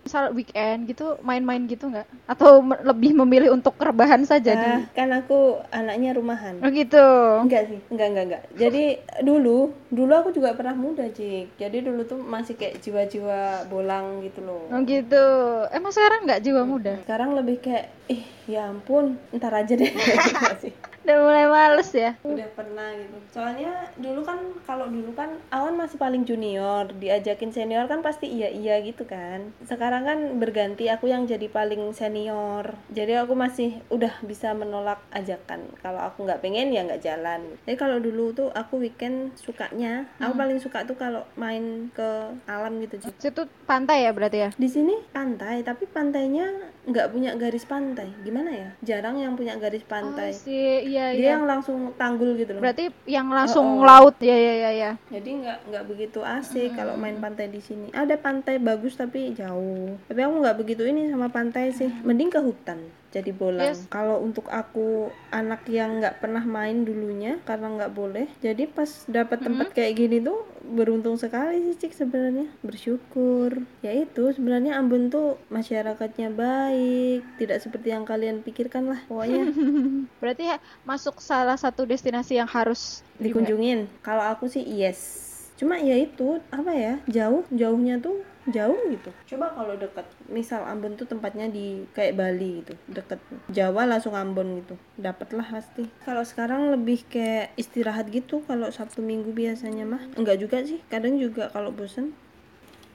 misal 0.00 0.30
weekend 0.30 0.86
gitu 0.86 1.18
main-main 1.20 1.64
gitu 1.64 1.86
nggak? 1.86 2.06
Atau 2.26 2.60
me- 2.60 2.80
lebih 2.80 3.12
memilih 3.14 3.52
untuk 3.52 3.74
rebahan 3.76 4.22
saja 4.22 4.52
di 4.52 4.68
Ah, 4.70 4.82
kan 4.92 5.10
aku 5.10 5.58
anaknya 5.68 6.14
rumahan. 6.14 6.58
Oh 6.60 6.70
gitu? 6.70 7.06
Enggak 7.42 7.66
sih, 7.66 7.80
enggak 7.88 8.08
enggak 8.10 8.24
enggak. 8.26 8.42
Jadi 8.54 8.84
dulu, 9.20 9.58
dulu 9.88 10.12
aku 10.14 10.30
juga 10.30 10.54
pernah 10.54 10.72
muda, 10.72 11.06
Cik. 11.06 11.56
Jadi 11.56 11.78
dulu 11.82 12.04
tuh 12.04 12.18
masih 12.18 12.54
kayak 12.54 12.78
jiwa-jiwa 12.80 13.40
bolang 13.66 14.22
gitu 14.22 14.40
loh. 14.40 14.66
oh 14.66 14.80
gitu. 14.82 15.26
Emang 15.70 15.90
sekarang 15.90 16.24
nggak 16.24 16.40
jiwa 16.50 16.66
muda 16.66 16.98
Sekarang 17.06 17.38
lebih 17.38 17.62
kayak 17.62 17.86
ih, 18.10 18.26
ya 18.50 18.66
ampun, 18.66 19.14
ntar 19.30 19.54
aja 19.54 19.78
deh. 19.78 19.86
Udah 21.00 21.16
mulai 21.16 21.46
males 21.48 21.90
ya 21.96 22.12
Udah 22.20 22.48
pernah 22.52 22.92
gitu. 22.92 23.16
Soalnya 23.32 23.72
dulu 23.96 24.20
kan 24.22 24.38
kalau 24.68 24.86
dulu 24.92 25.16
kan 25.16 25.40
awan 25.48 25.80
masih 25.80 25.96
paling 25.96 26.28
junior, 26.28 26.88
diajakin 27.00 27.50
senior 27.50 27.88
kan 27.88 28.04
pasti 28.04 28.28
iya 28.28 28.52
iya 28.52 28.78
gitu 28.84 29.08
kan. 29.08 29.54
Sekarang 29.64 30.04
kan 30.04 30.18
berganti 30.36 30.92
aku 30.92 31.08
yang 31.08 31.24
jadi 31.24 31.48
paling 31.48 31.96
senior. 31.96 32.76
Jadi 32.92 33.16
aku 33.16 33.32
masih 33.32 33.80
udah 33.88 34.12
bisa 34.26 34.52
menolak 34.52 35.00
ajakan. 35.14 35.72
Kalau 35.80 36.00
aku 36.04 36.28
nggak 36.28 36.42
pengen 36.44 36.74
ya 36.74 36.84
nggak 36.84 37.02
jalan. 37.02 37.40
Jadi 37.64 37.76
kalau 37.80 37.96
dulu 37.98 38.36
tuh 38.36 38.48
aku 38.52 38.82
weekend 38.82 39.32
sukanya, 39.40 40.04
aku 40.20 40.36
paling 40.36 40.58
suka 40.60 40.84
tuh 40.84 40.98
kalau 41.00 41.24
main 41.40 41.88
ke 41.96 42.36
alam 42.44 42.76
gitu. 42.84 43.00
Situ 43.16 43.48
pantai 43.64 44.04
ya 44.04 44.12
berarti 44.12 44.38
ya 44.44 44.50
Di 44.54 44.68
sini 44.68 44.94
pantai, 45.14 45.64
tapi 45.64 45.88
pantainya 45.88 46.50
nggak 46.80 47.12
punya 47.12 47.36
garis 47.36 47.64
pantai. 47.64 48.08
Gimana 48.24 48.50
ya? 48.50 48.68
Jarang 48.80 49.20
yang 49.20 49.36
punya 49.36 49.56
garis 49.56 49.84
pantai. 49.84 50.32
oh, 50.32 50.36
sih 50.36 50.88
iya 50.88 51.12
Dia 51.12 51.20
iya 51.20 51.28
yang 51.36 51.44
langsung 51.44 51.92
tanggul 51.94 52.36
gitu 52.36 52.56
loh. 52.56 52.62
berarti 52.64 52.88
yang 53.04 53.28
langsung 53.28 53.66
Oh, 53.70 53.82
oh. 53.82 53.86
laut 53.86 54.16
ya 54.18 54.32
ya 54.32 54.54
ya 54.56 54.70
ya 54.72 54.90
Jadi 55.12 55.30
nggak 55.44 55.58
nggak 55.68 55.84
begitu 55.84 56.20
asik 56.24 56.72
kalau 56.72 56.96
main 56.96 57.20
pantai 57.20 57.48
di 57.48 57.60
sini. 57.60 57.92
Ada 57.92 58.16
pantai 58.16 58.56
bagus 58.56 58.96
tapi 58.96 59.36
jauh. 59.36 59.96
Tapi 60.08 60.20
aku 60.20 60.34
nggak 60.40 60.56
begitu 60.56 60.82
ini 60.84 61.08
sama 61.08 61.28
pantai 61.28 61.72
sih. 61.72 61.90
Mending 62.02 62.30
ke 62.32 62.40
hutan. 62.40 62.80
Jadi 63.10 63.30
bolang. 63.34 63.74
Yes. 63.74 63.90
Kalau 63.90 64.22
untuk 64.22 64.46
aku 64.50 65.10
anak 65.34 65.66
yang 65.66 65.98
nggak 65.98 66.22
pernah 66.22 66.42
main 66.46 66.86
dulunya 66.86 67.42
karena 67.42 67.74
nggak 67.74 67.92
boleh. 67.94 68.26
Jadi 68.38 68.70
pas 68.70 68.88
dapat 69.10 69.42
tempat 69.42 69.74
kayak 69.74 69.98
gini 69.98 70.22
tuh 70.22 70.46
beruntung 70.62 71.18
sekali 71.18 71.58
sih 71.70 71.76
cik 71.86 71.92
sebenarnya. 71.94 72.46
Bersyukur. 72.62 73.66
Ya 73.82 73.92
itu 73.94 74.30
sebenarnya 74.30 74.78
Ambon 74.78 75.10
tuh 75.10 75.42
masyarakatnya 75.50 76.30
baik. 76.30 77.26
Tidak 77.42 77.58
seperti 77.58 77.90
yang 77.90 78.06
kalian 78.06 78.46
pikirkan 78.46 78.94
lah. 78.94 79.00
Pokoknya 79.10 79.50
berarti 80.22 80.54
ya 80.54 80.56
masuk 80.86 81.18
salah 81.18 81.58
satu 81.58 81.82
destinasi 81.82 82.38
yang 82.38 82.48
harus 82.50 83.02
dikunjungin 83.20 83.86
kalau 84.00 84.24
aku 84.24 84.48
sih 84.48 84.64
yes 84.64 85.29
cuma 85.60 85.76
ya 85.76 85.92
itu 86.00 86.40
apa 86.48 86.72
ya 86.72 86.94
jauh 87.04 87.44
jauhnya 87.52 88.00
tuh 88.00 88.24
jauh 88.48 88.80
gitu. 88.88 89.12
Coba 89.36 89.52
kalau 89.52 89.76
deket 89.76 90.08
misal 90.32 90.64
Ambon 90.64 90.96
tuh 90.96 91.04
tempatnya 91.04 91.52
di 91.52 91.84
kayak 91.92 92.16
Bali 92.16 92.64
gitu 92.64 92.72
deket 92.88 93.20
Jawa 93.52 93.84
langsung 93.84 94.16
Ambon 94.16 94.64
gitu 94.64 94.80
dapet 94.96 95.36
lah 95.36 95.44
pasti. 95.44 95.84
Kalau 96.08 96.24
sekarang 96.24 96.72
lebih 96.72 97.04
kayak 97.12 97.52
istirahat 97.60 98.08
gitu 98.08 98.40
kalau 98.48 98.72
Sabtu 98.72 99.04
Minggu 99.04 99.36
biasanya 99.36 99.84
mah. 99.84 100.02
Enggak 100.16 100.40
juga 100.40 100.64
sih 100.64 100.80
kadang 100.88 101.20
juga 101.20 101.52
kalau 101.52 101.68
bosen 101.68 102.16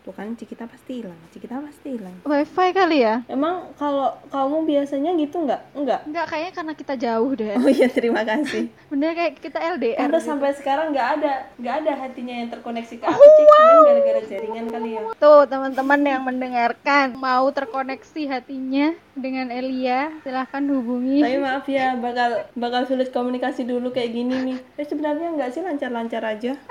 tuh 0.06 0.14
kan 0.14 0.32
Cikita 0.32 0.64
pasti 0.66 1.02
hilang 1.02 1.18
Cikita 1.28 1.58
pasti 1.58 1.88
hilang 1.92 2.14
wifi 2.22 2.70
kali 2.72 3.02
ya 3.02 3.26
emang 3.26 3.74
kalau 3.74 4.14
kamu 4.28 4.58
biasanya 4.64 5.12
gitu 5.16 5.42
nggak 5.42 5.62
enggak 5.74 6.00
Enggak, 6.06 6.26
kayaknya 6.28 6.54
karena 6.54 6.74
kita 6.76 6.94
jauh 6.96 7.32
deh. 7.34 7.56
oh 7.56 7.66
iya 7.68 7.90
terima 7.90 8.22
kasih 8.22 8.70
Bener 8.92 9.12
kayak 9.12 9.34
kita 9.40 9.58
LDR. 9.58 9.98
Terus 10.06 10.22
gitu. 10.22 10.30
sampai 10.30 10.54
sekarang 10.54 10.94
nggak 10.94 11.08
ada 11.18 11.34
nggak 11.58 11.76
ada 11.82 11.92
hatinya 11.98 12.36
yang 12.36 12.50
terkoneksi 12.50 12.96
ke 12.96 13.06
aku 13.06 13.18
Cik. 13.18 13.46
Mungkin 13.48 13.82
gara-gara 13.84 14.22
jaringan 14.24 14.66
kali 14.70 14.90
ya 14.92 15.02
Tuh, 15.18 15.42
teman-teman 15.46 16.00
yang 16.02 16.22
mendengarkan 16.22 17.06
mau 17.16 17.50
terkoneksi 17.50 18.22
hatinya 18.30 18.88
dengan 19.12 19.48
Elia, 19.50 20.12
silahkan 20.22 20.62
hubungi. 20.62 21.24
tapi 21.24 21.40
maaf 21.40 21.66
ya 21.66 21.96
bakal 21.96 22.30
bakal 22.54 22.82
sulit 22.86 23.10
komunikasi 23.10 23.64
dulu 23.64 23.90
kayak 23.90 24.12
gini 24.12 24.36
nih 24.46 24.58
eh 24.76 24.86
sebenarnya 24.86 25.34
nggak 25.34 25.50
sih 25.50 25.62
lancar-lancar 25.62 26.22
aja 26.22 26.54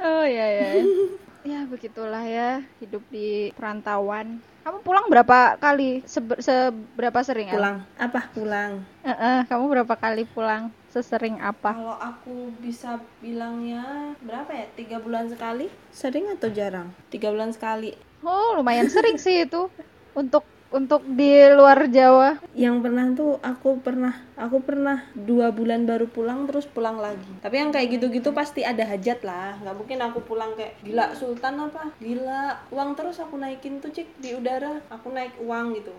Oh 0.00 0.22
ya 0.22 0.46
ya. 0.48 0.68
ya 1.48 1.60
begitulah 1.64 2.20
ya 2.22 2.50
hidup 2.78 3.00
di 3.08 3.48
perantauan. 3.56 4.36
Kamu 4.60 4.84
pulang 4.84 5.08
berapa 5.08 5.56
kali? 5.56 6.04
Sebe- 6.04 6.36
seberapa 6.38 7.24
sering? 7.24 7.48
Pulang 7.48 7.80
apa 7.96 8.28
pulang 8.30 8.84
Eh, 9.00 9.08
eh, 9.08 9.38
kamu 9.48 9.64
berapa 9.66 9.94
kali 9.96 10.28
pulang? 10.28 10.68
Sesering 10.88 11.40
apa? 11.40 11.72
kalau 11.72 11.96
aku 11.96 12.36
bisa 12.58 12.96
bilangnya 13.20 13.84
berapa 14.20 14.48
ya 14.50 14.66
tiga 14.72 14.96
bulan 14.98 15.28
sekali 15.28 15.68
sering 15.88 16.32
atau 16.32 16.48
jarang 16.48 16.88
tiga 17.08 17.28
bulan 17.28 17.52
sekali 17.52 17.92
Oh, 18.18 18.56
lumayan 18.56 18.88
sering 18.88 19.14
sih 19.16 19.44
itu 19.44 19.68
untuk 20.12 20.42
untuk 20.68 21.00
di 21.08 21.32
luar 21.48 21.88
Jawa. 21.88 22.36
yang 22.52 22.84
pernah 22.84 23.08
tuh 23.16 23.40
aku 23.40 23.80
pernah 23.80 24.12
aku 24.36 24.60
pernah 24.60 25.00
dua 25.16 25.48
bulan 25.54 25.88
baru 25.88 26.04
pulang 26.10 26.44
terus 26.44 26.68
pulang 26.68 27.00
lagi. 27.00 27.30
Tapi 27.40 27.54
yang 27.56 27.70
kayak 27.72 27.98
gitu-gitu 27.98 28.34
pasti 28.36 28.66
ada 28.66 28.84
hajat 28.84 29.24
lah. 29.24 29.56
Nggak 29.64 29.76
mungkin 29.78 29.98
aku 30.04 30.18
pulang 30.26 30.52
kayak 30.58 30.76
gila 30.84 31.16
sultan 31.16 31.56
apa? 31.56 31.94
Gila 32.02 32.68
uang 32.74 32.90
terus 32.98 33.16
aku 33.22 33.40
naikin 33.40 33.80
tuh 33.80 33.94
cik 33.94 34.20
di 34.20 34.36
udara. 34.36 34.84
Aku 34.92 35.08
naik 35.08 35.38
uang 35.40 35.78
gitu. 35.78 35.94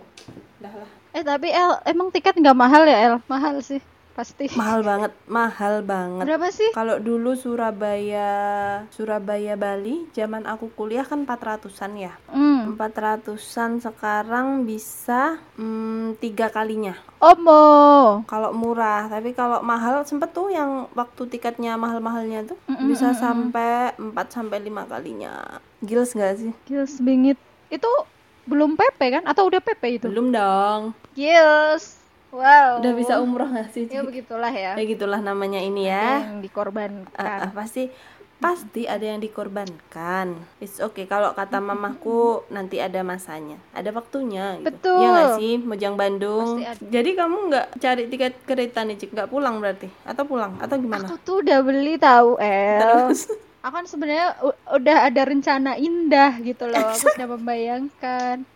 Dah 0.61 0.73
lah. 0.73 0.89
Eh 1.17 1.25
tapi 1.25 1.49
El, 1.49 1.81
emang 1.89 2.13
tiket 2.13 2.37
nggak 2.37 2.57
mahal 2.57 2.85
ya 2.85 2.97
El? 3.09 3.15
Mahal 3.25 3.63
sih 3.65 3.81
pasti. 4.19 4.51
mahal 4.53 4.83
banget 4.83 5.15
mahal 5.25 5.79
banget 5.81 6.27
Berapa 6.27 6.47
sih? 6.49 6.67
kalau 6.71 6.99
dulu 6.99 7.33
Surabaya 7.33 8.27
Surabaya 8.89 9.55
Bali 9.55 10.11
zaman 10.11 10.43
aku 10.43 10.67
kuliah 10.69 11.01
kan 11.01 11.23
400-an 11.23 11.95
ya 11.95 12.13
Hmm. 12.27 12.75
400-an 12.75 13.79
sekarang 13.79 14.47
bisa 14.61 15.39
hmm, 15.55 16.19
tiga 16.19 16.47
kalinya 16.49 16.99
Omo. 17.17 18.21
kalau 18.25 18.51
murah 18.51 19.07
tapi 19.07 19.31
kalau 19.31 19.59
mahal 19.61 20.03
sempet 20.03 20.29
tuh 20.29 20.49
yang 20.49 20.87
waktu 20.93 21.23
tiketnya 21.25 21.75
mahal-mahalnya 21.75 22.43
tuh 22.45 22.57
bisa 22.81 23.11
sampai 23.13 23.95
4 23.95 24.11
sampai 24.29 24.59
lima 24.59 24.83
kalinya 24.83 25.59
gils 25.79 26.11
nggak 26.11 26.33
sih 26.37 26.51
Gils 26.65 26.99
bingit. 26.99 27.39
Itu 27.69 27.85
belum 28.43 28.73
PP 28.73 28.99
kan? 29.11 29.23
Atau 29.23 29.45
udah 29.45 29.59
PP 29.59 29.83
itu? 29.95 30.07
belum 30.07 30.29
dong 30.29 30.91
Gils. 31.13 31.98
Wow. 32.29 32.77
udah 32.77 32.93
bisa 32.93 33.17
umroh 33.17 33.45
nggak 33.45 33.69
sih 33.69 33.85
Ya 33.85 34.01
begitulah 34.01 34.49
ya. 34.49 34.73
ya 34.73 34.83
gitulah 34.83 35.17
namanya 35.19 35.57
ini 35.57 35.85
ya 35.85 36.21
Yang 36.29 36.45
dikorbankan. 36.45 37.17
Ah, 37.17 37.45
ah, 37.45 37.51
pasti 37.51 37.89
pasti 38.39 38.87
ada 38.87 39.03
yang 39.03 39.19
dikorbankan 39.19 40.31
it's 40.57 40.79
okay 40.79 41.03
kalau 41.03 41.33
kata 41.33 41.59
mamaku 41.59 42.39
nanti 42.47 42.79
ada 42.79 43.03
masanya 43.03 43.59
ada 43.69 43.91
waktunya 43.91 44.55
gitu. 44.57 44.71
Betul. 44.71 44.95
ya 44.95 45.07
nggak 45.09 45.29
sih 45.35 45.53
Mojang 45.59 45.95
Bandung 45.95 46.63
jadi 46.79 47.09
kamu 47.15 47.35
nggak 47.49 47.67
cari 47.75 48.03
tiket 48.07 48.39
kereta 48.45 48.79
nih 48.81 48.95
cik 48.95 49.11
nggak 49.11 49.27
pulang 49.27 49.59
berarti 49.59 49.91
atau 50.05 50.23
pulang 50.23 50.55
atau 50.55 50.75
gimana 50.77 51.03
Aku 51.03 51.19
tuh 51.19 51.43
udah 51.43 51.59
beli 51.59 51.99
tahu 51.99 52.39
El. 52.39 52.79
terus 52.79 53.27
Aku 53.59 53.75
kan 53.75 53.83
sebenarnya 53.83 54.39
udah 54.71 54.97
ada 55.03 55.21
rencana 55.27 55.75
indah 55.75 56.39
gitu 56.39 56.63
loh. 56.63 56.79
Aku 56.79 56.95
sudah 56.95 57.27
membayangkan. 57.27 58.47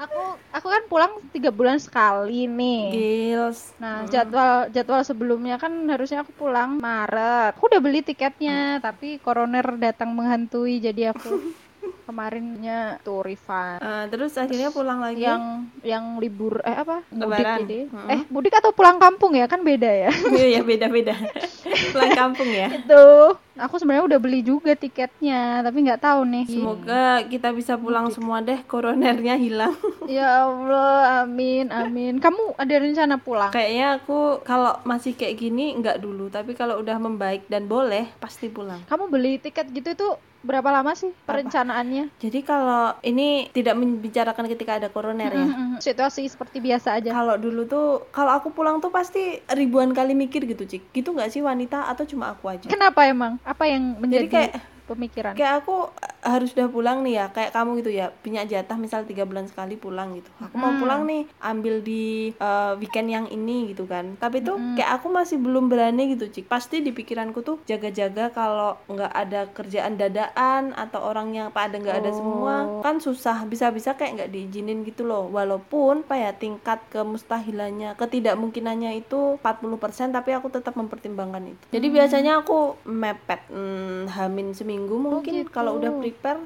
Aku 0.00 0.20
aku 0.48 0.66
kan 0.72 0.82
pulang 0.88 1.12
tiga 1.28 1.52
bulan 1.52 1.76
sekali 1.76 2.48
nih. 2.48 2.82
Gils 2.88 3.76
Nah, 3.76 4.08
jadwal 4.08 4.72
jadwal 4.72 5.04
sebelumnya 5.04 5.60
kan 5.60 5.72
harusnya 5.92 6.24
aku 6.24 6.32
pulang 6.32 6.80
Maret. 6.80 7.52
Aku 7.52 7.68
udah 7.68 7.80
beli 7.84 8.00
tiketnya, 8.00 8.80
tapi 8.80 9.20
koroner 9.20 9.76
datang 9.76 10.16
menghantui 10.16 10.80
jadi 10.80 11.12
aku 11.12 11.36
kemarinnya 12.10 12.98
tuh 13.06 13.22
refund. 13.22 13.78
Eh, 13.78 14.04
terus 14.10 14.34
akhirnya 14.34 14.74
pulang 14.74 14.98
lagi? 14.98 15.22
yang 15.22 15.68
yang 15.86 16.04
libur 16.18 16.58
eh 16.66 16.74
apa? 16.74 17.06
Mudik 17.12 17.46
jadi 17.66 17.80
Mm-mm. 17.86 18.08
eh 18.10 18.20
mudik 18.32 18.56
atau 18.58 18.74
pulang 18.74 18.98
kampung 18.98 19.38
ya? 19.38 19.46
Kan 19.46 19.62
beda 19.62 19.86
ya. 19.86 20.10
Iya 20.40 20.58
ya 20.58 20.62
beda-beda. 20.66 21.14
Pulang 21.92 22.12
kampung 22.16 22.50
ya? 22.50 22.68
Itu. 22.70 23.36
Aku 23.60 23.76
sebenarnya 23.76 24.08
udah 24.08 24.20
beli 24.22 24.40
juga 24.40 24.72
tiketnya 24.72 25.60
tapi 25.60 25.84
nggak 25.84 26.00
tahu 26.00 26.24
nih. 26.24 26.44
Semoga 26.48 27.20
kita 27.28 27.52
bisa 27.52 27.76
pulang 27.76 28.08
semua 28.08 28.40
deh 28.40 28.58
koronernya 28.64 29.36
hilang. 29.36 29.76
Ya 30.10 30.42
Allah 30.48 31.22
amin 31.22 31.70
amin. 31.70 32.18
Kamu 32.18 32.58
ada 32.58 32.74
rencana 32.74 33.20
pulang? 33.20 33.52
Kayaknya 33.54 34.00
aku 34.00 34.42
kalau 34.42 34.80
masih 34.82 35.14
kayak 35.14 35.38
gini 35.38 35.76
nggak 35.78 36.02
dulu 36.02 36.26
tapi 36.32 36.56
kalau 36.58 36.80
udah 36.82 36.96
membaik 36.98 37.46
dan 37.46 37.68
boleh 37.70 38.10
pasti 38.18 38.50
pulang. 38.50 38.82
Kamu 38.88 39.06
beli 39.06 39.38
tiket 39.38 39.70
gitu 39.70 39.94
itu 39.94 40.08
berapa 40.40 40.68
lama 40.72 40.96
sih 40.96 41.12
perencanaannya? 41.28 42.16
Jadi 42.16 42.40
kalau 42.40 42.96
ini 43.04 43.52
tidak 43.52 43.76
membicarakan 43.76 44.48
ketika 44.48 44.80
ada 44.80 44.88
koroner 44.88 45.30
ya. 45.32 45.46
Situasi 45.80 46.24
seperti 46.28 46.64
biasa 46.64 46.96
aja. 46.96 47.12
Kalau 47.12 47.36
dulu 47.36 47.68
tuh 47.68 48.08
kalau 48.12 48.32
aku 48.36 48.52
pulang 48.52 48.80
tuh 48.80 48.88
pasti 48.88 49.40
ribuan 49.52 49.92
kali 49.92 50.16
mikir 50.16 50.48
gitu 50.48 50.64
cik. 50.64 50.92
Gitu 50.96 51.08
nggak 51.12 51.30
sih 51.32 51.44
wanita 51.44 51.88
atau 51.92 52.08
cuma 52.08 52.32
aku 52.32 52.48
aja? 52.48 52.68
Kenapa 52.72 53.04
emang? 53.04 53.36
Apa 53.44 53.68
yang 53.68 53.96
jadi 53.96 54.00
menjadi 54.00 54.26
kayak 54.28 54.52
pemikiran. 54.90 55.32
Kayak 55.32 55.62
aku 55.62 55.76
eh, 55.96 56.08
harus 56.22 56.50
udah 56.52 56.68
pulang 56.68 56.98
nih 57.00 57.14
ya 57.14 57.26
kayak 57.28 57.50
kamu 57.50 57.70
gitu 57.78 57.90
ya 57.92 58.06
punya 58.10 58.42
jatah 58.42 58.74
misal 58.74 59.02
tiga 59.02 59.22
bulan 59.22 59.46
sekali 59.46 59.74
pulang 59.74 60.12
gitu. 60.12 60.28
Aku 60.38 60.54
mau 60.54 60.70
Hmm. 60.70 60.80
pulang 60.80 61.02
nih 61.04 61.22
ambil 61.40 61.80
di 61.80 62.04
eh, 62.32 62.72
weekend 62.76 63.08
yang 63.08 63.26
ini 63.26 63.70
gitu 63.70 63.84
kan. 63.84 64.16
Tapi 64.16 64.40
tuh 64.40 64.56
kayak 64.74 64.90
aku 64.96 65.06
masih 65.08 65.36
belum 65.36 65.66
berani 65.66 66.10
gitu 66.10 66.26
cik. 66.26 66.46
Pasti 66.46 66.80
di 66.80 66.90
pikiranku 66.90 67.40
tuh 67.40 67.62
jaga-jaga 67.64 68.30
kalau 68.30 68.74
nggak 68.86 69.12
ada 69.12 69.40
kerjaan 69.48 69.94
dadaan 69.94 70.72
atau 70.74 71.00
orang 71.02 71.30
yang 71.30 71.48
pada 71.50 71.76
nggak 71.76 71.98
ada 71.98 72.10
semua 72.10 72.54
Oh. 72.62 72.80
kan 72.80 72.98
susah. 72.98 73.44
Bisa-bisa 73.44 73.92
kayak 73.92 74.12
nggak 74.16 74.30
diizinin 74.30 74.82
gitu 74.82 75.02
loh. 75.02 75.28
Walaupun 75.28 76.02
apa 76.02 76.16
ya 76.16 76.32
tingkat 76.32 76.80
kemustahilannya 76.90 77.94
ketidakmungkinannya 77.94 78.96
itu 78.98 79.36
40% 79.36 79.76
tapi 80.10 80.32
aku 80.32 80.48
tetap 80.48 80.74
mempertimbangkan 80.74 81.44
itu. 81.46 81.64
Jadi 81.70 81.86
Hmm. 81.86 81.94
biasanya 81.94 82.32
aku 82.40 82.58
mepet 82.84 83.40
hmm, 83.48 84.08
hamin 84.08 84.50
seminggu 84.50 84.79
mungkin 84.88 85.44
gitu. 85.44 85.50
kalau 85.50 85.76
udah 85.76 85.92
prepare. 85.98 86.40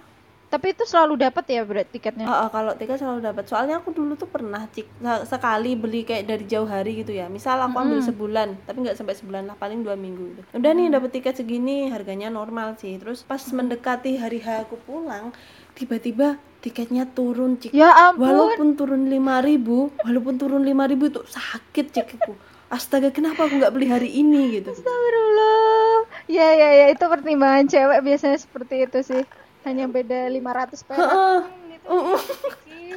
Tapi 0.44 0.70
itu 0.70 0.86
selalu 0.86 1.18
dapat 1.18 1.44
ya 1.50 1.66
berat 1.66 1.90
tiketnya? 1.90 2.30
Ah, 2.30 2.46
ah, 2.46 2.48
kalau 2.48 2.78
tiket 2.78 3.02
selalu 3.02 3.26
dapat 3.26 3.42
soalnya 3.50 3.82
aku 3.82 3.90
dulu 3.90 4.14
tuh 4.14 4.30
pernah 4.30 4.62
cik 4.70 4.86
se- 4.86 5.26
sekali 5.26 5.74
beli 5.74 6.06
kayak 6.06 6.30
dari 6.30 6.46
jauh 6.46 6.62
hari 6.62 7.02
gitu 7.02 7.10
ya. 7.10 7.26
Misal 7.26 7.58
aku 7.58 7.74
ambil 7.74 7.98
sebulan 8.06 8.48
tapi 8.62 8.86
nggak 8.86 8.94
sampai 8.94 9.18
sebulan 9.18 9.50
lah 9.50 9.58
paling 9.58 9.82
dua 9.82 9.98
minggu 9.98 10.22
gitu. 10.30 10.42
Udah 10.54 10.70
nih 10.70 10.94
dapat 10.94 11.10
tiket 11.10 11.34
segini 11.34 11.90
harganya 11.90 12.30
normal 12.30 12.78
sih. 12.78 12.94
Terus 13.02 13.26
pas 13.26 13.42
mendekati 13.50 14.14
hari 14.14 14.38
H 14.38 14.62
aku 14.62 14.78
pulang 14.78 15.34
tiba-tiba 15.74 16.38
tiketnya 16.62 17.02
turun 17.10 17.58
cik. 17.58 17.74
Ya 17.74 17.90
ampun. 17.90 18.22
Walaupun 18.22 18.78
turun 18.78 19.10
5000 19.10 19.90
walaupun 20.06 20.34
turun 20.38 20.62
5000 20.62 21.10
itu 21.10 21.20
sakit 21.26 21.86
cik 21.90 22.08
aku. 22.22 22.32
Astaga 22.70 23.10
kenapa 23.10 23.50
aku 23.50 23.58
nggak 23.58 23.74
beli 23.74 23.90
hari 23.90 24.10
ini 24.14 24.62
gitu? 24.62 24.70
Astagfirullah. 24.70 25.83
Ya 26.28 26.48
ya 26.60 26.68
ya 26.80 26.86
itu 26.94 27.04
pertimbangan 27.12 27.66
cewek 27.72 28.00
biasanya 28.06 28.38
seperti 28.40 28.74
itu 28.86 28.98
sih. 29.10 29.22
Hanya 29.66 29.84
beda 29.88 30.28
500 30.28 30.80
perak. 30.84 31.08
Heeh. 31.08 31.38
Hmm, 31.44 31.76
itu 31.76 31.90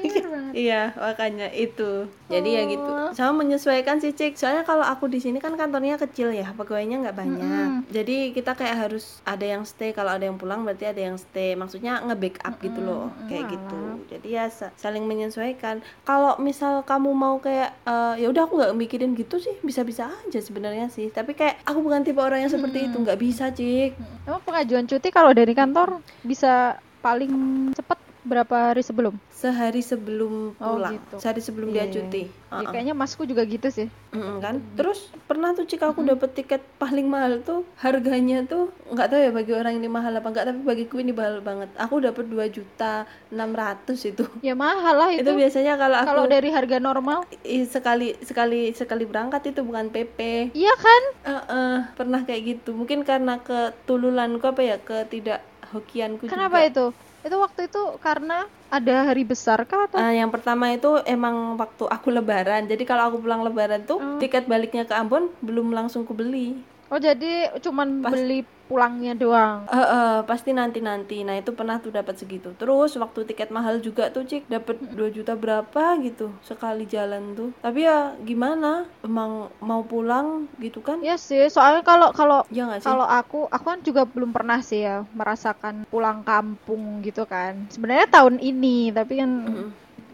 banget. 0.34 0.54
Iya, 0.54 0.82
makanya 0.96 1.48
itu. 1.52 1.92
Jadi 2.28 2.50
ya 2.50 2.64
gitu. 2.68 2.92
Sama 3.14 3.44
menyesuaikan 3.44 3.98
sih, 3.98 4.12
Cik. 4.12 4.36
Soalnya 4.36 4.64
kalau 4.64 4.84
aku 4.84 5.08
di 5.08 5.20
sini 5.20 5.40
kan 5.40 5.56
kantornya 5.56 5.96
kecil 5.96 6.32
ya, 6.32 6.52
pegawainya 6.52 7.04
nggak 7.04 7.18
banyak. 7.18 7.68
Jadi 7.90 8.32
kita 8.32 8.54
kayak 8.54 8.88
harus 8.88 9.20
ada 9.24 9.44
yang 9.44 9.64
stay. 9.64 9.92
Kalau 9.92 10.12
ada 10.12 10.24
yang 10.28 10.36
pulang 10.36 10.64
berarti 10.64 10.88
ada 10.88 11.02
yang 11.02 11.16
stay. 11.16 11.56
Maksudnya 11.56 12.04
nge-backup 12.04 12.60
gitu 12.60 12.80
loh, 12.84 13.10
kayak 13.28 13.48
gitu. 13.48 13.82
Jadi 14.12 14.28
ya 14.28 14.46
sa- 14.48 14.74
saling 14.76 15.04
menyesuaikan. 15.04 15.80
Kalau 16.04 16.36
misal 16.38 16.84
kamu 16.84 17.12
mau 17.12 17.40
kayak 17.40 17.72
eh, 17.84 18.14
ya 18.24 18.28
udah 18.28 18.48
aku 18.48 18.60
nggak 18.60 18.76
mikirin 18.76 19.12
gitu 19.14 19.38
sih, 19.38 19.56
bisa-bisa 19.64 20.08
aja 20.10 20.40
sebenarnya 20.40 20.88
sih. 20.92 21.10
Tapi 21.10 21.34
kayak 21.34 21.64
aku 21.64 21.80
bukan 21.80 22.04
tipe 22.04 22.20
orang 22.20 22.44
yang 22.44 22.52
seperti 22.52 22.92
itu, 22.92 22.98
nggak 23.00 23.20
bisa, 23.20 23.52
Cik. 23.52 23.92
Emang 24.28 24.42
pengajuan 24.44 24.86
cuti 24.86 25.10
kalau 25.10 25.32
dari 25.32 25.54
kantor 25.54 26.04
bisa 26.24 26.76
paling 27.00 27.32
cepat 27.72 28.07
berapa 28.28 28.70
hari 28.70 28.84
sebelum? 28.84 29.16
Sehari 29.32 29.80
sebelum 29.80 30.54
Oh, 30.60 30.76
pulang, 30.76 31.00
gitu. 31.00 31.16
sehari 31.18 31.40
sebelum 31.40 31.70
Iya, 31.70 31.74
dia 31.74 31.86
iya. 31.86 31.94
cuti. 31.96 32.24
Ya, 32.28 32.56
Uh-uh. 32.60 32.72
kayaknya 32.72 32.94
masku 32.94 33.24
juga 33.24 33.44
gitu 33.44 33.68
sih. 33.68 33.88
Mm, 34.08 34.40
kan 34.40 34.56
terus 34.74 35.12
pernah 35.28 35.52
tuh 35.52 35.64
cik 35.64 35.84
aku 35.84 36.00
dapet 36.02 36.32
tiket 36.34 36.64
paling 36.76 37.06
mahal 37.06 37.44
tuh 37.44 37.68
harganya 37.78 38.42
tuh 38.44 38.72
nggak 38.88 39.08
tahu 39.08 39.20
ya 39.20 39.32
bagi 39.32 39.52
orang 39.52 39.76
ini 39.76 39.86
mahal 39.86 40.16
apa 40.16 40.26
enggak 40.26 40.48
tapi 40.48 40.60
bagiku 40.64 40.96
ini 40.98 41.12
mahal 41.12 41.44
banget 41.44 41.68
aku 41.76 42.00
dapet 42.00 42.26
2 42.26 42.48
juta 42.50 43.04
600 43.30 43.94
itu 44.08 44.24
Ya 44.40 44.56
mahal 44.56 44.96
lah 44.96 45.12
itu, 45.12 45.22
itu. 45.22 45.32
biasanya 45.36 45.76
kalau 45.76 45.98
aku 46.02 46.08
Kalau 46.08 46.24
dari 46.26 46.50
harga 46.50 46.78
normal, 46.80 47.28
sekali 47.68 48.16
sekali 48.24 48.72
sekali 48.72 49.04
berangkat 49.04 49.52
itu 49.52 49.62
bukan 49.62 49.92
PP 49.92 50.20
iya 50.56 50.74
kan? 50.74 51.02
Eh, 51.28 51.44
eh, 51.52 51.78
pernah 51.94 52.24
kayak 52.24 52.42
gitu 52.48 52.74
mungkin 52.74 53.04
karena 53.04 53.38
ketululanku 53.38 54.48
apa 54.48 54.62
ya 54.64 54.78
ketidak 54.80 55.44
hokianku 55.68 56.26
Kenapa 56.26 56.64
juga. 56.64 56.70
itu? 56.72 56.86
Itu 57.28 57.44
waktu 57.44 57.68
itu 57.68 57.84
karena 58.00 58.48
ada 58.72 58.96
hari 59.12 59.28
besar 59.28 59.68
kah 59.68 59.92
atau? 59.92 60.00
Ah, 60.00 60.16
yang 60.16 60.32
pertama 60.32 60.72
itu 60.72 61.04
emang 61.04 61.60
waktu 61.60 61.84
aku 61.84 62.08
lebaran. 62.08 62.72
Jadi 62.72 62.88
kalau 62.88 63.12
aku 63.12 63.20
pulang 63.20 63.44
lebaran 63.44 63.84
tuh 63.84 64.00
tiket 64.24 64.48
baliknya 64.48 64.88
ke 64.88 64.96
Ambon 64.96 65.28
belum 65.44 65.76
langsung 65.76 66.08
kubeli 66.08 66.56
Oh 66.88 67.00
jadi 67.00 67.52
cuman 67.60 68.00
beli 68.00 68.48
pulangnya 68.68 69.16
doang. 69.16 69.64
Eh, 69.72 69.80
eh, 69.80 70.18
pasti 70.28 70.52
nanti 70.52 70.84
nanti 70.84 71.24
nah 71.24 71.34
itu 71.40 71.56
pernah 71.56 71.80
tuh 71.80 71.96
dapat 71.96 72.20
segitu. 72.20 72.52
Terus 72.60 73.00
waktu 73.00 73.24
tiket 73.24 73.50
mahal 73.50 73.80
juga 73.80 74.12
tuh 74.12 74.28
cik. 74.28 74.52
Dapat 74.52 74.94
2 74.94 75.10
juta 75.16 75.34
berapa 75.34 75.96
gitu 76.04 76.30
sekali 76.44 76.84
jalan 76.86 77.34
tuh. 77.34 77.50
Tapi 77.64 77.88
ya 77.88 78.14
gimana? 78.22 78.86
Emang 79.02 79.50
mau 79.64 79.82
pulang 79.88 80.52
gitu 80.60 80.84
kan? 80.84 81.00
Iya 81.00 81.16
sih, 81.16 81.48
soalnya 81.48 81.82
kalau 81.82 82.12
kalau 82.12 82.44
ya 82.52 82.68
kalau 82.84 83.08
aku 83.08 83.48
aku 83.48 83.66
kan 83.66 83.80
juga 83.82 84.04
belum 84.04 84.36
pernah 84.36 84.60
sih 84.60 84.84
ya 84.84 85.08
merasakan 85.16 85.88
pulang 85.88 86.22
kampung 86.28 87.00
gitu 87.02 87.24
kan. 87.24 87.72
Sebenarnya 87.72 88.12
tahun 88.12 88.44
ini, 88.44 88.92
tapi 88.92 89.24
kan 89.24 89.32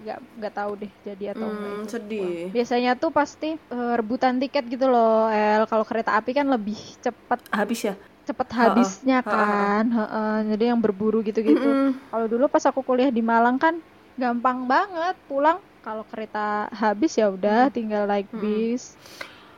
nggak 0.04 0.20
nggak 0.36 0.54
tahu 0.54 0.72
deh 0.84 0.92
jadi 1.08 1.32
atau 1.32 1.48
enggak. 1.48 1.72
Hmm, 1.74 1.84
itu. 1.84 1.92
sedih. 1.96 2.40
Biasanya 2.52 2.92
tuh 3.00 3.12
pasti 3.16 3.56
eh, 3.56 3.94
rebutan 3.96 4.38
tiket 4.38 4.68
gitu 4.68 4.86
loh, 4.92 5.32
El. 5.32 5.64
Kalau 5.66 5.88
kereta 5.88 6.20
api 6.20 6.36
kan 6.36 6.46
lebih 6.52 6.78
cepat. 7.00 7.40
Habis 7.50 7.82
ya 7.90 7.96
cepet 8.28 8.50
habisnya 8.60 9.16
ha, 9.26 9.32
ha. 9.32 9.34
kan. 9.34 9.84
Heeh, 9.96 10.30
jadi 10.52 10.64
yang 10.72 10.80
berburu 10.86 11.18
gitu-gitu. 11.28 11.68
Mm-mm. 11.68 12.02
Kalau 12.10 12.26
dulu 12.32 12.46
pas 12.54 12.64
aku 12.70 12.82
kuliah 12.88 13.10
di 13.18 13.22
Malang 13.32 13.58
kan 13.64 13.76
gampang 14.22 14.60
banget 14.72 15.16
pulang. 15.30 15.58
Kalau 15.84 16.04
kereta 16.12 16.40
habis 16.82 17.12
ya 17.20 17.26
udah 17.36 17.68
tinggal 17.76 18.02
naik 18.12 18.28
bis. 18.42 18.96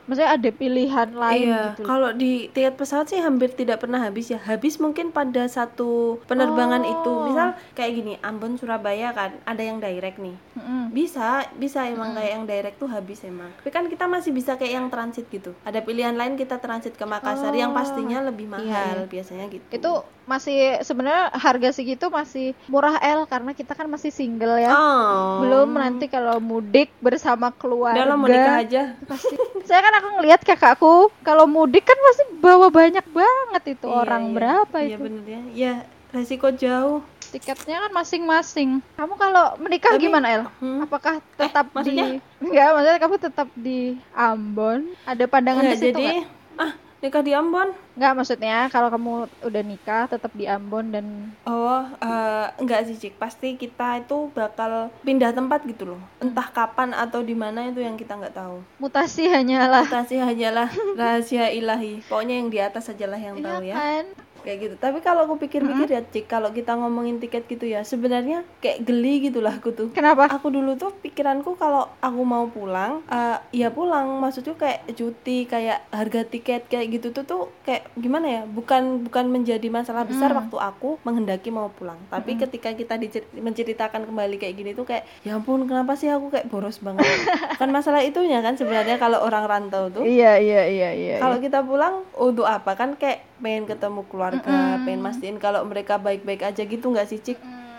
Maksudnya 0.06 0.30
ada 0.38 0.50
pilihan 0.54 1.08
lain 1.12 1.48
Iya, 1.50 1.62
gitu. 1.74 1.82
kalau 1.82 2.10
di 2.14 2.46
tiket 2.54 2.78
pesawat 2.78 3.10
sih 3.10 3.18
hampir 3.18 3.50
tidak 3.52 3.82
pernah 3.82 3.98
habis 4.02 4.30
ya. 4.30 4.38
Habis 4.38 4.78
mungkin 4.78 5.10
pada 5.10 5.46
satu 5.50 6.22
penerbangan 6.30 6.86
itu. 6.86 7.10
Oh. 7.10 7.26
Misal 7.26 7.58
kayak 7.74 7.92
gini, 7.98 8.14
Ambon 8.22 8.54
Surabaya 8.54 9.10
kan 9.10 9.34
ada 9.42 9.62
yang 9.62 9.82
direct 9.82 10.22
nih. 10.22 10.38
Mm-mm. 10.54 10.94
Bisa, 10.94 11.42
bisa 11.58 11.84
emang 11.90 12.14
kayak 12.14 12.32
yang 12.38 12.44
direct 12.46 12.76
tuh 12.78 12.88
habis 12.88 13.20
emang. 13.26 13.50
Tapi 13.60 13.70
kan 13.74 13.84
kita 13.90 14.06
masih 14.06 14.30
bisa 14.30 14.54
kayak 14.54 14.72
yang 14.78 14.86
transit 14.88 15.26
gitu. 15.28 15.52
Ada 15.66 15.82
pilihan 15.82 16.14
lain 16.14 16.38
kita 16.38 16.62
transit 16.62 16.94
ke 16.94 17.04
Makassar 17.04 17.52
yang 17.52 17.74
pastinya 17.74 18.22
lebih 18.22 18.46
mahal 18.46 19.10
biasanya 19.10 19.50
gitu. 19.50 19.66
Oh. 19.66 19.76
Itu 19.76 19.92
masih 20.26 20.58
sebenarnya 20.80 21.30
harga 21.32 21.70
segitu 21.70 22.06
masih 22.06 22.50
murah 22.66 22.98
L 22.98 23.24
karena 23.24 23.50
kita 23.50 23.72
kan 23.72 23.86
masih 23.86 24.10
single 24.10 24.58
ya. 24.58 24.68
oh. 24.68 25.40
Belum 25.40 25.70
nanti 25.72 26.06
kalau 26.06 26.36
mudik 26.36 26.90
bersama 26.98 27.48
keluarga. 27.50 28.02
Mau 28.08 28.26
nikah 28.26 28.60
aja. 28.60 28.82
Pasti. 29.02 29.38
Saya 29.62 29.80
kan 29.80 29.94
aku 29.96 30.08
ngelihat 30.16 30.42
kakakku 30.42 30.94
kalau 31.20 31.46
mudik 31.46 31.82
kan 31.82 31.94
pasti 31.96 32.22
bawa 32.36 32.66
banyak 32.68 33.06
banget 33.06 33.62
itu 33.72 33.86
Iya, 33.86 33.96
orang 33.96 34.22
iya. 34.24 34.34
berapa 34.34 34.76
Iya 34.76 34.88
itu. 34.88 35.00
bener 35.00 35.24
ya. 35.24 35.40
Ya, 35.48 35.74
resiko 36.10 36.50
jauh. 36.50 37.00
Tiketnya 37.26 37.82
kan 37.82 37.92
masing-masing. 37.92 38.70
Kamu 38.92 39.14
kalau 39.14 39.58
menikah 39.58 39.90
Tapi- 39.92 40.02
gimana 40.04 40.26
El? 40.28 40.42
Hmm. 40.58 40.78
Apakah 40.80 41.18
tetap 41.34 41.70
maksudnya? 41.70 42.06
di 42.08 42.22
Enggak, 42.38 42.68
maksudnya 42.72 42.98
kamu 42.98 43.16
tetap 43.20 43.48
di 43.52 43.80
Ambon? 44.12 44.80
Ada 45.02 45.24
pandangan 45.24 45.62
Nggak, 45.64 45.72
ke 45.72 45.80
situ 45.80 45.86
jadi 45.88 46.06
nggak? 46.16 46.26
ah 46.56 46.72
nikah 47.00 47.22
di 47.22 47.32
Ambon. 47.32 47.72
Enggak, 47.96 48.12
maksudnya 48.16 48.68
kalau 48.68 48.88
kamu 48.92 49.12
udah 49.44 49.62
nikah 49.64 50.04
tetap 50.08 50.32
di 50.36 50.44
Ambon 50.44 50.92
dan 50.92 51.06
Oh, 51.44 51.84
eh, 52.00 52.46
enggak 52.60 52.88
sih, 52.88 52.96
Cik. 52.96 53.16
Pasti 53.16 53.56
kita 53.56 54.00
itu 54.00 54.28
bakal 54.32 54.88
pindah 55.00 55.32
tempat 55.32 55.64
gitu 55.64 55.96
loh. 55.96 56.00
Entah 56.20 56.48
kapan 56.50 56.92
atau 56.92 57.20
di 57.20 57.32
mana 57.32 57.68
itu 57.68 57.80
yang 57.80 57.96
kita 57.96 58.16
nggak 58.16 58.36
tahu. 58.36 58.60
mutasi 58.76 59.28
hanyalah 59.28 59.84
Kita 59.88 60.02
sih 60.04 60.20
hanyalah 60.20 60.68
rahasia 60.96 61.48
ilahi. 61.52 62.04
Pokoknya 62.08 62.34
yang 62.40 62.48
di 62.52 62.58
atas 62.60 62.88
sajalah 62.88 63.20
yang 63.20 63.40
tahu 63.40 63.60
Iya 63.64 63.72
ya. 63.72 63.74
kan? 63.76 64.04
Kayak 64.46 64.58
gitu. 64.62 64.74
Tapi 64.78 65.02
kalau 65.02 65.26
aku 65.26 65.42
pikir-pikir 65.42 65.90
ya 65.90 66.02
cik 66.06 66.30
kalau 66.30 66.54
kita 66.54 66.78
ngomongin 66.78 67.18
tiket 67.18 67.50
gitu 67.50 67.66
ya 67.66 67.82
sebenarnya 67.82 68.46
kayak 68.62 68.86
geli 68.86 69.26
gitu 69.26 69.42
lah 69.42 69.58
aku 69.58 69.74
tuh. 69.74 69.90
Kenapa? 69.90 70.30
aku 70.30 70.54
dulu 70.54 70.78
tuh 70.78 70.94
pikiranku 70.94 71.58
kalau 71.58 71.90
aku 71.98 72.22
mau 72.22 72.46
pulang 72.46 73.02
eh, 73.10 73.42
ya 73.50 73.74
pulang. 73.74 74.22
Maksudnya 74.22 74.54
kayak 74.54 74.86
cuti 74.94 75.50
kayak 75.50 75.90
harga 75.90 76.22
tiket 76.22 76.70
kayak 76.70 76.86
gitu 76.94 77.10
tuh 77.10 77.26
tuh 77.26 77.42
kayak 77.66 77.90
gimana 77.98 78.26
ya? 78.30 78.42
Bukan 78.46 79.02
bukan 79.10 79.26
menjadi 79.26 79.66
masalah 79.66 80.06
besar 80.06 80.30
waktu 80.30 80.54
aku 80.54 81.02
menghendaki 81.02 81.50
mau 81.50 81.74
pulang. 81.74 81.98
Tapi 82.06 82.38
ketika 82.38 82.70
kita 82.70 82.94
menceritakan 83.34 84.06
kembali 84.06 84.38
kayak 84.38 84.54
gini 84.54 84.70
tuh 84.78 84.86
kayak 84.86 85.02
ya 85.26 85.34
ampun 85.34 85.66
kenapa 85.66 85.98
sih 85.98 86.06
aku 86.06 86.30
kayak 86.30 86.46
boros 86.46 86.78
banget? 86.78 87.02
Kan 87.60 87.74
masalah 87.74 88.04
itunya 88.04 88.44
kan 88.44 88.54
sebenarnya 88.54 89.00
kalau 89.00 89.24
orang 89.24 89.48
rantau 89.48 89.88
tuh. 89.90 90.04
Iya 90.04 90.38
iya 90.38 90.62
iya 90.68 90.90
iya. 90.92 91.16
kalau 91.18 91.40
kita 91.40 91.64
pulang 91.64 92.04
untuk 92.14 92.46
apa? 92.46 92.76
Kan 92.76 92.94
kayak 93.00 93.25
pengen 93.38 93.64
ketemu 93.64 94.00
keluarga 94.06 94.56
pengen 94.80 95.00
mastiin 95.00 95.36
kalau 95.36 95.60
mereka 95.62 95.96
baik-baik 95.96 96.42
aja 96.42 96.62
gitu 96.62 96.86
nggak 96.86 97.06
sih 97.06 97.18
cik 97.18 97.38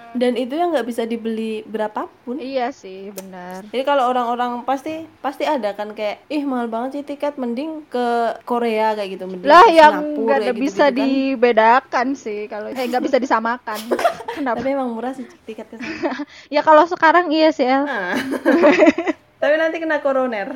dan 0.10 0.34
itu 0.34 0.56
yang 0.56 0.72
nggak 0.72 0.88
bisa 0.88 1.04
dibeli 1.04 1.62
berapapun 1.64 2.40
Iya 2.40 2.72
sih 2.72 3.12
benar. 3.12 3.68
jadi 3.70 3.84
kalau 3.84 4.08
orang-orang 4.08 4.64
pasti 4.64 5.04
pasti 5.20 5.44
ada 5.44 5.76
kan 5.76 5.92
kayak 5.92 6.24
ih 6.28 6.42
mahal 6.42 6.66
banget 6.66 6.90
sih 6.94 7.04
tiket 7.06 7.36
mending 7.36 7.84
ke 7.86 8.08
Korea 8.42 8.96
kayak 8.96 9.10
gitu 9.14 9.28
mending 9.28 9.46
Lah 9.46 9.62
ke 9.62 9.76
yang 9.76 9.94
nggak 10.16 10.38
ada 10.40 10.46
kayak 10.48 10.58
bisa 10.58 10.86
kan. 10.86 10.96
dibedakan 10.96 12.08
sih 12.16 12.48
kalau 12.48 12.72
eh 12.72 12.88
nggak 12.88 13.04
bisa 13.04 13.18
disamakan. 13.20 13.78
Kenapa? 14.40 14.58
tapi 14.58 14.70
emang 14.72 14.90
murah 14.90 15.12
sih 15.12 15.28
tiket 15.44 15.68
ke 15.68 15.76
sana 15.76 16.24
Ya 16.56 16.64
kalau 16.64 16.88
sekarang 16.88 17.28
iya 17.30 17.52
sih 17.52 17.68
El. 17.68 17.84
Tapi 19.38 19.54
nanti 19.56 19.78
kena 19.78 20.02
koroner 20.02 20.50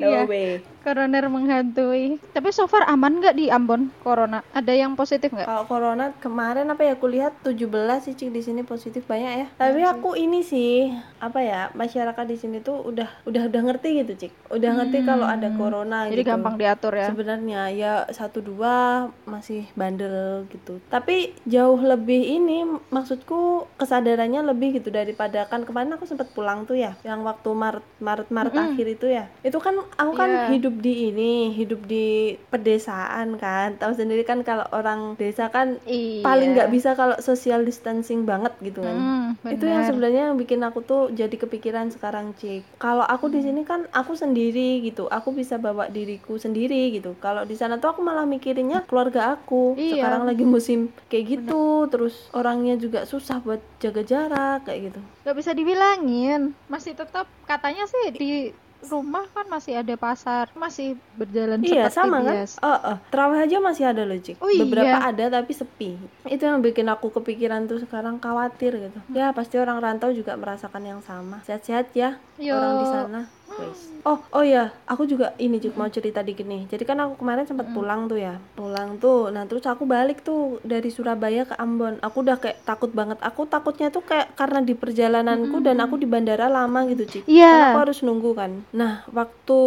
no 0.00 0.08
Iya. 0.08 0.24
way 0.24 0.48
Koroner 0.82 1.30
menghantui. 1.30 2.18
Tapi 2.34 2.50
so 2.50 2.66
far 2.66 2.82
aman 2.90 3.22
nggak 3.22 3.38
di 3.38 3.46
Ambon 3.54 3.94
corona? 4.02 4.42
Ada 4.50 4.74
yang 4.74 4.98
positif 4.98 5.30
nggak? 5.30 5.46
Kalau 5.46 5.64
corona 5.70 6.10
kemarin 6.18 6.66
apa 6.74 6.82
ya 6.82 6.98
aku 6.98 7.06
lihat 7.06 7.38
17 7.46 7.70
sih 8.02 8.18
Cik 8.18 8.34
di 8.34 8.42
sini 8.42 8.66
positif 8.66 9.06
banyak 9.06 9.32
ya. 9.38 9.46
Tapi 9.62 9.78
aku 9.86 10.18
ini 10.18 10.42
sih 10.42 10.90
apa 11.22 11.38
ya 11.38 11.70
masyarakat 11.78 12.26
di 12.26 12.34
sini 12.34 12.58
tuh 12.66 12.82
udah 12.82 13.06
udah 13.30 13.46
udah 13.46 13.62
ngerti 13.62 14.02
gitu 14.02 14.26
Cik. 14.26 14.32
Udah 14.58 14.70
ngerti 14.74 15.06
kalau 15.06 15.22
ada 15.22 15.54
corona 15.54 16.10
Jadi 16.10 16.26
gitu. 16.26 16.34
gampang 16.34 16.58
diatur 16.58 16.98
ya. 16.98 17.06
Sebenarnya 17.14 17.70
ya 17.70 17.92
satu 18.10 18.42
dua 18.42 19.06
masih 19.22 19.70
bandel 19.78 20.50
gitu. 20.50 20.82
Tapi 20.90 21.30
jauh 21.46 21.78
lebih 21.78 22.26
ini 22.42 22.66
maksudku 22.90 23.70
kesadarannya 23.78 24.42
lebih 24.50 24.82
gitu 24.82 24.90
daripada 24.90 25.46
kan 25.46 25.62
kemarin 25.62 25.94
aku 25.94 26.10
sempat 26.10 26.26
pulang 26.34 26.66
tuh 26.66 26.74
ya 26.74 26.98
yang 27.06 27.22
waktu 27.22 27.54
Maret 27.54 27.81
Maret 27.98 28.28
Maret 28.28 28.50
akhir 28.52 28.86
itu 28.88 29.06
ya. 29.06 29.30
Itu 29.40 29.62
kan 29.62 29.78
aku 29.78 30.12
kan 30.12 30.26
Iya. 30.26 30.46
hidup 30.50 30.74
di 30.76 31.08
ini, 31.08 31.32
hidup 31.50 31.86
di 31.86 32.34
pedesaan 32.50 33.38
kan. 33.38 33.78
Tahu 33.78 33.94
sendiri 33.94 34.22
kan 34.22 34.42
kalau 34.42 34.66
orang 34.70 35.14
desa 35.14 35.46
kan 35.48 35.78
Iya. 35.84 36.20
paling 36.20 36.52
nggak 36.52 36.68
bisa 36.68 36.92
kalau 36.92 37.14
social 37.18 37.62
distancing 37.62 38.22
banget 38.22 38.50
gitu 38.60 38.82
kan. 38.82 38.96
Hmm, 39.38 39.48
Itu 39.48 39.64
yang 39.64 39.82
benar. 39.82 39.88
sebenarnya 39.88 40.22
yang 40.28 40.36
bikin 40.36 40.60
aku 40.60 40.82
tuh 40.82 41.02
jadi 41.10 41.30
kepikiran 41.32 41.90
sekarang 41.90 42.34
cik. 42.34 42.66
Kalau 42.76 43.02
aku 43.02 43.26
di 43.28 43.38
sini 43.38 43.62
kan 43.62 43.86
aku 43.90 44.12
sendiri 44.12 44.82
gitu, 44.82 45.06
aku 45.06 45.30
bisa 45.30 45.56
bawa 45.56 45.86
diriku 45.86 46.36
sendiri 46.36 46.90
gitu. 46.90 47.14
Kalau 47.18 47.42
di 47.42 47.54
sana 47.54 47.78
tuh 47.78 47.92
aku 47.92 48.00
malah 48.00 48.26
mikirinnya 48.26 48.82
keluarga 48.82 49.36
aku. 49.36 49.74
Iya. 49.74 50.02
Sekarang 50.02 50.26
lagi 50.26 50.42
musim 50.42 50.90
kayak 51.06 51.24
gitu, 51.30 51.62
terus 51.86 52.26
orangnya 52.32 52.74
juga 52.74 53.04
susah 53.04 53.38
buat 53.38 53.62
jaga 53.78 54.02
jarak 54.02 54.66
kayak 54.66 54.90
gitu. 54.90 55.00
Nggak 55.22 55.36
bisa 55.38 55.50
dibilangin 55.54 56.54
masih 56.66 56.98
tetap 56.98 57.30
katanya 57.46 57.86
sih 57.86 58.10
di 58.10 58.30
rumah 58.90 59.30
kan 59.30 59.46
masih 59.46 59.78
ada 59.78 59.94
pasar 59.94 60.50
masih 60.58 60.98
berjalan 61.14 61.62
Iya 61.62 61.86
seperti 61.86 61.94
sama 61.94 62.18
kan? 62.26 62.34
Oh, 62.66 62.68
oh. 62.74 62.96
Terawih 63.14 63.40
aja 63.46 63.56
masih 63.62 63.84
ada 63.86 64.02
loh 64.02 64.18
cik. 64.18 64.42
Oh, 64.42 64.50
Beberapa 64.50 64.98
iya. 64.98 65.10
ada 65.14 65.24
tapi 65.38 65.52
sepi. 65.54 65.94
Itu 66.26 66.42
yang 66.42 66.58
bikin 66.58 66.90
aku 66.90 67.14
kepikiran 67.14 67.70
tuh 67.70 67.78
sekarang 67.78 68.18
khawatir 68.18 68.74
gitu. 68.90 68.98
Ya 69.14 69.30
pasti 69.30 69.62
orang 69.62 69.78
rantau 69.78 70.10
juga 70.10 70.34
merasakan 70.34 70.82
yang 70.82 71.00
sama. 71.06 71.38
Sehat-sehat 71.46 71.94
ya 71.94 72.18
Yo. 72.42 72.58
orang 72.58 72.74
di 72.82 72.86
sana. 72.90 73.20
Oh, 74.02 74.18
oh 74.34 74.42
ya, 74.42 74.74
aku 74.90 75.06
juga 75.06 75.30
ini 75.38 75.62
Cik 75.62 75.78
mau 75.78 75.86
cerita 75.86 76.26
dikit 76.26 76.42
nih. 76.42 76.66
Jadi 76.66 76.82
kan 76.82 76.98
aku 76.98 77.22
kemarin 77.22 77.46
sempat 77.46 77.70
pulang 77.70 78.10
tuh 78.10 78.18
ya. 78.18 78.42
Pulang 78.58 78.98
tuh. 78.98 79.30
Nah, 79.30 79.46
terus 79.46 79.62
aku 79.62 79.86
balik 79.86 80.26
tuh 80.26 80.58
dari 80.66 80.90
Surabaya 80.90 81.46
ke 81.46 81.54
Ambon. 81.54 82.02
Aku 82.02 82.26
udah 82.26 82.40
kayak 82.42 82.66
takut 82.66 82.90
banget. 82.90 83.22
Aku 83.22 83.46
takutnya 83.46 83.94
tuh 83.94 84.02
kayak 84.02 84.34
karena 84.34 84.58
di 84.58 84.74
perjalananku 84.74 85.62
dan 85.62 85.78
aku 85.78 86.02
di 86.02 86.10
bandara 86.10 86.50
lama 86.50 86.82
gitu, 86.90 87.06
Cik. 87.06 87.30
Iya. 87.30 87.46
Kan 87.46 87.62
aku 87.70 87.80
harus 87.86 87.98
nunggu 88.02 88.30
kan. 88.34 88.50
Nah, 88.74 89.06
waktu 89.14 89.60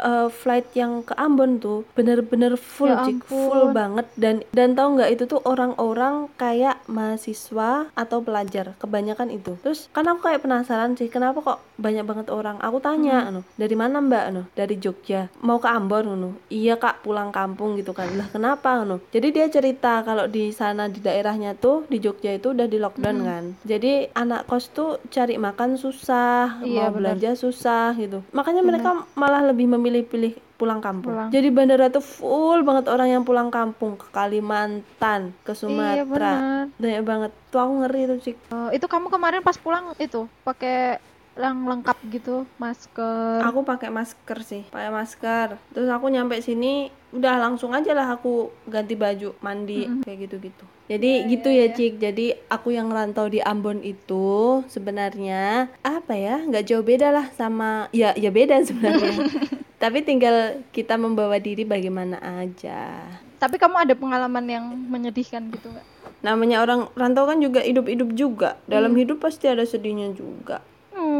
uh, 0.00 0.28
flight 0.32 0.72
yang 0.72 1.04
ke 1.04 1.12
Ambon 1.18 1.60
tuh 1.60 1.84
bener-bener 1.92 2.56
full, 2.56 2.88
Ya 2.88 3.04
Cik. 3.04 3.28
Full 3.28 3.76
banget 3.76 4.08
dan 4.16 4.40
dan 4.56 4.72
tahu 4.72 4.96
nggak 4.96 5.12
itu 5.12 5.24
tuh 5.28 5.44
orang-orang 5.44 6.32
kayak 6.40 6.80
mahasiswa 6.88 7.92
atau 7.92 8.18
pelajar. 8.24 8.72
Kebanyakan 8.80 9.28
itu. 9.28 9.60
Terus 9.60 9.92
kan 9.92 10.08
aku 10.08 10.24
kayak 10.24 10.40
penasaran 10.40 10.96
sih, 10.96 11.12
kenapa 11.12 11.44
kok 11.44 11.58
banyak 11.76 12.04
banget 12.08 12.26
orang. 12.32 12.56
Aku 12.64 12.80
tanya, 12.80 13.07
anu, 13.10 13.40
dari 13.54 13.74
mana 13.74 13.98
Mbak? 13.98 14.24
Anu, 14.28 14.42
dari 14.52 14.76
Jogja. 14.76 15.32
Mau 15.40 15.56
ke 15.56 15.68
Ambon, 15.68 16.04
anu. 16.08 16.30
Iya 16.48 16.76
Kak, 16.76 17.00
pulang 17.02 17.30
kampung 17.30 17.74
gitu 17.74 17.92
kan. 17.92 18.08
Lah 18.12 18.28
kenapa, 18.28 18.84
anu? 18.84 19.00
Jadi 19.08 19.28
dia 19.30 19.46
cerita 19.48 20.00
kalau 20.02 20.26
di 20.26 20.50
sana 20.50 20.86
di 20.86 20.98
daerahnya 20.98 21.54
tuh 21.54 21.84
di 21.86 21.98
Jogja 21.98 22.32
itu 22.32 22.52
udah 22.52 22.66
di 22.66 22.76
lockdown 22.76 23.18
kan. 23.22 23.44
Jadi 23.64 24.12
anak 24.12 24.44
kos 24.44 24.68
tuh 24.70 25.00
cari 25.08 25.36
makan 25.36 25.74
susah, 25.74 26.60
Iya, 26.60 26.88
mau 26.88 26.98
benar. 26.98 27.16
belanja 27.16 27.34
susah 27.34 27.96
gitu. 27.96 28.20
Makanya 28.30 28.60
mereka 28.60 29.06
malah 29.14 29.42
lebih 29.42 29.64
memilih 29.68 30.04
pilih 30.04 30.34
pulang 30.58 30.82
kampung. 30.82 31.14
Pulang. 31.14 31.30
Jadi 31.30 31.48
bandara 31.54 31.86
tuh 31.86 32.02
full 32.02 32.66
banget 32.66 32.90
orang 32.90 33.08
yang 33.08 33.22
pulang 33.22 33.46
kampung 33.46 33.94
ke 33.94 34.10
Kalimantan, 34.10 35.30
ke 35.46 35.54
iya 35.54 35.58
Sumatera. 35.58 36.04
benar 36.04 36.66
Banyak 36.78 37.02
banget. 37.06 37.30
Tuh 37.48 37.58
aku 37.62 37.72
ngeri 37.80 38.02
tuh, 38.06 38.18
Cik. 38.18 38.36
Oh, 38.50 38.68
itu 38.74 38.84
kamu 38.84 39.06
kemarin 39.08 39.40
pas 39.40 39.54
pulang 39.54 39.94
itu 39.96 40.26
pakai 40.42 40.98
yang 41.38 41.62
lengkap 41.70 41.96
gitu 42.10 42.44
masker 42.58 43.40
Aku 43.46 43.62
pakai 43.62 43.88
masker 43.94 44.38
sih, 44.42 44.62
pakai 44.68 44.90
masker. 44.90 45.54
Terus 45.70 45.88
aku 45.88 46.10
nyampe 46.10 46.42
sini 46.42 46.90
udah 47.14 47.40
langsung 47.40 47.72
aja 47.72 47.96
lah 47.96 48.04
aku 48.18 48.52
ganti 48.68 48.98
baju, 48.98 49.32
mandi 49.40 49.88
kayak 50.04 50.28
gitu-gitu. 50.28 50.64
Jadi 50.88 51.28
gitu 51.28 51.48
ya, 51.48 51.68
Cik. 51.72 52.00
Jadi 52.00 52.26
aku 52.48 52.72
yang 52.72 52.88
rantau 52.88 53.28
di 53.28 53.40
Ambon 53.44 53.84
itu 53.84 54.60
sebenarnya 54.68 55.68
apa 55.84 56.14
ya? 56.16 56.42
nggak 56.44 56.64
jauh 56.68 56.84
beda 56.84 57.12
lah 57.12 57.26
sama 57.36 57.88
ya 57.92 58.12
ya 58.16 58.28
beda 58.28 58.60
sebenarnya. 58.68 59.14
Tapi 59.82 60.02
tinggal 60.02 60.66
kita 60.74 60.98
membawa 60.98 61.38
diri 61.38 61.62
bagaimana 61.62 62.18
aja. 62.42 63.06
tapi 63.38 63.54
kamu 63.54 63.86
ada 63.86 63.94
pengalaman 63.94 64.42
yang 64.50 64.66
menyedihkan 64.90 65.46
gitu 65.54 65.70
nggak 65.70 65.86
Namanya 66.26 66.66
orang 66.66 66.90
rantau 66.98 67.22
kan 67.30 67.38
juga 67.38 67.62
hidup-hidup 67.62 68.10
juga. 68.18 68.58
Dalam 68.66 68.98
hidup 68.98 69.22
pasti 69.22 69.46
ada 69.46 69.62
sedihnya 69.62 70.10
juga. 70.18 70.58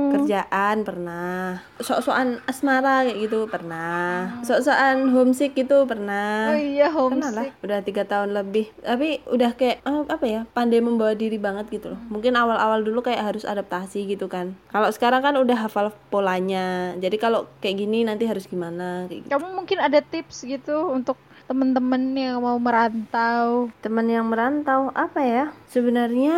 Hmm, 0.09 0.15
kerjaan 0.17 0.77
pernah. 0.89 1.61
Sok-sokan 1.79 2.41
asmara 2.49 3.05
kayak 3.05 3.19
gitu 3.29 3.45
pernah. 3.45 4.41
Sok-sokan 4.41 5.13
homesick 5.13 5.53
gitu 5.53 5.85
pernah. 5.85 6.57
Oh 6.57 6.59
iya 6.59 6.89
pernah 6.89 7.31
lah 7.31 7.45
homesick. 7.53 7.65
udah 7.65 7.79
tiga 7.85 8.03
tahun 8.09 8.33
lebih. 8.33 8.73
Tapi 8.81 9.21
udah 9.29 9.51
kayak 9.53 9.85
eh, 9.85 10.05
apa 10.09 10.27
ya 10.27 10.41
pandai 10.57 10.81
membawa 10.81 11.13
diri 11.13 11.37
banget 11.37 11.69
gitu 11.69 11.93
loh. 11.93 12.01
Mungkin 12.09 12.33
awal-awal 12.35 12.81
dulu 12.81 13.05
kayak 13.05 13.21
harus 13.35 13.45
adaptasi 13.45 14.09
gitu 14.09 14.27
kan. 14.33 14.57
Kalau 14.73 14.89
sekarang 14.89 15.21
kan 15.21 15.37
udah 15.37 15.69
hafal 15.69 15.93
polanya. 16.09 16.97
Jadi 16.97 17.21
kalau 17.21 17.45
kayak 17.61 17.85
gini 17.85 18.09
nanti 18.09 18.25
harus 18.25 18.49
gimana 18.49 19.05
kayak 19.07 19.29
gitu. 19.29 19.31
kamu 19.37 19.47
mungkin 19.53 19.79
ada 19.85 20.01
tips 20.01 20.49
gitu 20.49 20.89
untuk 20.89 21.21
temen-temen 21.49 22.13
yang 22.13 22.45
mau 22.45 22.61
merantau. 22.61 23.73
Teman 23.81 24.07
yang 24.13 24.29
merantau 24.29 24.93
apa 24.93 25.25
ya? 25.25 25.45
Sebenarnya 25.73 26.37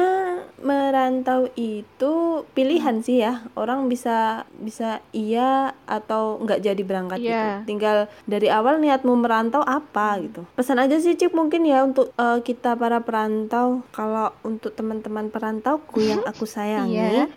merantau 0.62 1.50
itu 1.58 2.46
pilihan 2.54 3.02
sih 3.02 3.26
ya. 3.26 3.42
Orang 3.58 3.90
bisa 3.90 4.46
bisa 4.62 5.02
iya 5.10 5.74
atau 5.90 6.38
nggak 6.46 6.62
jadi 6.62 6.82
berangkat 6.86 7.18
gitu. 7.18 7.34
Iya. 7.34 7.66
tinggal 7.66 8.06
dari 8.24 8.46
awal 8.46 8.78
niatmu 8.78 9.18
merantau 9.18 9.66
apa 9.66 10.22
gitu. 10.22 10.46
Pesan 10.54 10.78
aja 10.78 10.96
sih 11.02 11.18
cik 11.18 11.34
mungkin 11.34 11.66
ya 11.66 11.82
untuk 11.82 12.14
eh, 12.14 12.38
kita 12.46 12.78
para 12.78 13.02
perantau. 13.02 13.82
Kalau 13.90 14.30
untuk 14.46 14.78
teman-teman 14.78 15.26
perantauku 15.28 16.06
yang 16.06 16.22
aku 16.30 16.46
sayangi. 16.46 16.94
Iya. 16.94 17.26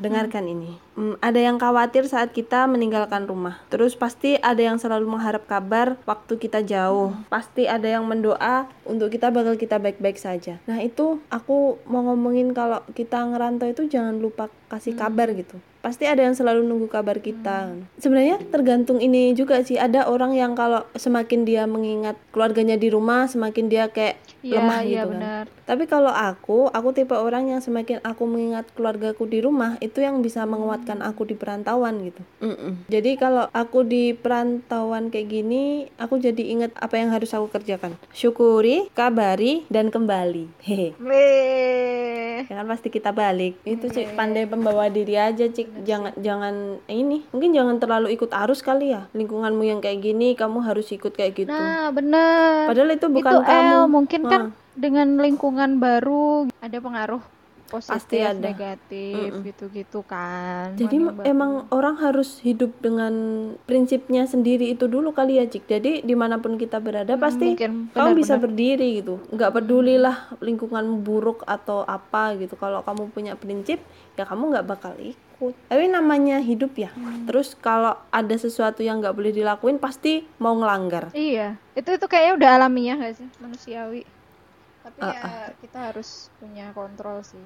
dengarkan 0.00 0.48
ini. 0.48 0.80
Hmm, 0.92 1.14
ada 1.18 1.38
yang 1.38 1.56
khawatir 1.56 2.04
saat 2.04 2.30
kita 2.30 2.66
meninggalkan 2.66 3.24
rumah. 3.24 3.62
Terus 3.68 3.94
pasti 3.94 4.36
ada 4.36 4.58
yang 4.58 4.76
selalu 4.76 5.06
mengharap 5.06 5.46
kabar 5.46 5.94
waktu 6.02 6.36
kita 6.36 6.60
jauh. 6.60 7.14
Pasti 7.26 7.64
ada 7.64 7.86
yang 7.86 8.04
mendoa 8.04 8.66
untuk 8.82 9.08
kita 9.08 9.30
bakal 9.30 9.54
kita 9.54 9.78
baik-baik 9.78 10.18
saja. 10.18 10.58
Nah, 10.64 10.78
itu 10.78 11.22
aku 11.28 11.78
mau 11.84 12.02
ngomongin 12.04 12.50
kalau 12.50 12.82
kita 12.90 13.22
ngerantau 13.22 13.66
itu 13.66 13.86
jangan 13.86 14.18
lupa 14.18 14.50
kasih 14.66 14.94
kabar 14.94 15.30
gitu. 15.32 15.58
pasti 15.80 16.04
ada 16.04 16.20
yang 16.20 16.36
selalu 16.36 16.60
nunggu 16.60 16.92
kabar 16.92 17.18
kita 17.18 17.72
sebenarnya 17.96 18.36
tergantung 18.52 19.00
ini 19.00 19.32
juga 19.32 19.64
sih 19.64 19.80
ada 19.80 20.04
orang 20.04 20.36
yang 20.36 20.52
kalau 20.52 20.84
semakin 20.92 21.48
dia 21.48 21.64
mengingat 21.64 22.20
keluarganya 22.30 22.76
di 22.76 22.92
rumah 22.92 23.24
semakin 23.24 23.66
dia 23.66 23.88
kayak 23.88 24.20
Iya, 24.40 24.60
lemah 24.60 24.80
iya 24.80 25.02
gitu 25.02 25.08
kan 25.08 25.12
benar. 25.16 25.44
tapi 25.64 25.84
kalau 25.84 26.12
aku 26.12 26.68
aku 26.68 26.92
tipe 26.92 27.12
orang 27.12 27.48
yang 27.48 27.60
semakin 27.60 27.96
aku 28.00 28.24
mengingat 28.24 28.68
keluargaku 28.72 29.24
di 29.24 29.40
rumah 29.40 29.80
itu 29.80 30.00
yang 30.00 30.20
bisa 30.20 30.44
menguatkan 30.44 30.79
aku 30.82 31.22
di 31.24 31.34
perantauan 31.34 32.00
gitu. 32.00 32.22
Mm-mm. 32.40 32.86
jadi 32.86 33.10
kalau 33.14 33.46
aku 33.50 33.82
di 33.82 34.12
perantauan 34.12 35.08
kayak 35.08 35.28
gini 35.28 35.62
aku 35.96 36.16
jadi 36.16 36.40
ingat 36.40 36.72
apa 36.74 36.96
yang 36.96 37.10
harus 37.10 37.30
aku 37.30 37.48
kerjakan. 37.48 37.94
Syukuri 38.10 38.88
kabari 38.92 39.68
dan 39.68 39.90
kembali. 39.90 40.48
Hehe. 40.60 40.94
Ya 42.40 42.54
kan 42.56 42.66
pasti 42.66 42.88
kita 42.88 43.12
balik. 43.12 43.60
Itu 43.62 43.86
cik 43.86 44.14
pandai 44.14 44.48
pembawa 44.48 44.88
diri 44.88 45.14
aja 45.14 45.44
cik. 45.44 45.84
Jangan 45.84 46.16
jangan 46.18 46.54
ini. 46.86 47.22
Mungkin 47.30 47.52
jangan 47.52 47.76
terlalu 47.76 48.16
ikut 48.16 48.32
arus 48.32 48.60
kali 48.60 48.90
ya. 48.90 49.06
Lingkunganmu 49.12 49.62
yang 49.62 49.78
kayak 49.78 50.00
gini 50.00 50.32
kamu 50.32 50.64
harus 50.64 50.88
ikut 50.88 51.12
kayak 51.12 51.36
gitu. 51.36 51.52
Nah, 51.52 51.92
bener. 51.92 52.66
padahal 52.66 52.90
itu 52.90 53.06
bukan 53.06 53.32
itu 53.32 53.40
kamu. 53.44 53.74
El, 53.76 53.82
mungkin 53.86 54.20
kan 54.24 54.40
Ah. 54.40 54.48
dengan 54.72 55.08
lingkungan 55.18 55.76
baru 55.76 56.48
ada 56.58 56.78
pengaruh 56.78 57.20
positif, 57.70 57.94
Pasti 57.94 58.18
ada. 58.18 58.34
negatif 58.42 59.30
gitu-gitu 59.40 60.02
kan. 60.02 60.74
jadi 60.74 60.96
baru. 60.98 61.22
emang 61.24 61.52
orang 61.70 61.96
harus 61.96 62.36
hidup 62.40 62.74
dengan 62.76 63.14
prinsipnya 63.62 64.26
sendiri 64.26 64.68
itu 64.68 64.84
dulu 64.84 65.10
kali 65.10 65.38
ya 65.38 65.46
cik 65.46 65.64
jadi 65.64 65.92
di 66.00 66.12
mana 66.12 66.36
pun 66.36 66.54
kita 66.54 66.76
berada 66.76 67.14
pasti 67.14 67.54
mungkin 67.54 67.88
kamu 67.90 68.10
bisa 68.12 68.34
berdiri 68.36 68.98
gitu 68.98 69.22
nggak 69.30 69.54
pedulilah 69.54 70.16
lingkungan 70.38 71.00
buruk 71.00 71.46
atau 71.46 71.82
apa 71.82 72.34
gitu 72.34 72.54
kalau 72.54 72.82
kamu 72.82 73.08
punya 73.08 73.32
prinsip 73.32 73.78
ya 74.12 74.24
kamu 74.24 74.50
nggak 74.50 74.66
bakal 74.66 74.92
ikut 74.96 75.54
tapi 75.64 75.86
namanya 75.86 76.36
hidup 76.38 76.74
ya 76.74 76.90
Hmm. 76.90 77.24
terus 77.24 77.54
kalau 77.54 77.94
ada 78.10 78.34
sesuatu 78.34 78.80
yang 78.80 78.98
nggak 78.98 79.14
boleh 79.14 79.30
dilakuin 79.30 79.78
pasti 79.78 80.26
mau 80.36 80.52
ngelanggar 80.52 81.12
Iya, 81.12 81.54
itu 81.72 81.86
itu 81.88 82.06
kayaknya 82.06 82.32
udah 82.34 82.50
alamiah 82.56 82.96
gak 82.98 83.14
sih, 83.14 83.28
manusiawi. 83.38 84.02
Tapi 84.80 84.98
Ah, 84.98 85.12
ya 85.12 85.22
kita 85.56 85.78
harus 85.86 86.08
punya 86.36 86.72
kontrol 86.72 87.20
sih. 87.20 87.40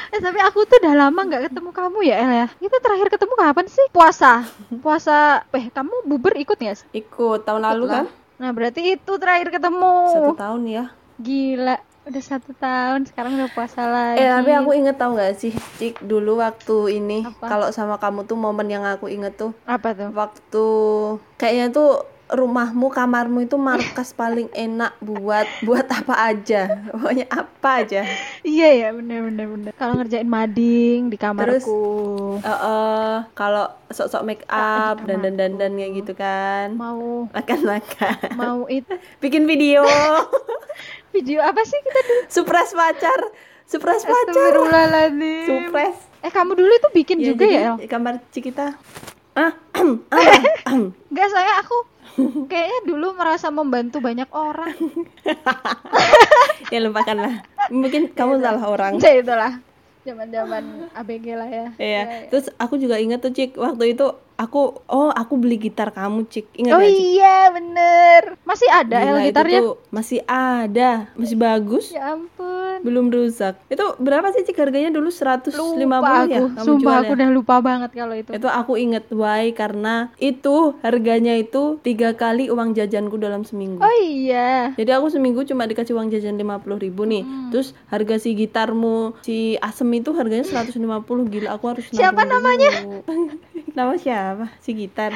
Eh 0.10 0.18
tapi 0.18 0.38
aku 0.38 0.64
tuh 0.64 0.76
udah 0.78 0.94
lama 0.98 1.20
nggak 1.20 1.42
ketemu 1.46 1.70
kamu 1.70 1.98
ya 2.02 2.16
El 2.18 2.32
ya. 2.34 2.46
Kita 2.52 2.76
terakhir 2.78 3.08
ketemu 3.08 3.34
kapan 3.34 3.66
sih? 3.66 3.86
Puasa. 3.90 4.42
Puasa. 4.78 5.18
Eh 5.50 5.66
kamu 5.68 6.04
buber 6.04 6.34
ikut 6.36 6.56
nggak 6.56 6.76
sih? 6.76 6.86
ikut 6.94 7.42
tahun 7.42 7.62
lalu 7.64 7.84
kan 7.86 8.06
Nah 8.36 8.50
berarti 8.50 8.94
itu 8.94 9.12
terakhir 9.14 9.50
ketemu. 9.50 9.94
satu 10.10 10.32
tahun 10.34 10.62
ya 10.64 10.84
Gila, 11.16 11.76
udah 12.02 12.22
satu 12.24 12.50
tahun 12.54 13.04
sekarang 13.04 13.36
udah 13.36 13.50
puasa 13.50 13.84
lagi. 13.84 14.18
eh 14.18 14.26
tapi 14.26 14.50
aku 14.50 14.72
inget 14.72 14.96
tau 14.96 15.12
gak 15.12 15.36
sih 15.36 15.52
cik 15.76 16.00
dulu 16.00 16.40
waktu 16.40 16.96
ini 16.96 17.28
kalau 17.38 17.68
sama 17.68 17.94
kamu 17.94 18.24
tuh 18.24 18.34
momen 18.34 18.64
yang 18.66 18.80
aku 18.82 19.06
inget 19.06 19.36
tuh 19.36 19.52
apa 19.62 19.92
tuh? 19.92 20.08
waktu 20.10 20.66
kayaknya 21.36 21.66
tuh 21.70 22.08
rumahmu 22.30 22.88
kamarmu 22.88 23.44
itu 23.44 23.58
markas 23.58 24.14
paling 24.20 24.46
enak 24.54 24.94
buat 25.02 25.46
buat 25.66 25.86
apa 25.90 26.14
aja? 26.30 26.90
Pokoknya 26.94 27.26
apa 27.30 27.70
aja. 27.82 28.00
Iya 28.46 28.68
ya, 28.74 28.88
bener 28.94 29.26
bener 29.30 29.46
bener. 29.50 29.70
Kalau 29.74 29.98
ngerjain 29.98 30.30
mading 30.30 31.10
di 31.10 31.16
kamarku, 31.18 32.38
Eh, 32.40 32.48
eh, 32.48 33.16
kalau 33.34 33.66
sok-sok 33.90 34.22
make 34.22 34.44
up 34.48 35.02
dan 35.04 35.20
dan 35.26 35.34
dan 35.34 35.58
dan 35.58 35.74
kayak 35.74 35.92
gitu 36.02 36.12
kan. 36.14 36.72
Mau. 36.78 37.26
Makan 37.34 37.60
makan 37.66 38.16
mau 38.38 38.64
itu 38.70 38.94
bikin 39.22 39.44
video. 39.44 39.82
Video 41.10 41.42
apa 41.42 41.66
sih 41.66 41.74
kita 41.74 42.00
dulu? 42.06 42.22
surprise 42.30 42.70
pacar. 42.70 43.20
Surprise 43.66 44.06
pacar. 44.06 44.54
Surprise 45.42 45.98
Eh 46.20 46.30
kamu 46.30 46.52
dulu 46.52 46.70
itu 46.70 46.88
bikin 46.92 47.18
juga 47.18 47.48
jadi 47.48 47.56
ya 47.56 47.70
El? 47.74 47.88
gambar 47.88 48.14
Cikita. 48.30 48.76
Ah 49.34 49.56
Enggak 51.10 51.28
saya 51.32 51.52
aku 51.62 51.76
kayaknya 52.50 52.80
dulu 52.86 53.14
merasa 53.16 53.48
membantu 53.48 54.02
banyak 54.02 54.28
orang. 54.34 54.76
ya 56.72 56.78
lupakanlah 56.82 57.42
mungkin 57.70 58.10
kamu 58.10 58.42
salah 58.42 58.62
orang 58.66 58.98
Ya 58.98 59.18
itulah 59.18 59.58
zaman-zaman 60.06 60.90
ABG 60.96 61.26
lah 61.36 61.48
ya. 61.48 61.66
Iya. 61.76 62.02
Terus 62.32 62.48
aku 62.56 62.80
juga 62.80 62.96
ingat 62.96 63.20
tuh 63.20 63.32
Cik 63.36 63.60
waktu 63.60 63.94
itu 63.94 64.06
aku 64.40 64.80
oh 64.88 65.12
aku 65.12 65.36
beli 65.36 65.60
gitar 65.60 65.92
kamu 65.92 66.24
Cik. 66.24 66.48
Ingat 66.56 66.72
Oh 66.72 66.80
gak, 66.80 66.88
Cik? 66.88 67.04
iya 67.12 67.36
bener 67.52 68.22
Masih 68.48 68.68
ada 68.72 68.96
Gila, 68.96 69.10
El 69.12 69.16
itu 69.20 69.26
gitarnya 69.28 69.60
tuh 69.60 69.74
masih 69.92 70.20
ada, 70.24 70.90
masih 71.12 71.36
bagus. 71.36 71.92
Ya 71.92 72.16
ampun 72.16 72.80
Belum 72.80 73.12
rusak. 73.12 73.60
Itu 73.68 74.00
berapa 74.00 74.32
sih 74.32 74.48
Cik 74.48 74.56
harganya 74.56 74.88
dulu 74.88 75.12
150 75.12 75.52
Lupa 75.76 76.24
ya? 76.24 76.40
aku 76.40 76.44
kamu 76.56 76.64
Sumpah 76.64 76.94
aku 77.04 77.12
ya? 77.12 77.16
udah 77.20 77.28
lupa 77.28 77.56
banget 77.60 77.90
kalau 77.92 78.16
itu 78.16 78.30
Itu 78.32 78.48
aku 78.48 78.72
inget 78.80 79.04
why 79.12 79.52
karena 79.52 80.08
itu 80.16 80.72
harganya 80.80 81.36
itu 81.36 81.76
tiga 81.84 82.16
kali 82.16 82.48
uang 82.48 82.72
jajanku 82.72 83.20
dalam 83.20 83.44
seminggu. 83.44 83.84
Oh 83.84 83.96
iya 84.00 84.72
Jadi 84.78 84.90
aku 84.94 85.12
seminggu 85.12 85.44
cuma 85.44 85.68
dikasih 85.68 85.92
uang 85.92 86.08
jajan 86.08 86.40
50.000 86.40 86.80
ribu 86.80 87.02
nih. 87.04 87.22
Hmm. 87.26 87.50
Terus 87.52 87.76
harga 87.92 88.16
si 88.16 88.32
gitarmu 88.32 89.18
si 89.20 89.58
Asem 89.60 89.90
itu 89.92 90.14
harganya 90.14 90.46
150 90.46 90.72
gila 91.28 91.48
aku 91.58 91.64
harus 91.68 91.84
Siapa 91.90 92.22
namanya? 92.24 92.70
Nama 93.76 93.94
siapa? 93.98 94.29
Si 94.58 94.70
gitar. 94.72 95.10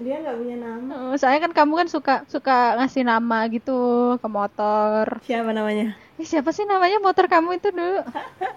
Dia 0.00 0.16
nggak 0.20 0.36
punya 0.36 0.56
nama. 0.58 0.92
Oh, 1.10 1.16
Soalnya 1.16 1.48
kan 1.48 1.52
kamu 1.54 1.72
kan 1.84 1.88
suka 1.88 2.14
suka 2.26 2.78
ngasih 2.78 3.02
nama 3.02 3.46
gitu 3.48 3.78
ke 4.18 4.28
motor 4.28 5.20
Siapa 5.22 5.50
namanya? 5.50 5.94
Eh, 6.16 6.26
Siapa 6.26 6.50
sih 6.50 6.64
namanya 6.64 6.98
motor 6.98 7.26
kamu 7.26 7.58
itu 7.58 7.68
dulu? 7.70 8.00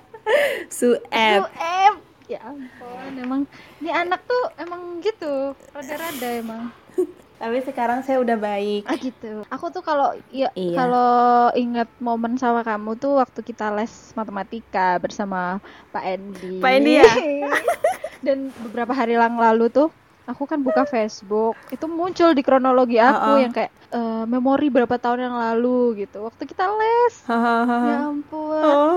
Sueb. 0.77 1.41
UM 1.47 1.93
Ya 2.27 2.43
ampun 2.43 3.11
emang 3.15 3.41
Ini 3.79 3.91
anak 4.03 4.27
tuh 4.27 4.43
emang 4.59 4.99
gitu 4.99 5.55
Rada-rada 5.71 6.29
emang 6.35 6.63
Tapi 7.37 7.57
sekarang 7.61 8.01
saya 8.01 8.17
udah 8.17 8.33
baik. 8.35 8.83
Ah 8.83 8.97
gitu. 8.97 9.45
Aku 9.47 9.69
tuh 9.69 9.79
kalau 9.79 10.11
ya 10.27 10.49
Iya. 10.51 10.73
kalau 10.73 11.11
ingat 11.53 11.85
momen 11.97 12.33
sama 12.35 12.61
kamu 12.61 12.95
tuh 12.95 13.15
waktu 13.15 13.39
kita 13.41 13.69
les 13.71 13.89
matematika 14.11 14.97
bersama 14.97 15.61
Pak 15.89 16.03
Endi. 16.03 16.57
Pak 16.57 16.71
Endi 16.73 16.93
ya? 16.97 17.05
Dan 18.25 18.49
beberapa 18.61 18.91
hari 18.91 19.13
yang 19.13 19.37
lalu 19.37 19.69
tuh 19.69 19.93
aku 20.25 20.43
kan 20.43 20.59
buka 20.59 20.83
Facebook, 20.83 21.55
itu 21.69 21.87
muncul 21.87 22.33
di 22.33 22.41
kronologi 22.41 22.97
aku 22.97 23.15
Uh-uh. 23.31 23.39
yang 23.39 23.53
kayak 23.53 23.71
eh, 23.87 24.23
memori 24.25 24.67
berapa 24.67 24.97
tahun 24.97 25.23
yang 25.23 25.35
lalu 25.37 26.03
gitu. 26.03 26.19
Waktu 26.19 26.43
kita 26.43 26.67
les. 26.67 27.15
Ya 27.21 27.31
Hahaha. 27.31 28.11
ampun. 28.11 28.59
Oh. 28.59 28.95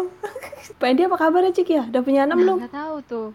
Pak 0.74 0.88
Endi 0.88 1.04
apa 1.04 1.14
kabarnya 1.14 1.52
Cik 1.52 1.68
ya? 1.68 1.82
Udah 1.86 2.02
punya 2.02 2.24
anak 2.24 2.34
Nah, 2.34 2.40
belum? 2.40 2.56
nggak 2.64 2.74
tahu 2.74 2.96
tuh. 3.04 3.28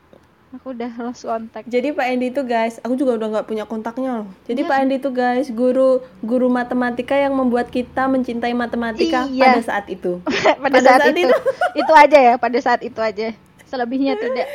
Aku 0.55 0.71
udah 0.71 0.87
lost 1.03 1.27
kontak. 1.27 1.67
Jadi 1.67 1.91
Pak 1.91 2.05
Endi 2.07 2.31
itu 2.31 2.41
guys, 2.41 2.79
aku 2.79 2.95
juga 2.95 3.19
udah 3.19 3.27
nggak 3.27 3.47
punya 3.47 3.63
kontaknya 3.67 4.23
loh. 4.23 4.27
Jadi 4.47 4.63
Iya. 4.63 4.69
Pak 4.71 4.77
Endi 4.79 4.95
itu 4.97 5.09
guys, 5.11 5.47
guru 5.51 5.89
guru 6.23 6.47
matematika 6.47 7.11
yang 7.13 7.35
membuat 7.35 7.67
kita 7.67 8.07
mencintai 8.07 8.55
matematika 8.55 9.27
Iya. 9.27 9.41
pada 9.43 9.61
saat 9.61 9.85
itu. 9.91 10.23
pada, 10.23 10.55
Pada 10.63 10.77
saat, 10.79 10.99
saat 11.03 11.15
itu. 11.15 11.27
itu. 11.27 11.35
itu 11.83 11.93
aja 11.93 12.17
ya, 12.17 12.33
pada 12.39 12.59
saat 12.63 12.81
itu 12.81 12.99
aja. 12.99 13.35
Selebihnya 13.67 14.15
tidak. 14.15 14.47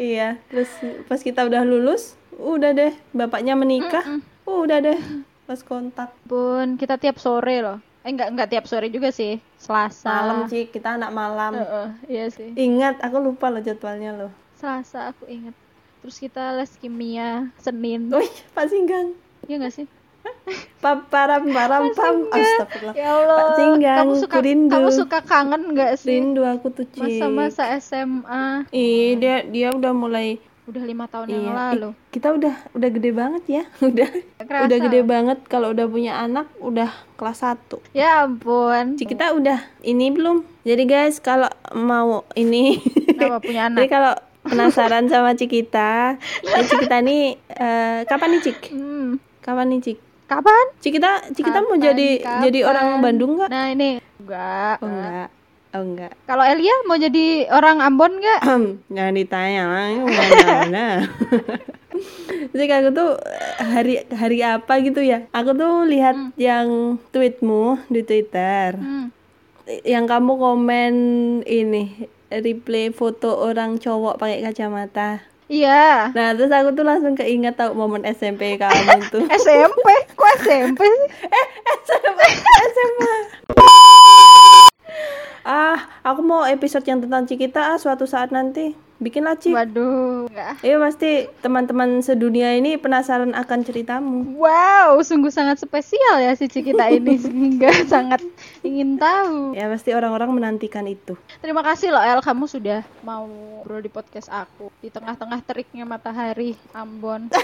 Iya, 0.00 0.40
terus 0.48 0.70
pas 1.06 1.20
kita 1.20 1.44
udah 1.44 1.60
lulus, 1.60 2.16
udah 2.38 2.72
deh 2.72 2.92
bapaknya 3.12 3.52
menikah, 3.52 4.22
udah 4.48 4.78
deh 4.80 4.96
pas 5.44 5.60
kontak. 5.60 6.14
Bun, 6.24 6.78
kita 6.78 6.96
tiap 6.96 7.20
sore 7.20 7.60
loh. 7.60 7.78
Eh 8.00 8.10
enggak 8.16 8.32
enggak 8.32 8.48
tiap 8.48 8.64
sore 8.64 8.88
juga 8.88 9.12
sih. 9.12 9.36
Selasa. 9.60 10.08
Malam 10.08 10.48
Cik, 10.48 10.72
kita 10.72 10.96
anak 10.96 11.12
malam. 11.12 11.52
Heeh, 11.52 11.88
iya 12.08 12.24
sih. 12.32 12.48
Ingat, 12.56 13.04
aku 13.04 13.20
lupa 13.20 13.52
loh 13.52 13.60
jadwalnya 13.60 14.16
loh. 14.16 14.32
Selasa 14.56 15.12
aku 15.12 15.28
inget. 15.28 15.52
Terus 16.00 16.16
kita 16.16 16.56
les 16.56 16.72
kimia 16.80 17.52
Senin. 17.60 18.08
Wih, 18.08 18.32
Pak 18.56 18.72
Singgang. 18.72 19.12
Iya 19.44 19.60
enggak 19.60 19.74
sih? 19.76 19.86
Paparam 20.84 21.48
param 21.52 21.92
pam. 21.92 22.24
Astagfirullah. 22.32 22.96
Ya 22.96 23.08
Allah. 23.12 23.36
Pak 23.36 23.50
Singgang, 23.60 23.96
kamu 24.00 24.12
suka 24.16 24.36
ku 24.36 24.44
rindu. 24.48 24.72
kamu 24.72 24.88
suka 24.96 25.18
kangen 25.20 25.62
enggak 25.76 25.92
sih? 26.00 26.08
Rindu 26.08 26.42
aku 26.48 26.66
tuh 26.72 26.88
Cik. 26.88 27.04
Masa-masa 27.04 27.64
SMA 27.84 28.64
Ih, 28.72 29.20
dia 29.20 29.44
dia 29.44 29.68
udah 29.76 29.92
mulai 29.92 30.40
udah 30.68 30.82
lima 30.84 31.04
tahun 31.08 31.26
yang 31.32 31.44
iya. 31.48 31.54
lalu. 31.56 31.90
Ih, 31.90 32.12
kita 32.12 32.28
udah 32.36 32.54
udah 32.76 32.88
gede 32.92 33.10
banget 33.10 33.44
ya. 33.48 33.62
Udah 33.90 34.08
Kerasa 34.40 34.64
udah 34.66 34.78
gede 34.88 35.00
banget 35.06 35.38
kalau 35.48 35.72
udah 35.72 35.86
punya 35.88 36.12
anak 36.20 36.46
udah 36.60 36.90
kelas 37.16 37.42
1. 37.42 37.96
Ya 37.96 38.24
ampun. 38.26 38.98
Cik, 39.00 39.16
kita 39.16 39.32
udah 39.32 39.58
ini 39.82 40.12
belum? 40.12 40.42
Jadi 40.62 40.82
guys, 40.84 41.18
kalau 41.22 41.48
mau 41.72 42.26
ini 42.36 42.78
Kenapa 43.16 43.40
punya 43.40 43.66
Jadi 43.72 43.86
anak? 43.86 43.90
kalau 43.90 44.14
penasaran 44.44 45.04
sama 45.08 45.32
Cikita, 45.36 46.16
ya 46.44 46.58
Cikita 46.68 47.00
nih 47.00 47.36
eh, 47.48 48.00
kapan 48.08 48.28
nih 48.36 48.40
Cik? 48.44 48.58
Hmm. 48.72 49.16
Kapan 49.40 49.66
nih 49.72 49.80
Cik? 49.80 49.98
Kapan? 50.30 50.64
Cikita, 50.78 51.10
Cikita 51.34 51.58
mau 51.64 51.74
Kapan, 51.74 51.86
jadi 51.90 52.08
jadi 52.46 52.58
kapan? 52.62 52.70
orang 52.70 52.86
Bandung 53.02 53.30
nggak? 53.34 53.50
Nah, 53.50 53.66
ini 53.74 53.98
enggak. 54.22 54.76
Oh 54.78 54.86
enggak. 54.86 55.39
Oh 55.70 55.86
enggak. 55.86 56.18
Kalau 56.26 56.42
Elia 56.42 56.74
mau 56.90 56.98
jadi 56.98 57.46
orang 57.46 57.78
Ambon 57.78 58.18
enggak? 58.18 58.40
Jangan 58.94 59.14
ditanya 59.14 59.62
lah, 59.70 59.86
mana? 60.02 60.86
Jadi 62.50 62.72
aku 62.72 62.90
tuh 62.90 63.10
eh, 63.22 63.54
hari 63.60 63.94
hari 64.10 64.38
apa 64.42 64.82
gitu 64.82 64.98
ya? 65.04 65.28
Aku 65.30 65.54
tuh 65.54 65.86
lihat 65.86 66.34
yang 66.34 66.98
tweetmu 67.14 67.78
di 67.86 68.02
Twitter. 68.02 68.74
Hmm. 68.74 69.14
Yang 69.86 70.04
kamu 70.10 70.32
komen 70.34 70.94
ini 71.46 72.10
replay 72.32 72.90
foto 72.90 73.38
orang 73.38 73.78
cowok 73.78 74.18
pakai 74.18 74.42
kacamata. 74.42 75.22
Iya. 75.50 76.14
Nah, 76.14 76.30
terus 76.38 76.54
aku 76.54 76.70
tuh 76.78 76.86
langsung 76.86 77.18
keinget 77.18 77.58
tau 77.58 77.74
momen 77.74 78.06
SMP 78.06 78.54
kamu 78.54 79.02
tuh. 79.12 79.26
SMP? 79.26 79.86
Kok 80.14 80.30
SMP 80.46 80.80
sih? 80.86 81.08
SMA. 82.74 83.14
Ah, 85.50 85.82
aku 86.06 86.22
mau 86.22 86.46
episode 86.46 86.86
yang 86.86 87.02
tentang 87.02 87.26
Cikita 87.26 87.74
ah, 87.74 87.78
suatu 87.82 88.06
saat 88.06 88.30
nanti. 88.30 88.70
Bikinlah, 89.02 89.34
Cik. 89.34 89.50
Waduh, 89.50 90.30
enggak. 90.30 90.62
Iya 90.62 90.76
pasti 90.78 91.26
teman-teman 91.42 92.04
sedunia 92.06 92.54
ini 92.54 92.78
penasaran 92.78 93.34
akan 93.34 93.58
ceritamu. 93.66 94.38
Wow, 94.38 95.02
sungguh 95.02 95.32
sangat 95.34 95.58
spesial 95.58 96.22
ya 96.22 96.38
si 96.38 96.46
Cikita 96.46 96.86
ini 96.94 97.18
sehingga 97.26 97.74
sangat 97.90 98.22
ingin 98.62 98.94
tahu. 98.94 99.58
Ya 99.58 99.66
pasti 99.66 99.90
orang-orang 99.90 100.30
menantikan 100.38 100.86
itu. 100.86 101.18
Terima 101.42 101.66
kasih 101.66 101.90
loh 101.90 102.04
El, 102.04 102.22
kamu 102.22 102.46
sudah 102.46 102.86
mau 103.02 103.26
bro 103.66 103.82
di 103.82 103.90
podcast 103.90 104.30
aku 104.30 104.70
di 104.78 104.86
tengah-tengah 104.86 105.42
teriknya 105.42 105.82
matahari 105.82 106.54
Ambon. 106.78 107.26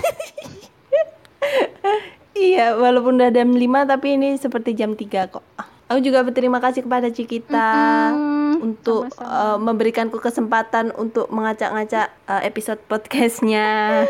Iya, 2.36 2.76
walaupun 2.76 3.16
udah 3.16 3.32
jam 3.32 3.48
5 3.48 3.64
tapi 3.88 4.20
ini 4.20 4.36
seperti 4.36 4.76
jam 4.76 4.92
3 4.92 5.32
kok. 5.32 5.40
Aku 5.86 6.02
juga 6.02 6.18
berterima 6.20 6.58
kasih 6.58 6.82
kepada 6.82 7.06
Cikita 7.08 8.10
Mm-mm, 8.10 8.58
untuk 8.60 9.06
sama-sama. 9.08 9.38
eh, 9.46 9.58
memberikanku 9.62 10.18
kesempatan 10.18 10.90
untuk 10.92 11.30
mengacak-ngacak 11.30 12.10
eh, 12.26 12.42
episode 12.44 12.80
podcastnya. 12.84 13.66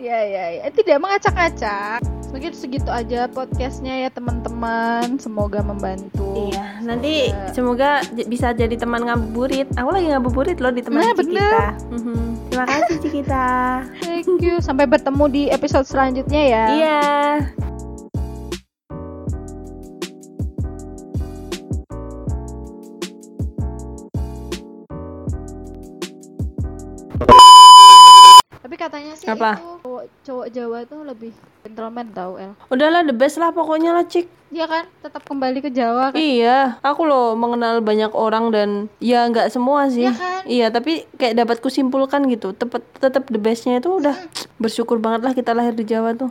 Ya 0.00 0.16
ya 0.16 0.64
ya, 0.64 0.72
tidak 0.72 0.96
mengacak-acak. 0.96 2.00
Mungkin 2.32 2.56
segitu 2.56 2.88
aja 2.88 3.28
podcastnya 3.28 4.00
ya 4.00 4.08
teman-teman. 4.08 5.20
Semoga 5.20 5.60
membantu. 5.60 6.48
Iya, 6.48 6.80
nanti 6.80 7.28
semoga 7.52 8.00
bisa 8.24 8.56
jadi 8.56 8.80
teman 8.80 9.04
ngabuburit. 9.04 9.68
Aku 9.76 9.92
lagi 9.92 10.08
ngabuburit 10.08 10.56
loh 10.56 10.72
di 10.72 10.80
teman 10.80 11.04
Nah, 11.04 11.12
Cikita. 11.12 11.64
Mhm. 11.92 12.16
Terima 12.48 12.64
kasih 12.64 12.96
Cikita. 12.96 13.44
Thank 14.00 14.40
you. 14.40 14.56
Sampai 14.64 14.88
bertemu 14.88 15.24
di 15.28 15.42
episode 15.52 15.84
selanjutnya 15.84 16.42
ya. 16.48 16.64
Iya. 16.72 17.00
Tapi 28.70 28.78
katanya 28.78 29.18
sih 29.18 29.26
Apa? 29.26 29.58
itu 29.58 29.82
cowok, 29.82 30.04
cowok 30.22 30.46
Jawa 30.54 30.78
tuh 30.86 31.00
lebih 31.02 31.32
gentleman 31.66 32.06
tau 32.14 32.38
El. 32.38 32.54
Udahlah 32.70 33.02
the 33.02 33.10
best 33.10 33.42
lah 33.42 33.50
pokoknya 33.50 33.90
lah 33.90 34.06
Cik. 34.06 34.30
Dia 34.54 34.70
kan 34.70 34.86
tetap 35.02 35.26
kembali 35.26 35.58
ke 35.58 35.74
Jawa 35.74 36.14
kan. 36.14 36.18
Iya, 36.18 36.78
aku 36.78 37.02
loh 37.02 37.34
mengenal 37.34 37.82
banyak 37.82 38.14
orang 38.14 38.54
dan 38.54 38.86
ya 39.02 39.26
nggak 39.26 39.50
semua 39.50 39.90
sih. 39.90 40.06
Iya 40.06 40.14
kan? 40.14 40.42
Iya, 40.46 40.66
tapi 40.70 41.02
kayak 41.18 41.34
dapat 41.42 41.56
kusimpulkan 41.58 42.30
gitu. 42.30 42.54
Tetap 42.54 42.82
tetap 43.02 43.26
the 43.26 43.42
bestnya 43.42 43.82
itu 43.82 43.90
udah 43.90 44.14
bersyukur 44.62 45.02
banget 45.02 45.26
lah 45.26 45.34
kita 45.34 45.50
lahir 45.50 45.74
di 45.74 45.82
Jawa 45.82 46.14
tuh. 46.14 46.30